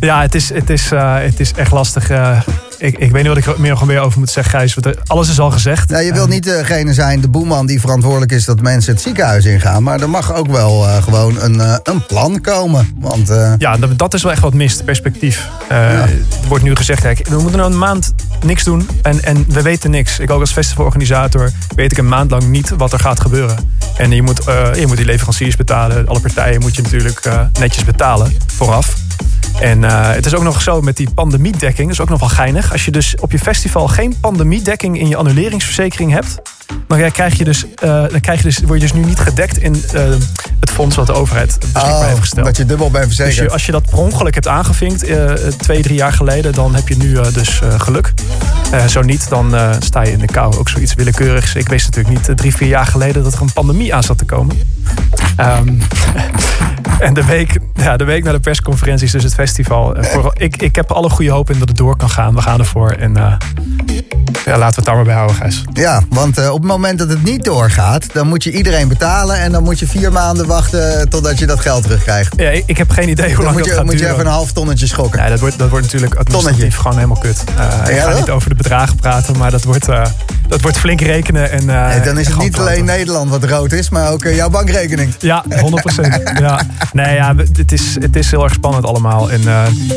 Ja, 0.00 0.20
het 0.20 0.34
is, 0.34 0.48
het 0.52 0.70
is, 0.70 0.92
eh, 0.92 1.14
het 1.18 1.40
is 1.40 1.52
echt 1.56 1.70
lastig. 1.72 2.10
eh. 2.10 2.38
ik, 2.78 2.98
ik 2.98 3.10
weet 3.10 3.22
niet 3.22 3.26
wat 3.26 3.36
ik 3.36 3.46
er 3.46 3.54
meer, 3.60 3.78
meer 3.86 4.00
over 4.00 4.18
moet 4.18 4.30
zeggen, 4.30 4.58
Gijs. 4.58 4.74
want, 4.74 5.08
Alles 5.08 5.28
is 5.28 5.40
al 5.40 5.50
gezegd. 5.50 5.88
Nou, 5.88 6.02
je 6.04 6.12
wilt 6.12 6.28
niet 6.28 6.44
degene 6.44 6.92
zijn, 6.94 7.20
de 7.20 7.28
boeman 7.28 7.66
die 7.66 7.80
verantwoordelijk 7.80 8.32
is 8.32 8.44
dat 8.44 8.60
mensen 8.60 8.92
het 8.92 9.02
ziekenhuis 9.02 9.44
ingaan. 9.44 9.82
Maar 9.82 10.00
er 10.00 10.10
mag 10.10 10.34
ook 10.34 10.46
wel 10.50 10.80
gewoon 10.80 11.40
een, 11.40 11.60
een 11.82 12.06
plan 12.06 12.40
komen. 12.40 12.88
Want 12.98 13.28
Ja, 13.58 13.76
dat, 13.76 13.98
dat 13.98 14.14
is 14.14 14.22
wel 14.22 14.32
echt 14.32 14.40
wat 14.40 14.54
mist, 14.54 14.84
perspectief. 14.84 15.48
Er 15.68 16.08
wordt 16.48 16.64
nu 16.64 16.74
gezegd, 16.76 17.00
kijk, 17.02 17.28
we 17.28 17.38
moeten 17.40 17.58
nou 17.58 17.72
een 17.72 17.78
maand 17.78 18.14
niks 18.42 18.64
doen 18.64 18.88
en, 19.02 19.22
en 19.22 19.44
we 19.48 19.62
weten 19.62 19.90
niks. 19.90 20.18
Ik 20.18 20.30
ook 20.30 20.40
als 20.40 20.52
festivalorganisator 20.52 21.50
weet 21.76 21.92
ik 21.92 21.98
een 21.98 22.08
maand 22.08 22.30
lang 22.30 22.42
niet 22.42 22.70
wat 22.76 22.92
er 22.92 22.98
gaat 22.98 23.20
gebeuren. 23.20 23.56
En 23.96 24.10
je 24.10 24.22
moet, 24.22 24.44
eh, 24.44 24.74
je 24.74 24.86
moet 24.86 24.96
die 24.96 25.06
leveranciers 25.06 25.56
betalen, 25.56 26.08
alle 26.08 26.20
partijen 26.20 26.60
moet 26.60 26.76
je 26.76 26.82
natuurlijk 26.82 27.24
eh, 27.24 27.40
netjes 27.60 27.84
betalen 27.84 28.32
vooraf. 28.46 28.94
En 29.60 29.84
eh, 29.84 30.10
het 30.10 30.26
is 30.26 30.34
ook 30.34 30.42
nog 30.42 30.62
zo 30.62 30.80
met 30.80 30.96
die 30.96 31.10
pandemiedekking, 31.10 31.88
dat 31.88 31.96
is 31.96 32.00
ook 32.00 32.08
nog 32.08 32.20
wel 32.20 32.28
geinig. 32.28 32.72
Als 32.72 32.84
je 32.84 32.90
dus 32.90 33.16
op 33.16 33.30
je 33.30 33.38
festival 33.38 33.88
geen 33.88 34.16
pandemiedekking 34.20 34.98
in 34.98 35.08
je 35.08 35.16
annuleringsverzekering 35.16 36.12
hebt, 36.12 36.42
dan 36.86 37.10
krijg 37.10 37.38
je 37.38 37.44
dus, 37.44 37.64
eh, 37.74 37.88
dan 38.08 38.20
krijg 38.20 38.38
je 38.38 38.44
dus, 38.44 38.58
word 38.58 38.80
je 38.80 38.86
dus 38.86 38.92
nu 38.92 39.04
niet 39.04 39.18
gedekt 39.18 39.58
in 39.58 39.84
eh, 39.92 40.02
het 40.60 40.70
fonds 40.70 40.96
wat 40.96 41.06
de 41.06 41.12
overheid 41.12 41.58
beschikbaar 41.58 42.00
oh, 42.00 42.06
heeft 42.06 42.18
gesteld. 42.18 42.46
dat 42.46 42.56
je 42.56 42.66
dubbel 42.66 42.90
bent 42.90 43.06
Dus 43.06 43.16
verzekerd. 43.16 43.46
je, 43.46 43.52
als 43.52 43.66
je 43.66 43.72
dat 43.72 43.90
per 43.90 43.98
ongeluk 43.98 44.34
hebt 44.34 44.48
aangevinkt, 44.48 45.02
eh, 45.02 45.32
twee, 45.34 45.82
drie 45.82 45.96
jaar 45.96 46.12
geleden, 46.12 46.52
dan 46.52 46.74
heb 46.74 46.88
je 46.88 46.96
nu 46.96 47.18
dus 47.32 47.60
geluk. 47.76 48.12
Zo 48.88 49.02
niet, 49.02 49.28
dan 49.28 49.54
sta 49.78 50.02
je 50.02 50.12
in 50.12 50.18
de 50.18 50.26
kou. 50.26 50.56
Ook 50.56 50.68
zoiets 50.68 50.94
willekeurigs. 50.94 51.54
Ik 51.54 51.68
wist 51.68 51.86
natuurlijk 51.86 52.26
niet 52.26 52.36
drie, 52.36 52.56
vier 52.56 52.68
jaar 52.68 52.86
geleden 52.86 53.22
dat 53.22 53.34
er 53.34 53.40
een 53.40 53.52
pandemie 53.52 53.94
aan 53.94 54.02
zat 54.02 54.18
te 54.18 54.24
komen. 54.24 54.58
Ehm, 55.36 55.68
en 57.06 57.14
de 57.14 57.24
week, 57.24 57.58
ja, 57.74 57.96
de 57.96 58.04
week 58.04 58.24
na 58.24 58.32
de 58.32 58.40
persconferenties, 58.40 59.12
dus 59.12 59.22
het 59.22 59.34
festival. 59.34 59.96
voor, 60.00 60.32
ik, 60.36 60.62
ik 60.62 60.76
heb 60.76 60.92
alle 60.92 61.10
goede 61.10 61.30
hoop 61.30 61.50
in 61.50 61.58
dat 61.58 61.68
het 61.68 61.76
door 61.76 61.96
kan 61.96 62.10
gaan. 62.10 62.34
We 62.34 62.42
gaan 62.42 62.58
ervoor. 62.58 62.90
En 62.90 63.38
ja, 64.44 64.58
laten 64.58 64.68
we 64.68 64.74
het 64.74 64.84
daar 64.84 64.94
maar 64.94 65.04
bij 65.04 65.14
houden, 65.14 65.36
Gijs. 65.36 65.64
Ja, 65.72 66.02
want 66.08 66.38
op 66.54 66.60
het 66.62 66.70
moment 66.70 66.98
dat 66.98 67.08
het 67.08 67.22
niet 67.22 67.44
doorgaat, 67.44 68.06
dan 68.12 68.26
moet 68.26 68.44
je 68.44 68.50
iedereen 68.50 68.88
betalen. 68.88 69.36
En 69.38 69.52
dan 69.52 69.62
moet 69.62 69.78
je 69.78 69.86
vier 69.86 70.12
maanden 70.12 70.46
wachten 70.46 71.08
totdat 71.08 71.38
je 71.38 71.46
dat 71.46 71.60
geld 71.60 71.82
terugkrijgt. 71.82 72.32
Ja, 72.36 72.50
ik, 72.66 72.76
heb 72.76 72.90
geen 72.90 73.08
idee 73.08 73.26
hoe 73.26 73.34
Dan 73.34 73.44
lang 73.44 73.56
moet 73.56 73.64
dat 73.64 73.72
je, 73.72 73.78
gaat 73.78 73.84
moet 73.84 73.98
je 73.98 74.06
even 74.08 74.20
een 74.20 74.26
half 74.26 74.52
tonnetje 74.52 74.86
schokken. 74.86 75.22
Ja, 75.22 75.28
dat 75.28 75.40
wordt, 75.40 75.58
dat 75.58 75.68
wordt 75.68 75.84
natuurlijk 75.84 76.14
administratief 76.14 76.58
Tonnetje. 76.58 76.80
gewoon 76.80 76.96
helemaal 76.96 77.18
kut. 77.18 77.44
Eh, 77.56 77.88
ik 77.88 77.94
Ja, 77.94 78.10
ga 78.10 78.18
niet 78.18 78.30
over 78.30 78.48
de 78.48 78.54
bedragen 78.54 78.96
praten, 78.96 79.38
maar 79.38 79.50
dat 79.50 79.64
wordt, 79.64 79.88
eh, 79.88 80.04
dat 80.48 80.60
wordt 80.60 80.78
flink 80.78 81.00
rekenen. 81.00 81.50
En, 81.50 81.70
eh, 81.70 81.88
Nee, 81.88 82.00
dan 82.00 82.18
is 82.18 82.26
het 82.26 82.38
niet 82.38 82.58
alleen 82.58 82.84
Nederland 82.84 83.30
wat 83.30 83.44
rood 83.44 83.72
is, 83.72 83.88
maar 83.88 84.12
ook 84.12 84.24
jouw 84.24 84.50
bankrekening. 84.50 85.14
Ja, 85.18 85.44
100%. 85.64 86.22
ja. 86.38 86.60
Nee, 86.92 87.14
ja, 87.14 87.34
het 87.56 87.72
is, 87.72 87.94
het 88.00 88.16
is 88.16 88.30
heel 88.30 88.42
erg 88.44 88.52
spannend 88.52 88.86
allemaal. 88.86 89.30
En 89.30 89.42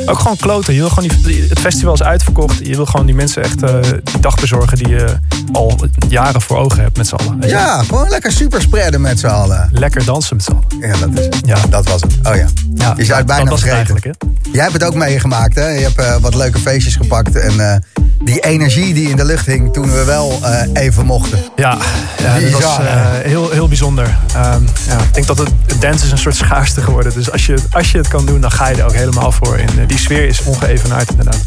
ook 0.06 0.20
gewoon 0.20 0.38
kloten. 0.38 0.74
Je 0.74 0.80
wil 0.80 0.90
gewoon 0.90 1.10
die, 1.24 1.46
het 1.50 1.60
festival 1.60 1.94
is 1.94 2.04
uitverkocht. 2.04 2.58
Je 2.68 2.76
wil 2.76 2.86
gewoon 2.86 3.06
die 3.06 3.16
mensen 3.16 3.44
echt 3.44 3.60
die 3.60 4.20
dag 4.20 4.36
bezorgen 4.36 4.78
die 4.78 4.88
je 4.88 5.18
al 5.52 5.80
jaren 6.10 6.42
voor 6.48 6.57
ogen 6.57 6.82
hebt 6.82 6.98
met 6.98 7.07
z'n 7.07 7.15
allen. 7.15 7.48
Ja, 7.48 7.84
gewoon 7.84 8.10
lekker 8.10 8.32
super 8.32 8.61
spreaden 8.61 9.02
met 9.02 9.19
z'n 9.19 9.28
allen. 9.28 9.69
Lekker 9.72 10.06
dansen 10.06 10.36
met 10.36 10.45
z'n 10.45 10.52
allen. 10.52 10.90
Ja, 10.90 10.98
dat 11.07 11.19
is 11.19 11.26
het. 11.26 11.38
Ja. 11.45 11.57
Dat 11.69 11.90
was 11.90 12.02
het. 12.02 12.14
Oh 12.24 12.36
ja. 12.36 12.48
Ja, 12.76 12.94
je 12.98 13.06
zou 13.06 13.18
het 13.18 13.28
bijna 13.28 13.44
dat 13.44 13.52
was 13.52 13.61
het 13.61 13.69
vergeten. 13.69 13.95
eigenlijk, 13.95 14.06
hè? 14.06 14.52
Jij 14.52 14.61
hebt 14.61 14.74
het 14.74 14.84
ook 14.84 14.94
meegemaakt, 14.95 15.56
hè? 15.56 15.68
Je 15.68 15.84
hebt 15.84 15.98
eh, 15.98 16.15
wat 16.15 16.36
leuke 16.36 16.60
feestjes 16.60 16.95
gepakt. 16.95 17.36
En 17.36 17.72
eh, 17.72 17.78
die 18.23 18.39
energie 18.39 18.94
die 18.94 19.10
in 19.10 19.15
de 19.15 19.26
lucht 19.26 19.45
hing 19.45 19.73
toen 19.73 19.91
we 19.91 20.03
wel 20.03 20.39
eh, 20.44 20.84
even 20.84 21.06
mochten. 21.06 21.39
Ja, 21.56 21.77
ja 22.23 22.39
dat 22.39 22.52
was 22.52 22.77
eh, 22.80 22.85
heel, 23.23 23.49
heel 23.52 23.68
bijzonder. 23.68 24.18
Ehm, 24.34 24.61
ja, 24.88 24.98
ik 24.99 25.14
denk 25.14 25.27
dat 25.27 25.38
het, 25.38 25.49
het 25.65 25.81
dance 25.81 26.06
is 26.06 26.11
een 26.11 26.18
soort 26.18 26.35
schaarste 26.35 26.81
geworden. 26.81 27.14
Dus 27.14 27.31
als 27.31 27.45
je, 27.45 27.53
het- 27.53 27.65
als 27.72 27.91
je 27.91 27.98
het 27.98 28.07
kan 28.07 28.26
doen, 28.26 28.41
dan 28.41 28.52
ga 28.52 28.68
je 28.68 28.76
er 28.76 28.85
ook 28.85 28.94
helemaal 28.94 29.31
voor. 29.31 29.56
En 29.56 29.68
eh, 29.80 29.88
die 29.88 29.98
sfeer 29.98 30.27
is 30.27 30.44
ongeëvenaard 30.44 31.10
inderdaad. 31.10 31.41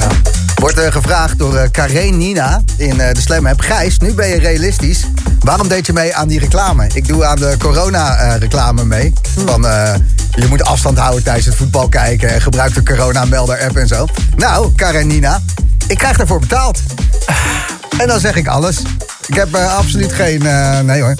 Ja. 0.00 0.06
Wordt 0.54 0.80
gevraagd 0.80 1.38
door 1.38 1.68
Karen 1.70 2.18
Nina 2.18 2.60
in 2.76 2.96
de 2.96 3.20
Slam 3.20 3.46
App. 3.46 3.60
Gijs, 3.60 3.98
nu 3.98 4.14
ben 4.14 4.28
je 4.28 4.38
realistisch. 4.38 5.04
Waarom 5.40 5.68
deed 5.68 5.86
je 5.86 5.92
mee 5.92 6.14
aan 6.14 6.28
die 6.28 6.38
reclame? 6.38 6.86
Ik 6.94 7.06
doe 7.08 7.24
aan 7.24 7.36
de 7.36 7.54
corona-reclame 7.58 8.84
mee. 8.84 9.12
Van, 9.46 9.62
je 10.34 10.46
moet 10.48 10.62
afstand 10.64 10.98
houden 10.98 11.22
tijdens 11.22 11.46
het 11.46 11.54
voetbal 11.54 11.88
kijken... 11.88 12.28
en 12.34 12.40
gebruik 12.40 12.74
de 12.74 12.82
corona-melder-app 12.82 13.76
en 13.76 13.86
zo. 13.86 14.06
Nou, 14.36 14.72
Karen 14.74 15.06
Nina, 15.06 15.40
ik 15.86 15.98
krijg 15.98 16.16
daarvoor 16.16 16.40
betaald. 16.40 16.80
En 17.98 18.06
dan 18.08 18.20
zeg 18.20 18.36
ik 18.36 18.46
alles. 18.48 18.76
Ik 19.26 19.34
heb 19.34 19.54
eh, 19.54 19.76
absoluut 19.76 20.12
geen... 20.12 20.46
eh, 20.46 20.80
nee 20.80 21.02
hoor. 21.02 21.14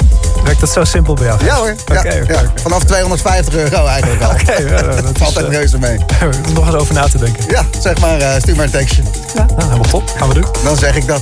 Werkt 0.44 0.60
dat 0.60 0.70
zo 0.70 0.84
simpel 0.84 1.14
bij 1.14 1.26
jou? 1.26 1.44
Ja 1.44 1.54
hoor. 1.54 1.74
Ja, 1.86 2.02
ja. 2.04 2.52
Vanaf 2.62 2.84
250 2.84 3.54
euro 3.54 3.86
eigenlijk 3.86 4.22
al. 4.22 4.30
Oké, 4.30 4.52
ja, 4.52 4.82
dat 4.82 5.04
is, 5.04 5.10
Valt 5.18 5.36
echt 5.36 5.46
eh, 5.46 5.52
reuze 5.52 5.78
mee. 5.78 5.98
nog 6.54 6.66
eens 6.66 6.74
over 6.74 6.94
na 6.94 7.08
te 7.08 7.18
denken. 7.18 7.44
Ja, 7.48 7.62
zeg 7.80 7.98
maar, 8.00 8.18
eh, 8.20 8.40
stuur 8.40 8.56
maar 8.56 8.64
een 8.64 8.70
tekstje. 8.70 9.02
Ja, 9.34 9.44
nou, 9.44 9.62
helemaal 9.62 9.90
top. 9.90 10.12
Gaan 10.16 10.28
we 10.28 10.34
doen. 10.34 10.46
Dan 10.64 10.76
zeg 10.76 10.96
ik 10.96 11.06
dat. 11.06 11.20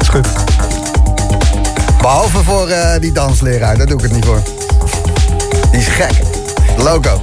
Is 0.00 0.08
goed. 0.08 0.26
Behalve 2.00 2.42
voor 2.44 2.68
die 3.00 3.12
dansleraar, 3.12 3.76
daar 3.76 3.86
doe 3.86 3.96
ik 3.96 4.02
het 4.02 4.12
niet 4.12 4.24
voor. 4.24 4.42
Die 5.70 5.80
is 5.80 5.86
gek. 5.86 6.12
Loco. 6.76 7.22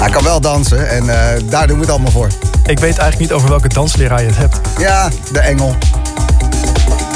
Hij 0.00 0.10
kan 0.10 0.22
wel 0.24 0.40
dansen 0.40 0.88
en 0.90 1.06
daar 1.50 1.66
doen 1.66 1.76
we 1.76 1.82
het 1.82 1.90
allemaal 1.90 2.10
voor. 2.12 2.28
Ik 2.68 2.78
weet 2.78 2.98
eigenlijk 2.98 3.18
niet 3.18 3.32
over 3.32 3.48
welke 3.48 3.68
dansleraar 3.68 4.20
je 4.20 4.26
het 4.26 4.36
hebt. 4.36 4.60
Ja, 4.78 5.10
de 5.32 5.40
engel. 5.40 5.76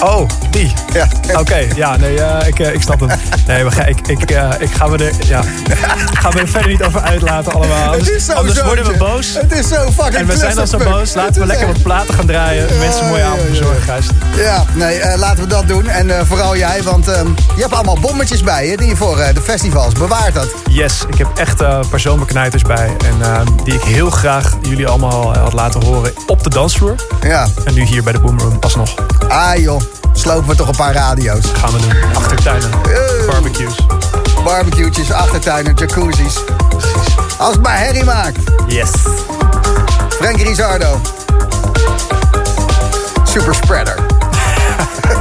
Oh, 0.03 0.29
die? 0.53 0.73
Ja. 0.93 1.09
Oké, 1.39 1.67
ja, 1.75 1.97
nee, 1.97 2.23
eh, 2.23 2.47
ik, 2.47 2.59
eh, 2.59 2.75
ik 2.75 2.83
snap 2.83 3.01
hem. 3.01 3.09
Nee, 3.47 3.63
maar 3.63 3.73
ga, 3.73 3.85
ik, 3.85 4.09
ik, 4.09 4.31
eh, 4.31 4.49
ik 4.59 4.71
ga 4.75 4.87
me 4.87 4.97
er, 4.97 5.13
ja, 5.27 5.43
gaan 6.21 6.33
we 6.33 6.39
er 6.41 6.49
verder 6.49 6.71
niet 6.71 6.83
over 6.83 7.01
uitlaten 7.01 7.53
allemaal. 7.53 7.85
Anders, 7.85 8.07
Het 8.07 8.17
is 8.17 8.25
zo 8.25 8.33
anders 8.33 8.63
worden 8.63 8.85
we 8.85 8.97
boos. 8.97 9.35
Het 9.35 9.53
is 9.53 9.69
zo 9.69 9.91
fucking 9.91 10.15
En 10.15 10.27
we 10.27 10.37
zijn 10.37 10.59
al 10.59 10.67
zo 10.67 10.79
boos. 10.79 11.15
Laten 11.15 11.41
we 11.41 11.47
lekker 11.47 11.67
echt- 11.67 11.73
wat 11.77 11.83
platen 11.83 12.15
gaan 12.15 12.27
draaien. 12.27 12.79
Mensen 12.79 13.17
ja, 13.17 13.27
avond 13.27 13.41
verzorgen, 13.47 13.83
Gijs. 13.83 14.07
Ja, 14.37 14.65
nee, 14.75 15.17
laten 15.17 15.43
we 15.43 15.49
dat 15.49 15.69
doen. 15.69 15.89
En 15.89 16.27
vooral 16.27 16.57
jij, 16.57 16.83
want 16.83 17.09
ehm, 17.09 17.27
je 17.55 17.61
hebt 17.61 17.75
allemaal 17.75 17.99
bommetjes 18.01 18.43
bij 18.43 18.69
je... 18.69 18.77
die 18.77 18.89
je 18.89 18.97
voor 18.97 19.17
de 19.17 19.41
festivals 19.41 19.95
bewaart 19.95 20.35
dat. 20.35 20.49
Yes, 20.71 21.05
ik 21.09 21.19
heb 21.19 21.29
echt 21.35 21.63
zomerknijters 21.97 22.63
bij. 22.63 22.97
En 23.05 23.23
ehm, 23.23 23.47
die 23.65 23.75
ik 23.75 23.83
heel 23.83 24.11
graag 24.11 24.57
jullie 24.63 24.87
allemaal 24.87 25.37
had 25.37 25.53
laten 25.53 25.85
horen 25.85 26.13
op 26.27 26.43
de 26.43 26.51
dansvloer. 26.51 26.95
Ja. 27.23 27.47
En 27.65 27.75
nu 27.75 27.83
hier 27.85 28.03
bij 28.03 28.13
de 28.13 28.21
Boomroom 28.21 28.57
alsnog. 28.61 28.95
Ah 29.29 29.57
joh, 29.57 29.81
slopen 30.43 30.49
we 30.49 30.57
toch 30.57 30.69
een 30.69 30.95
paar 30.95 31.05
radio's. 31.05 31.45
Gaan 31.53 31.73
we 31.73 31.79
doen. 31.79 32.15
Achtertuinen, 32.15 32.71
barbecues. 33.27 33.75
Barbecue'tjes, 34.45 35.13
achtertuinen, 35.13 35.75
jacuzzis. 35.75 36.37
Als 37.39 37.55
het 37.55 37.63
maar 37.63 37.79
herrie 37.79 38.05
maakt. 38.05 38.39
Yes. 38.67 38.91
Frankie 40.09 40.45
Rizardo. 40.45 41.01
Super 43.25 43.55
spreader. 43.55 43.95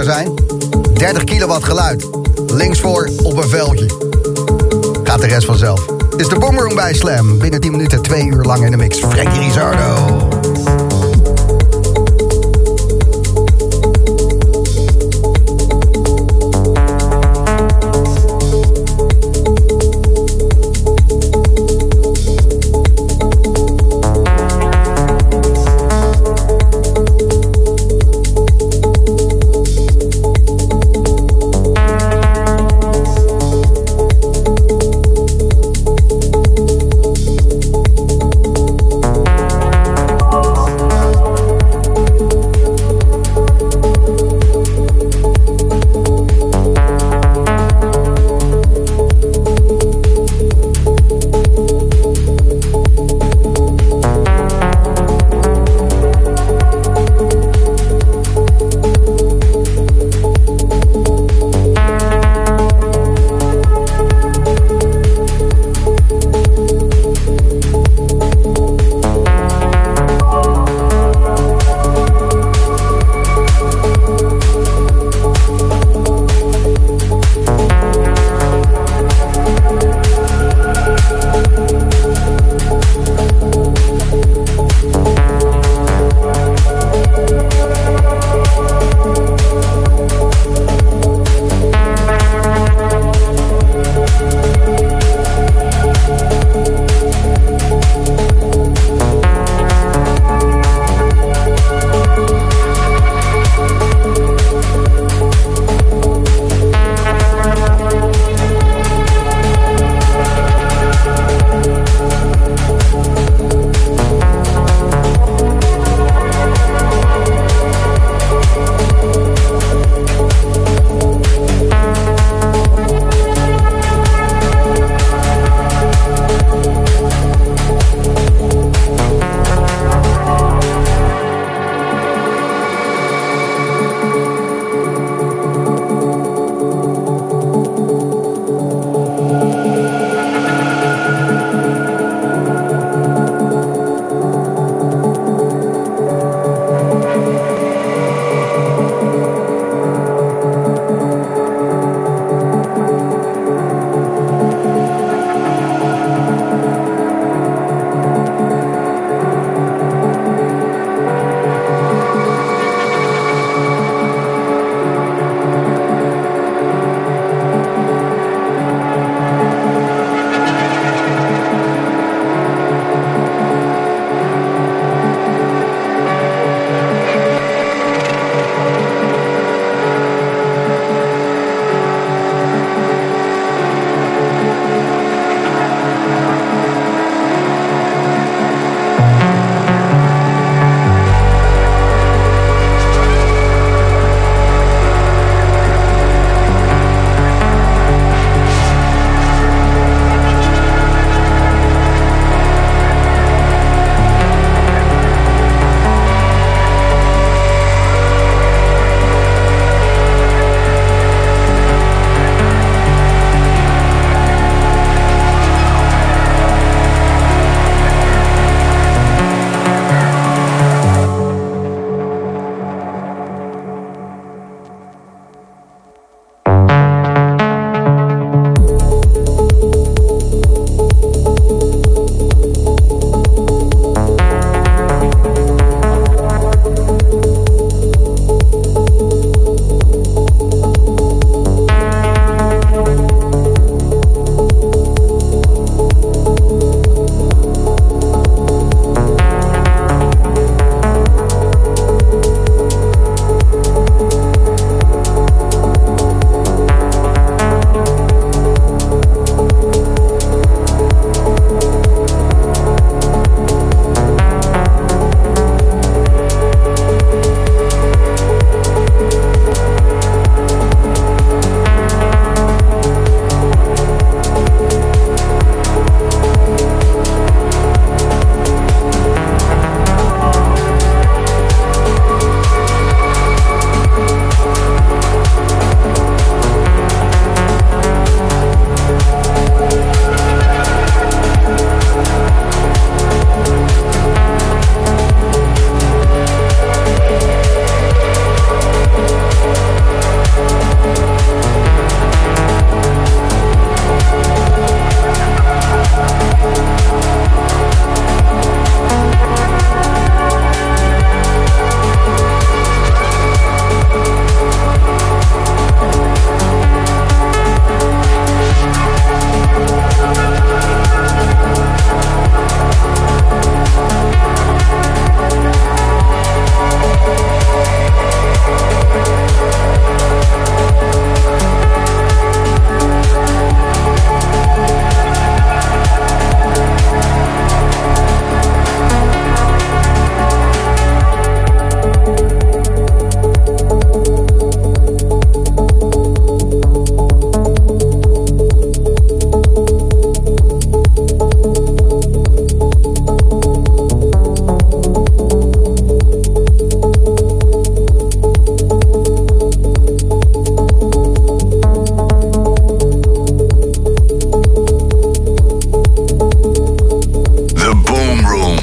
zijn? 0.00 0.34
30 0.94 1.24
kilowatt 1.24 1.64
geluid. 1.64 2.08
Linksvoor 2.46 3.08
op 3.22 3.36
een 3.36 3.48
veldje. 3.48 3.86
Gaat 5.02 5.20
de 5.20 5.26
rest 5.26 5.46
vanzelf. 5.46 5.86
Is 6.16 6.28
de 6.28 6.38
Boomroom 6.38 6.74
bij 6.74 6.94
Slam. 6.94 7.38
Binnen 7.38 7.60
10 7.60 7.70
minuten, 7.70 8.02
twee 8.02 8.26
uur 8.26 8.42
lang 8.42 8.64
in 8.64 8.70
de 8.70 8.76
mix. 8.76 8.98
Frankie 8.98 9.40
Rizardo. 9.40 10.31